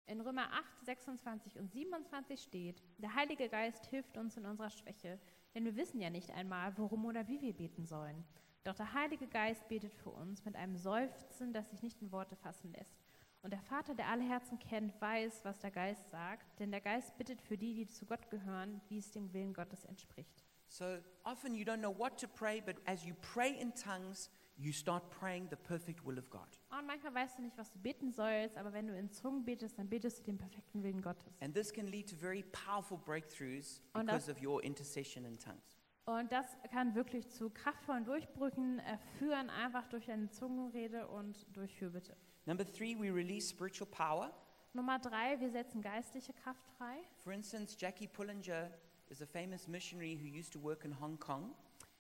In 0.06 0.22
Römer 0.22 0.48
8, 0.54 0.86
26 0.86 1.60
und 1.60 1.70
27 1.70 2.42
steht, 2.42 2.82
der 2.98 3.14
Heilige 3.14 3.50
Geist 3.50 3.86
hilft 3.88 4.18
uns 4.18 4.38
in 4.38 4.46
unserer 4.46 4.70
Schwäche, 4.70 5.20
denn 5.54 5.66
wir 5.66 5.76
wissen 5.76 6.00
ja 6.00 6.10
nicht 6.10 6.32
einmal, 6.32 6.78
worum 6.78 7.06
oder 7.06 7.28
wie 7.28 7.42
wir 7.42 7.54
beten 7.54 7.86
sollen. 7.86 8.24
Doch 8.64 8.76
der 8.76 8.94
Heilige 8.94 9.28
Geist 9.28 9.68
betet 9.68 9.94
für 9.94 10.12
uns 10.12 10.46
mit 10.46 10.56
einem 10.56 10.78
Seufzen, 10.78 11.52
das 11.52 11.70
sich 11.70 11.82
nicht 11.84 12.02
in 12.02 12.12
Worte 12.12 12.36
fassen 12.36 12.72
lässt. 12.72 12.98
Und 13.42 13.52
der 13.52 13.62
Vater, 13.62 13.96
der 13.96 14.08
alle 14.08 14.24
Herzen 14.24 14.60
kennt, 14.60 15.00
weiß, 15.00 15.46
was 15.46 15.60
der 15.60 15.72
Geist 15.72 16.10
sagt, 16.10 16.60
denn 16.60 16.72
der 16.72 16.82
Geist 16.82 17.18
bittet 17.18 17.42
für 17.42 17.58
die, 17.58 17.74
die 17.76 17.88
zu 17.88 18.06
Gott 18.06 18.30
gehören, 18.30 18.82
wie 18.90 18.98
es 18.98 19.12
dem 19.12 19.32
Willen 19.34 19.54
Gottes 19.54 19.86
entspricht. 19.86 20.44
So 20.70 20.98
often 21.24 21.54
you 21.54 21.64
don't 21.66 21.80
know 21.80 21.98
what 21.98 22.20
to 22.20 22.28
pray, 22.28 22.62
but 22.62 22.76
as 22.86 23.06
you 23.06 23.14
pray 23.34 23.52
in 23.60 23.74
tongues, 23.74 24.30
you 24.58 24.72
start 24.72 25.10
praying 25.10 25.48
the 25.50 25.56
perfect 25.56 26.06
will 26.06 26.18
of 26.18 26.30
God. 26.30 26.48
Und 26.72 26.86
manchmal 26.88 27.14
weißt 27.14 27.38
du 27.38 27.42
nicht, 27.44 27.58
was 27.58 27.72
du 27.72 27.80
beten 27.80 28.12
sollst, 28.12 28.58
aber 28.58 28.74
wenn 28.74 28.88
du 28.88 28.98
in 28.98 29.12
Zungen 29.12 29.46
betest, 29.46 29.78
dann 29.78 29.88
betest 29.90 30.20
du 30.20 30.24
den 30.24 30.38
perfekten 30.38 30.84
Willen 30.84 31.02
Gottes. 31.02 31.32
And 31.42 31.54
this 31.54 31.72
can 31.72 31.88
lead 31.88 32.10
to 32.10 32.16
very 32.16 32.44
powerful 32.44 32.98
breakthroughs 32.98 33.82
Und 33.94 34.08
because 34.08 34.28
das- 34.28 34.36
of 34.38 34.44
your 34.44 34.64
intercession 34.64 35.26
in 35.26 35.38
tongues. 35.38 35.78
Und 36.06 36.32
das 36.32 36.46
kann 36.72 36.96
wirklich 36.96 37.28
zu 37.30 37.50
kraftvollen 37.50 38.06
Durchbrüchen 38.06 38.80
äh, 38.80 38.98
führen, 39.20 39.50
einfach 39.50 39.88
durch 39.90 40.10
eine 40.10 40.30
Zungenrede 40.30 41.06
und 41.08 41.46
durch 41.56 41.76
Fürbitte. 41.76 42.16
Number 42.46 42.66
three, 42.66 42.96
we 42.98 43.14
release 43.14 43.50
spiritual 43.50 43.90
power. 43.92 44.34
Nummer 44.74 45.00
drei, 45.00 45.38
wir 45.40 45.50
setzen 45.52 45.82
geistliche 45.82 46.32
Kraft 46.34 46.64
frei. 46.78 47.00
For 47.20 47.34
instance, 47.34 47.76
Jackie 47.78 48.08
Pullinger 48.08 48.72
is 49.10 49.22
a 49.22 49.26
famous 49.26 49.68
missionary 49.68 50.16
who 50.18 50.28
used 50.28 50.54
to 50.54 50.62
work 50.64 50.86
in 50.86 50.98
Hong 50.98 51.20
Kong. 51.20 51.54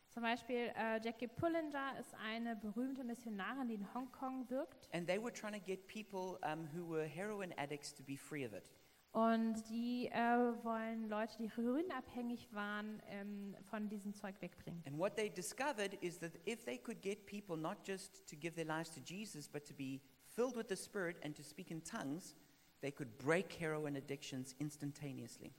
Zum 0.09 0.23
Beispiel 0.23 0.71
äh, 0.75 0.99
Jackie 1.03 1.27
Pullinger 1.27 1.99
ist 1.99 2.13
eine 2.15 2.55
berühmte 2.55 3.03
Missionarin, 3.03 3.67
die 3.67 3.75
in 3.75 3.93
Hongkong 3.93 4.49
wirkt. 4.49 4.89
And 4.93 5.07
they 5.07 5.21
were 5.21 5.31
trying 5.31 5.53
to 5.53 5.59
get 5.59 5.87
people 5.87 6.39
um, 6.43 6.67
who 6.73 6.89
were 6.89 7.05
heroin 7.05 7.53
addicts 7.57 7.93
to 7.93 8.03
be 8.03 8.17
free 8.17 8.45
of 8.45 8.53
it. 8.53 8.63
Und 9.11 9.63
die 9.69 10.07
äh, 10.11 10.17
wollen 10.63 11.09
Leute, 11.09 11.37
die 11.39 11.49
heroinabhängig 11.49 12.53
waren, 12.53 13.01
ähm, 13.07 13.55
von 13.69 13.89
diesem 13.89 14.13
Zeug 14.13 14.35
wegbringen. 14.41 14.83
And 14.85 14.97
what 14.97 15.15
they 15.15 15.29
discovered 15.29 15.97
is 16.01 16.19
that 16.19 16.33
if 16.45 16.63
they 16.65 16.77
could 16.77 17.01
get 17.01 17.25
people 17.25 17.57
not 17.57 17.77
just 17.85 18.27
to 18.27 18.35
give 18.35 18.55
their 18.55 18.65
lives 18.65 18.91
to 18.91 18.99
Jesus, 19.01 19.47
but 19.47 19.65
to 19.65 19.73
be 19.73 20.01
filled 20.35 20.55
with 20.55 20.67
the 20.67 20.75
Spirit 20.75 21.17
and 21.23 21.35
to 21.35 21.43
speak 21.43 21.71
in 21.71 21.81
tongues, 21.83 22.35
they 22.81 22.91
could 22.91 23.17
break 23.17 23.53
heroin 23.53 23.95
addictions 23.95 24.55
instantaneously. 24.59 25.51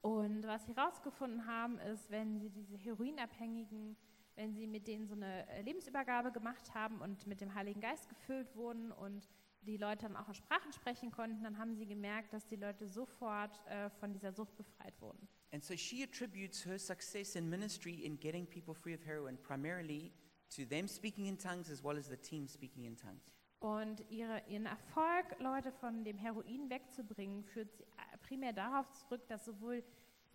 Und 0.00 0.46
was 0.46 0.66
sie 0.66 0.74
herausgefunden 0.74 1.46
haben, 1.46 1.78
ist, 1.78 2.10
wenn 2.10 2.38
sie 2.38 2.50
diese 2.50 2.76
Heroinabhängigen 2.76 3.96
wenn 4.36 4.52
sie 4.52 4.66
mit 4.66 4.86
denen 4.86 5.06
so 5.06 5.14
eine 5.14 5.48
äh, 5.48 5.62
Lebensübergabe 5.62 6.30
gemacht 6.30 6.74
haben 6.74 7.00
und 7.00 7.26
mit 7.26 7.40
dem 7.40 7.54
Heiligen 7.54 7.80
Geist 7.80 8.08
gefüllt 8.08 8.54
wurden 8.54 8.92
und 8.92 9.28
die 9.62 9.78
Leute 9.78 10.02
dann 10.02 10.16
auch 10.16 10.28
in 10.28 10.34
Sprachen 10.34 10.72
sprechen 10.72 11.10
konnten, 11.10 11.42
dann 11.42 11.58
haben 11.58 11.74
sie 11.74 11.86
gemerkt, 11.86 12.32
dass 12.32 12.46
die 12.46 12.56
Leute 12.56 12.86
sofort 12.86 13.60
äh, 13.66 13.90
von 13.90 14.12
dieser 14.12 14.32
Sucht 14.32 14.54
befreit 14.56 15.00
wurden. 15.00 15.26
And 15.52 15.64
so 15.64 15.74
she 15.74 16.04
attributes 16.04 16.64
her 16.66 16.78
success 16.78 17.34
in 17.34 17.48
ministry 17.48 18.04
in 18.04 18.20
getting 18.20 18.46
people 18.46 18.74
free 18.74 18.94
of 18.94 19.04
heroin 19.04 19.38
primarily 19.38 20.12
to 20.54 20.64
them 20.64 20.86
speaking 20.86 21.26
in 21.26 21.38
tongues 21.38 21.70
as 21.70 21.82
well 21.82 21.96
as 21.96 22.06
the 22.08 22.16
team 22.16 22.46
speaking 22.46 22.84
in 22.84 22.96
tongues. 22.96 23.35
Und 23.66 24.08
ihre, 24.10 24.42
ihren 24.48 24.66
Erfolg, 24.66 25.24
Leute 25.40 25.72
von 25.72 26.04
dem 26.04 26.16
Heroin 26.18 26.70
wegzubringen, 26.70 27.42
führt 27.42 27.80
äh, 27.80 28.16
primär 28.22 28.52
darauf 28.52 28.88
zurück, 28.92 29.26
dass 29.26 29.44
sowohl 29.44 29.82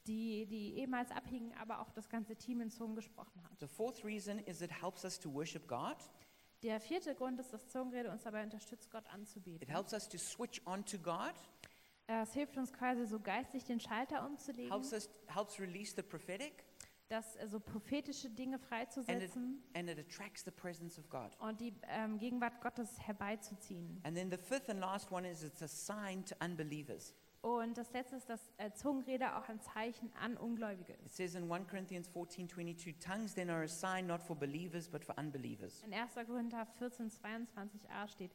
die, 0.06 0.46
die 0.48 0.76
ehemals 0.80 1.12
Abhängigen, 1.12 1.54
aber 1.58 1.80
auch 1.80 1.92
das 1.92 2.10
ganze 2.10 2.36
Team 2.36 2.60
in 2.60 2.70
Zungen 2.70 2.94
gesprochen 2.96 3.42
hat. 3.44 3.58
The 3.60 3.68
fourth 3.68 4.04
reason 4.04 4.40
is 4.40 4.62
it 4.62 4.72
helps 4.82 5.06
us 5.06 5.18
to 5.20 5.32
worship 5.34 5.66
God. 5.66 5.96
Der 6.62 6.82
vierte 6.82 7.16
Grund 7.16 7.40
ist, 7.40 7.54
dass 7.54 7.70
Zungenrede 7.70 8.12
uns 8.12 8.24
dabei 8.24 8.44
unterstützt, 8.44 8.92
Gott 8.92 9.06
It 9.06 9.14
anzubeten. 9.14 9.70
helps 9.70 9.94
us 9.94 10.10
to 10.10 10.18
switch 10.18 10.62
on 10.68 10.84
to 10.86 10.98
God. 10.98 11.34
Es 12.08 12.34
hilft 12.34 12.58
uns 12.58 12.74
quasi 12.74 13.06
so 13.06 13.18
geistig 13.20 13.64
den 13.64 13.80
Schalter 13.80 14.26
umzulegen, 14.26 14.70
Helps 14.72 14.92
us 14.92 15.10
helps 15.28 15.58
release 15.58 15.96
the 15.96 16.02
prophetic 16.02 16.66
das 17.12 17.36
äh, 17.36 17.48
so 17.48 17.60
prophetische 17.60 18.30
Dinge 18.30 18.56
and 18.56 18.64
it, 18.64 18.68
freizusetzen 18.68 19.64
and 19.74 19.90
it 19.90 20.00
attracts 20.00 20.44
the 20.44 20.52
presence 20.52 20.98
of 20.98 21.10
God. 21.10 21.32
und 21.40 21.60
die 21.60 21.74
ähm, 21.90 22.18
Gegenwart 22.18 22.62
Gottes 22.62 23.00
herbeizuziehen. 23.06 24.00
And 24.04 24.16
then 24.16 24.32
the 24.32 24.38
fifth 24.38 24.70
and 24.70 24.80
last 24.80 25.12
one 25.12 25.30
is 25.30 25.44
it's 25.44 25.62
a 25.62 25.68
sign 25.68 26.24
to 26.26 26.36
unbelievers. 26.44 27.14
Und 27.42 27.76
das 27.76 27.92
letzte 27.92 28.18
ist, 28.18 28.30
dass 28.30 28.40
äh, 28.58 28.72
Zungenrede 28.72 29.36
auch 29.36 29.50
ein 29.50 29.60
Zeichen 29.60 30.12
an 30.14 30.38
Ungläubige 30.38 30.94
It 30.94 31.06
ist. 31.06 31.18
says 31.18 31.36
in 31.36 31.52
1 31.52 31.68
Corinthians 31.68 32.10
14:22, 32.12 33.00
tongues 33.00 33.34
then 33.34 33.50
are 33.50 33.64
a 33.64 33.68
sign 33.68 34.06
not 34.08 34.22
for 34.22 34.36
believers 34.36 34.88
but 34.88 35.04
for 35.04 35.18
unbelievers. 35.18 35.84
In 35.84 35.94
1. 35.94 36.14
Korinther 36.28 36.68
14, 36.78 37.10
22a 37.10 38.08
steht, 38.08 38.32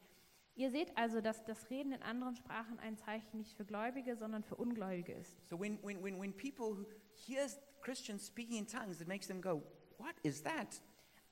ihr 0.55 0.71
seht 0.71 0.95
also, 0.97 1.21
dass 1.21 1.43
das 1.45 1.69
Reden 1.69 1.93
in 1.93 2.03
anderen 2.03 2.35
Sprachen 2.35 2.79
ein 2.79 2.97
Zeichen 2.97 3.37
nicht 3.37 3.55
für 3.55 3.63
Gläubige, 3.63 4.17
sondern 4.17 4.43
für 4.43 4.55
Ungläubige 4.55 5.13
ist. 5.13 5.35
So 5.47 5.57
when, 5.57 5.79
when, 5.83 6.03
when, 6.03 6.33
people 6.33 6.75
who 6.75 6.85
hear 7.15 7.47
Christians 7.81 8.25
speaking 8.25 8.57
in 8.57 8.65
tongues, 8.67 9.01
it 9.01 9.07
makes 9.07 9.27
them 9.27 9.41
go, 9.41 9.61
what 9.97 10.15
is 10.23 10.41
that? 10.43 10.81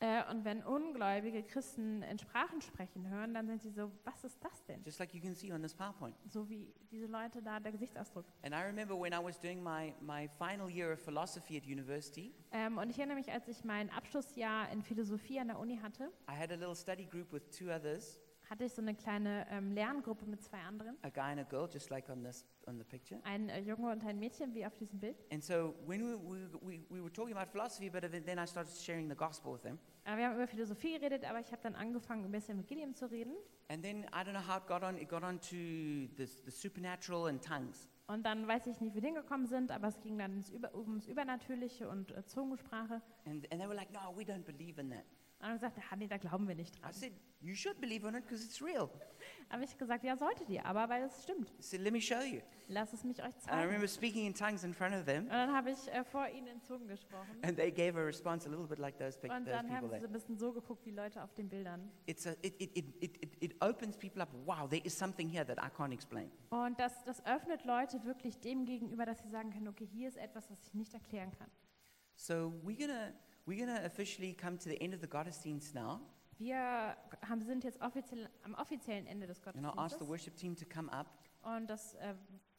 Äh, 0.01 0.29
und 0.29 0.43
wenn 0.43 0.61
ungläubige 0.61 1.41
Christen 1.41 2.01
in 2.03 2.19
Sprachen 2.19 2.61
sprechen 2.61 3.09
hören, 3.09 3.33
dann 3.33 3.47
sind 3.47 3.61
sie 3.61 3.69
so, 3.69 3.89
was 4.03 4.25
ist 4.25 4.43
das 4.43 4.65
denn? 4.65 4.83
Just 4.83 4.99
like 4.99 5.13
you 5.13 5.21
can 5.21 5.33
see 5.33 5.53
on 5.53 5.61
this 5.61 5.73
PowerPoint. 5.73 6.13
So 6.29 6.49
wie 6.49 6.73
diese 6.91 7.05
Leute 7.05 7.41
da, 7.41 7.61
der 7.61 7.71
Gesichtsausdruck. 7.71 8.25
And 8.43 8.53
I 8.53 8.61
remember 8.65 8.93
when 8.99 9.13
I 9.13 9.23
was 9.23 9.39
doing 9.39 9.63
my, 9.63 9.93
my 10.01 10.27
final 10.37 10.69
year 10.69 10.91
of 10.91 10.99
philosophy 10.99 11.55
at 11.57 11.63
university, 11.65 12.33
Ähm, 12.51 12.77
und 12.77 12.89
ich 12.89 12.97
erinnere 12.99 13.17
mich, 13.17 13.31
als 13.31 13.47
ich 13.47 13.63
mein 13.63 13.89
Abschlussjahr 13.89 14.69
in 14.71 14.83
Philosophie 14.83 15.39
an 15.39 15.47
der 15.47 15.59
Uni 15.59 15.77
hatte, 15.77 16.11
I 16.29 16.33
had 16.37 16.51
a 16.51 16.55
little 16.55 16.75
study 16.75 17.05
group 17.05 17.31
with 17.31 17.49
two 17.57 17.71
others, 17.71 18.19
hatte 18.49 18.65
ich 18.65 18.73
so 18.73 18.81
eine 18.81 18.95
kleine 18.95 19.45
ähm, 19.49 19.71
Lerngruppe 19.71 20.25
mit 20.25 20.41
zwei 20.43 20.59
anderen, 20.59 20.97
a 21.01 21.09
guy 21.09 21.31
and 21.31 21.39
a 21.39 21.43
girl, 21.43 21.67
just 21.71 21.89
like 21.89 22.09
on 22.09 22.23
this 22.23 22.45
on 22.67 22.77
the 22.77 22.83
picture. 22.83 23.19
ein 23.23 23.49
äh, 23.49 23.59
Junge 23.61 23.91
und 23.91 24.03
ein 24.05 24.19
Mädchen, 24.19 24.53
wie 24.53 24.65
auf 24.65 24.75
diesem 24.75 24.99
Bild. 24.99 25.17
And 25.31 25.43
so 25.43 25.75
when 25.85 26.01
we, 26.01 26.15
we, 26.17 26.49
we, 26.61 26.85
we 26.89 27.01
were 27.01 27.11
talking 27.11 27.35
about 27.35 27.51
philosophy, 27.51 27.89
but 27.89 28.03
then 28.03 28.39
I 28.39 28.45
started 28.45 28.71
sharing 28.71 29.09
the 29.09 29.15
gospel 29.15 29.53
with 29.53 29.61
them. 29.61 29.79
Äh, 30.05 30.17
wir 30.17 30.25
haben 30.27 30.35
über 30.35 30.47
Philosophie 30.47 30.93
geredet, 30.93 31.25
aber 31.25 31.39
ich 31.39 31.51
habe 31.51 31.61
dann 31.61 31.75
angefangen, 31.75 32.25
ein 32.25 32.31
bisschen 32.31 32.57
mit 32.57 32.67
Gideon 32.67 32.93
zu 32.93 33.09
reden. 33.09 33.35
And 33.69 33.83
then 33.83 34.03
I 34.13 34.23
don't 34.23 34.31
know 34.31 34.47
how 34.47 34.57
it 34.57 34.67
got 34.67 34.83
on. 34.83 34.97
It 34.97 35.09
got 35.09 35.23
on 35.23 35.39
to 35.39 36.15
this, 36.15 36.43
the 36.45 36.51
supernatural 36.51 37.27
and 37.27 37.43
tongues. 37.43 37.89
Und 38.07 38.23
dann 38.23 38.47
weiß 38.47 38.67
ich 38.67 38.79
nicht, 38.81 38.95
wie 38.95 39.01
wir 39.01 39.07
hingekommen 39.09 39.47
sind, 39.47 39.71
aber 39.71 39.87
es 39.87 39.99
ging 39.99 40.19
dann 40.19 40.33
ins 40.33 40.51
Über 40.51 40.75
ums 40.75 41.07
Übernatürliche 41.07 41.89
und 41.89 42.11
äh, 42.11 42.23
Zungensprache. 42.25 43.01
And, 43.25 43.51
and 43.51 43.59
they 43.59 43.67
were 43.67 43.73
like, 43.75 43.91
no, 43.91 44.15
we 44.15 44.23
don't 44.23 44.43
believe 44.43 44.79
in 44.79 44.91
that. 44.91 45.05
Und 45.39 45.47
dann 45.49 45.53
gesagt, 45.59 45.77
ah, 45.91 45.95
nee, 45.95 46.07
da 46.07 46.17
glauben 46.17 46.47
wir 46.47 46.55
nicht 46.55 46.75
I 46.77 46.79
dran. 46.81 46.93
said, 46.93 47.11
you 47.41 47.53
should 47.53 47.79
believe 47.79 48.07
in 48.07 48.15
it 48.15 48.23
because 48.25 48.43
it's 48.43 48.61
real. 48.61 48.89
Habe 49.49 49.63
ich 49.65 49.77
gesagt, 49.77 50.03
ja, 50.03 50.15
solltet 50.15 50.49
ihr, 50.49 50.65
aber 50.65 50.87
weil 50.89 51.03
es 51.03 51.23
stimmt. 51.23 51.49
I 51.59 51.61
said, 51.61 51.81
let 51.81 51.91
me 51.93 52.01
show 52.01 52.21
you. 52.21 52.41
Lass 52.67 52.93
es 52.93 53.03
mich 53.03 53.19
euch 53.19 53.25
And 53.25 53.35
I 53.35 53.41
zeigen. 53.41 53.61
remember 53.65 53.87
speaking 53.87 54.25
in 54.25 54.33
tongues 54.33 54.63
in 54.63 54.73
front 54.73 54.95
of 54.95 55.05
them, 55.05 55.25
Und 55.25 55.29
dann 55.33 55.53
habe 55.53 55.69
ich 55.71 55.87
äh, 55.91 56.03
vor 56.05 56.27
ihnen 56.29 56.47
in 56.47 56.61
Zungen 56.63 56.87
gesprochen. 56.87 57.37
and 57.43 57.57
they 57.57 57.69
gave 57.71 57.99
a 57.99 58.03
response 58.03 58.47
a 58.47 58.49
little 58.49 58.65
bit 58.65 58.79
like 58.79 58.97
those, 58.97 59.19
pic- 59.19 59.29
Und 59.29 59.45
those 59.45 59.51
dann 59.51 59.69
haben 59.69 59.85
sie 59.87 59.89
there. 59.89 60.01
so 60.01 60.07
ein 60.07 60.13
bisschen 60.13 60.37
so 60.37 60.51
geguckt 60.53 60.83
wie 60.85 60.91
Leute 60.91 61.21
auf 61.21 61.33
den 61.33 61.47
Bildern. 61.49 61.91
It's 62.07 62.25
a, 62.25 62.31
it, 62.41 62.55
it, 62.59 62.75
it, 62.75 63.03
it, 63.03 63.17
it, 63.23 63.43
it 63.43 63.61
opens 63.63 63.97
people 63.97 64.21
up. 64.23 64.29
Wow, 64.45 64.67
there 64.69 64.81
is 64.83 64.97
something 64.97 65.29
here 65.29 65.45
that 65.45 65.57
I 65.59 65.69
can't 65.69 65.93
explain. 65.93 66.31
Und 66.49 66.79
das, 66.79 67.03
das 67.03 67.23
öffnet 67.25 67.65
Leute 67.65 68.03
wirklich 68.05 68.39
dem 68.39 68.65
gegenüber, 68.65 69.05
dass 69.05 69.19
sie 69.21 69.29
sagen 69.29 69.51
können, 69.51 69.67
okay, 69.67 69.85
hier 69.85 70.07
ist 70.07 70.17
etwas, 70.17 70.49
was 70.49 70.59
ich 70.65 70.73
nicht 70.73 70.93
erklären 70.93 71.31
kann. 71.37 71.51
So 72.15 72.53
we're 72.63 72.79
gonna 72.79 73.11
we're 73.45 73.59
gonna 73.65 73.81
officially 73.85 74.33
come 74.33 74.57
to 74.57 74.69
the 74.69 74.79
end 74.81 74.93
of 74.93 75.01
the 75.01 75.07
Gottesdienst 75.07 75.73
now, 75.75 75.99
Wir 76.37 76.97
haben, 77.27 77.41
sind 77.41 77.63
jetzt 77.63 77.81
offiziell, 77.81 78.29
am 78.43 78.55
offiziellen 78.55 79.07
Ende 79.07 79.25
des 79.27 79.39
and 79.47 79.65
I'll 79.65 79.77
ask 79.79 79.97
the 79.99 80.05
Gottesdienstes. 80.05 80.09
worship 80.09 80.35
team 80.35 80.55
to 80.55 80.65
come 80.65 80.91
up. 80.91 81.07
Und 81.43 81.67
das 81.69 81.93
äh, 81.95 82.13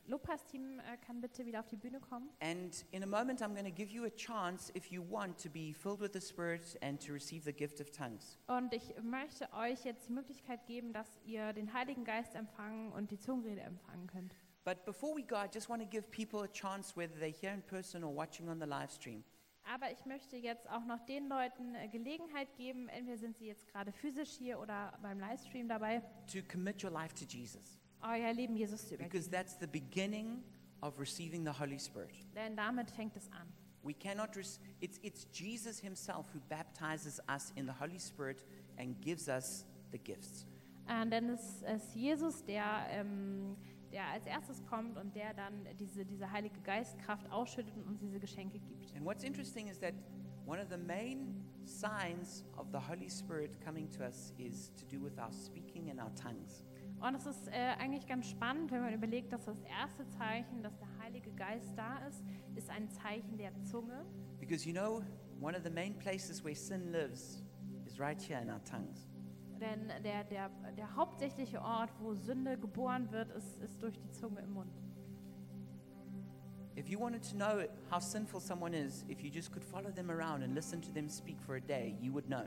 Lobpreisteam 0.07 0.79
äh, 0.79 0.97
kann 1.05 1.21
bitte 1.21 1.45
wieder 1.45 1.61
auf 1.61 1.69
die 1.69 1.77
Bühne 1.77 1.99
kommen. 2.01 2.31
And 2.41 2.85
in 2.93 3.03
a 3.03 3.07
moment, 3.07 3.43
I'm 3.43 3.53
going 3.55 3.65
to 3.67 3.73
give 3.73 3.91
you 3.93 4.05
a 4.05 4.11
chance, 4.11 4.73
if 4.77 4.91
you 4.93 5.03
want, 5.03 5.37
to 5.43 5.51
be 5.51 5.75
filled 5.75 6.01
with 6.01 6.13
the 6.13 6.21
Spirit 6.21 6.79
and 6.81 7.05
to 7.05 7.13
receive 7.13 7.43
the 7.45 7.53
gift 7.53 7.81
of 7.81 7.91
tongues. 7.91 8.39
Und 8.47 8.73
ich 8.73 8.95
möchte 9.03 9.53
euch 9.53 9.85
jetzt 9.85 10.09
die 10.09 10.13
Möglichkeit 10.13 10.65
geben, 10.67 10.93
dass 10.93 11.09
ihr 11.25 11.53
den 11.53 11.73
Heiligen 11.75 12.05
Geist 12.05 12.35
empfangen 12.35 12.93
und 12.93 13.11
die 13.11 13.19
Zungenrede 13.19 13.63
empfangen 13.63 14.07
könnt. 14.07 14.35
But 14.65 14.85
before 14.85 15.15
we 15.17 15.23
go, 15.23 15.37
I 15.37 15.49
just 15.53 15.69
want 15.69 15.83
to 15.83 15.89
give 15.89 16.05
people 16.11 16.41
a 16.43 16.49
chance, 16.49 16.97
whether 16.97 17.15
they're 17.19 17.29
here 17.31 17.53
in 17.53 17.63
person 17.63 18.03
or 18.05 18.15
watching 18.15 18.49
on 18.49 18.59
the 18.61 18.67
live 18.67 18.91
stream, 18.91 19.23
Aber 19.75 19.91
ich 19.91 20.05
möchte 20.07 20.37
jetzt 20.37 20.69
auch 20.71 20.85
noch 20.85 21.01
den 21.07 21.29
Leuten 21.29 21.75
äh, 21.75 21.89
Gelegenheit 21.89 22.55
geben, 22.57 22.89
entweder 22.89 23.19
sind 23.19 23.37
sie 23.37 23.47
jetzt 23.47 23.67
gerade 23.67 23.91
physisch 23.93 24.31
hier 24.31 24.61
oder 24.61 24.97
beim 25.03 25.19
Livestream 25.19 25.69
dabei, 25.69 26.01
to 26.33 26.39
commit 26.51 26.83
your 26.85 26.91
life 26.91 27.15
to 27.15 27.25
Jesus. 27.25 27.79
euer 28.03 28.33
Leben 28.33 28.55
Jesus 28.57 28.87
zu 28.89 28.97
Because 28.97 29.27
übergeben. 29.29 29.31
that's 29.33 29.59
the 29.59 29.67
beginning 29.67 30.43
of 30.83 30.99
receiving 31.01 31.45
the 31.45 31.51
Holy 31.59 31.79
Spirit. 31.81 32.15
Denn 32.35 32.55
damit 32.57 32.91
fängt 32.91 33.17
es 33.17 33.31
an. 33.33 33.49
We 33.83 33.95
cannot, 33.95 34.37
it's, 34.37 34.99
it's 35.03 35.27
Jesus 35.33 35.79
Himself 35.81 36.27
who 36.35 36.41
baptizes 36.49 37.21
us 37.29 37.53
in 37.57 37.67
the 37.67 37.73
Holy 37.81 37.99
Spirit 37.99 38.45
and 38.79 39.01
gives 39.01 39.29
us 39.29 39.65
the 39.93 39.99
gifts. 39.99 40.47
Äh, 40.89 41.07
denn 41.09 41.31
es 41.31 41.63
ist 41.63 41.95
Jesus, 41.97 42.45
der, 42.45 42.87
ähm, 42.91 43.57
der 43.97 44.09
als 44.09 44.27
erstes 44.27 44.63
kommt 44.67 44.99
und 44.99 45.17
der 45.17 45.33
dann 45.33 45.67
diese, 45.79 46.05
diese 46.05 46.31
Heilige 46.31 46.61
Geistkraft 46.61 47.31
ausschüttet 47.33 47.75
und 47.79 47.87
uns 47.87 48.01
diese 48.01 48.21
Geschenke 48.21 48.59
gibt. 48.59 48.95
And 48.95 49.07
what's 49.07 49.25
interesting 49.25 49.69
is 49.69 49.79
that 49.81 49.95
one 50.45 50.61
of 50.61 50.69
the 50.69 50.77
main 50.77 51.43
signs 51.65 52.45
of 52.59 52.67
the 52.73 52.79
Holy 52.79 53.09
Spirit 53.09 53.59
coming 53.65 53.91
to 53.93 54.05
us 54.05 54.35
is 54.37 54.71
to 54.75 54.85
do 54.85 55.03
with 55.03 55.19
our 55.19 55.33
speaking 55.33 55.89
and 55.89 55.99
our 55.99 56.15
tongues. 56.15 56.63
Und 57.01 57.15
es 57.15 57.25
ist 57.25 57.49
äh, 57.49 57.75
eigentlich 57.79 58.07
ganz 58.07 58.29
spannend, 58.29 58.71
wenn 58.71 58.83
man 58.83 58.93
überlegt, 58.93 59.33
dass 59.33 59.47
das 59.47 59.63
erste 59.63 60.07
Zeichen, 60.11 60.63
dass 60.63 60.77
der 60.77 60.89
Heilige 61.03 61.31
Geist 61.33 61.73
da 61.75 61.99
ist, 62.07 62.23
ist 62.55 62.69
ein 62.69 62.91
Zeichen 62.91 63.39
der 63.39 63.53
Zunge. 63.63 64.05
Because 64.39 64.69
you 64.69 64.75
know, 64.75 65.03
one 65.41 65.57
of 65.57 65.65
the 65.65 65.71
main 65.71 65.95
places 65.99 66.45
where 66.45 66.55
sin 66.55 66.93
lives 66.93 67.43
is 67.87 67.99
right 67.99 68.21
here 68.21 68.41
in 68.43 68.51
our 68.51 68.63
tongues. 68.65 69.09
Denn 69.61 69.89
der, 70.05 70.25
der, 70.25 70.51
der 70.77 70.97
hauptsächliche 70.97 71.63
Ort, 71.63 71.91
wo 72.01 72.15
Sünde 72.15 72.59
geboren 72.59 73.11
wird, 73.11 73.31
ist, 73.33 73.59
ist 73.63 73.83
durch 73.83 73.99
die 73.99 74.11
Zunge 74.11 74.41
im 74.41 74.53
Mund. 74.53 74.73
If 76.79 76.91
you 76.91 77.01
wanted 77.01 77.23
to 77.31 77.35
know 77.37 77.65
how 77.91 78.01
sinful 78.01 78.39
someone 78.39 78.75
is, 78.75 79.05
if 79.09 79.23
you 79.23 79.31
just 79.31 79.51
could 79.51 79.65
follow 79.65 79.91
them 79.91 80.11
around 80.11 80.43
and 80.43 80.55
listen 80.55 80.83
to 80.83 80.93
them 80.93 81.09
speak 81.09 81.41
for 81.41 81.57
a 81.57 81.61
day, 81.61 81.97
you 82.03 82.13
would 82.13 82.27
know. 82.27 82.45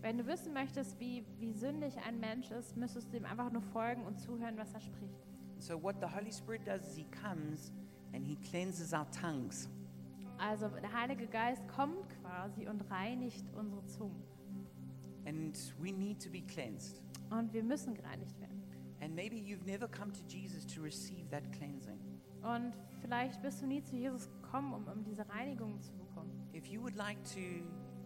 Wenn 0.00 0.18
du 0.18 0.26
wissen 0.26 0.52
möchtest, 0.52 1.00
wie, 1.00 1.24
wie 1.38 1.52
sündig 1.52 1.96
ein 2.06 2.20
Mensch 2.20 2.50
ist, 2.50 2.76
müsstest 2.76 3.12
du 3.12 3.16
ihm 3.16 3.24
einfach 3.24 3.50
nur 3.50 3.62
folgen 3.62 4.04
und 4.04 4.20
zuhören, 4.20 4.56
was 4.56 4.72
er 4.74 4.80
spricht. 4.80 5.26
So, 5.58 5.82
what 5.82 5.96
the 6.00 6.06
Holy 6.06 6.30
Spirit 6.30 6.66
does 6.66 6.86
is 6.86 6.94
He 6.94 7.06
comes 7.22 7.72
and 8.12 8.24
He 8.24 8.36
cleanses 8.36 8.92
our 8.92 9.10
tongues. 9.10 9.68
Also 10.38 10.68
der 10.68 10.92
Heilige 10.92 11.26
Geist 11.26 11.66
kommt 11.68 12.08
quasi 12.20 12.68
und 12.68 12.80
reinigt 12.90 13.44
unsere 13.54 13.84
Zungen. 13.86 14.22
And 15.26 15.56
we 15.80 15.92
need 15.92 16.22
to 16.22 16.30
be 16.30 16.42
cleansed. 16.42 17.02
Und 17.30 17.52
wir 17.52 17.62
müssen 17.62 17.94
gereinigt 17.94 18.38
werden. 18.40 18.62
And 19.00 19.14
maybe 19.14 19.36
you've 19.36 19.64
never 19.66 19.88
come 19.88 20.12
to 20.12 20.20
Jesus 20.28 20.66
to 20.66 20.80
receive 20.82 21.28
that 21.30 21.50
cleansing. 21.52 21.98
Und 22.42 22.74
vielleicht 23.00 23.40
bist 23.42 23.62
du 23.62 23.66
nie 23.66 23.82
zu 23.82 23.96
Jesus 23.96 24.28
gekommen, 24.28 24.74
um, 24.74 24.86
um 24.86 25.02
diese 25.04 25.28
Reinigung 25.28 25.80
zu 25.80 25.92
bekommen. 25.94 26.30
If 26.54 26.66
you 26.66 26.80
would 26.82 26.94
like 26.96 27.22
to 27.24 27.64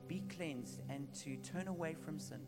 be 0.08 0.20
cleansed 0.28 0.80
and 0.88 1.08
to 1.24 1.36
turn 1.42 1.68
away 1.68 1.94
from 1.94 2.18
sin, 2.18 2.40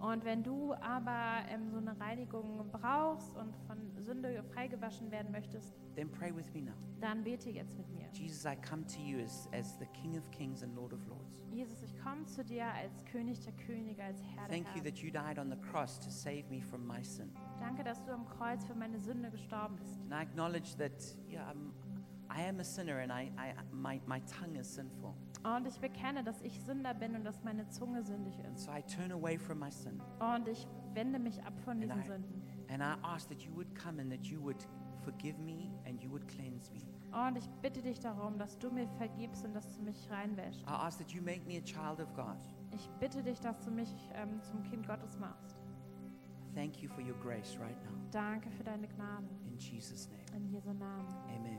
Und 0.00 0.24
wenn 0.24 0.42
du 0.42 0.74
aber 0.74 1.46
ähm, 1.48 1.70
so 1.70 1.78
eine 1.78 1.98
Reinigung 1.98 2.68
brauchst 2.72 3.34
und 3.36 3.56
von 3.66 3.78
Sünde 4.02 4.42
freigewaschen 4.52 5.10
werden 5.10 5.30
möchtest, 5.32 5.72
then 5.94 6.10
pray 6.10 6.34
with 6.34 6.52
me 6.52 6.60
now. 6.62 6.74
dann 7.00 7.22
bete 7.24 7.48
jetzt 7.50 7.78
mit 7.78 7.88
mir. 7.90 8.08
Jesus, 8.12 8.44
I 8.44 8.56
come 8.56 8.84
to 8.86 9.00
you 9.00 9.20
as, 9.22 9.48
as 9.52 9.78
the 9.78 9.86
King 9.98 10.18
of 10.18 10.30
Kings 10.30 10.62
and 10.62 10.74
Lord 10.76 10.92
of 10.92 11.06
Lords. 11.06 11.13
Jesus, 11.54 11.82
ich 11.82 11.96
komme 12.02 12.24
zu 12.26 12.44
dir 12.44 12.66
als 12.66 13.04
König 13.06 13.40
der 13.40 13.52
Könige, 13.52 14.02
als 14.02 14.20
Herr 14.22 14.48
der 14.48 14.56
Thank 14.56 14.66
you 14.76 14.82
Herren. 14.82 14.84
that 14.84 14.98
you 14.98 15.10
died 15.10 15.38
on 15.38 15.50
the 15.50 15.56
cross 15.70 15.98
to 16.00 16.10
save 16.10 16.44
me 16.50 16.60
from 16.60 16.86
my 16.86 17.02
sin. 17.02 17.30
Danke, 17.60 17.84
dass 17.84 18.02
du 18.04 18.12
am 18.12 18.26
Kreuz 18.26 18.64
für 18.64 18.74
meine 18.74 18.98
Sünde 18.98 19.30
gestorben 19.30 19.76
bist. 19.76 20.00
And 20.02 20.12
I 20.12 20.22
acknowledge 20.22 20.76
that, 20.78 20.92
yeah, 21.30 21.48
I'm, 21.50 21.70
I 22.30 22.42
am 22.48 22.58
a 22.60 22.64
sinner 22.64 22.98
and 22.98 23.12
I, 23.12 23.30
I, 23.38 23.54
my, 23.72 24.00
my 24.06 24.20
tongue 24.22 24.56
is 24.58 24.74
sinful. 24.74 25.14
Und 25.44 25.66
ich 25.66 25.78
bekenne, 25.78 26.24
dass 26.24 26.40
ich 26.42 26.58
Sünder 26.62 26.94
bin 26.94 27.14
und 27.14 27.22
dass 27.24 27.42
meine 27.44 27.68
Zunge 27.68 28.02
sündig 28.02 28.34
And 28.44 28.56
ist. 28.56 28.64
so 28.64 28.70
I 28.72 28.82
turn 28.82 29.12
away 29.12 29.38
from 29.38 29.58
my 29.60 29.70
sin. 29.70 30.00
Und 30.18 30.48
ich 30.48 30.66
wende 30.94 31.18
mich 31.18 31.42
ab 31.44 31.52
von 31.60 31.74
And 31.74 31.82
diesen 31.84 32.00
I- 32.00 32.06
Sünden. 32.06 32.42
And 32.70 32.82
I 32.82 32.96
ask 33.06 33.28
that 33.28 33.40
you 33.42 33.54
would 33.54 33.72
come 33.74 34.00
and 34.00 34.10
that 34.10 34.24
you 34.26 34.40
would 34.42 34.66
forgive 35.02 35.38
me 35.38 35.70
and 35.86 36.02
you 36.02 36.10
would 36.10 36.26
cleanse 36.26 36.72
me. 36.72 36.80
Und 37.14 37.36
ich 37.36 37.48
bitte 37.62 37.80
dich 37.80 38.00
darum, 38.00 38.38
dass 38.38 38.58
du 38.58 38.70
mir 38.70 38.88
vergibst 38.98 39.44
und 39.44 39.54
dass 39.54 39.70
du 39.70 39.82
mich 39.82 40.10
reinwäschst. 40.10 40.62
I 40.62 40.70
ask 40.70 40.98
that 40.98 41.12
you 41.12 41.22
make 41.22 41.46
me 41.46 41.58
a 41.58 41.60
child 41.60 42.00
of 42.00 42.12
God. 42.14 42.36
Ich 42.72 42.90
bitte 42.98 43.22
dich, 43.22 43.38
dass 43.40 43.60
du 43.60 43.70
mich 43.70 43.94
ähm, 44.14 44.42
zum 44.42 44.62
Kind 44.64 44.86
Gottes 44.86 45.16
machst. 45.18 45.56
Thank 46.54 46.82
you 46.82 46.88
for 46.88 47.02
your 47.02 47.16
grace 47.22 47.56
right 47.60 47.76
now. 47.84 47.96
Danke 48.10 48.50
für 48.50 48.64
deine 48.64 48.88
Gnade. 48.88 49.28
In 49.46 49.58
Jesus' 49.58 50.08
name. 50.08 50.22
In 50.36 50.48
Jesu 50.48 50.72
Namen. 50.72 51.06
Amen. 51.36 51.53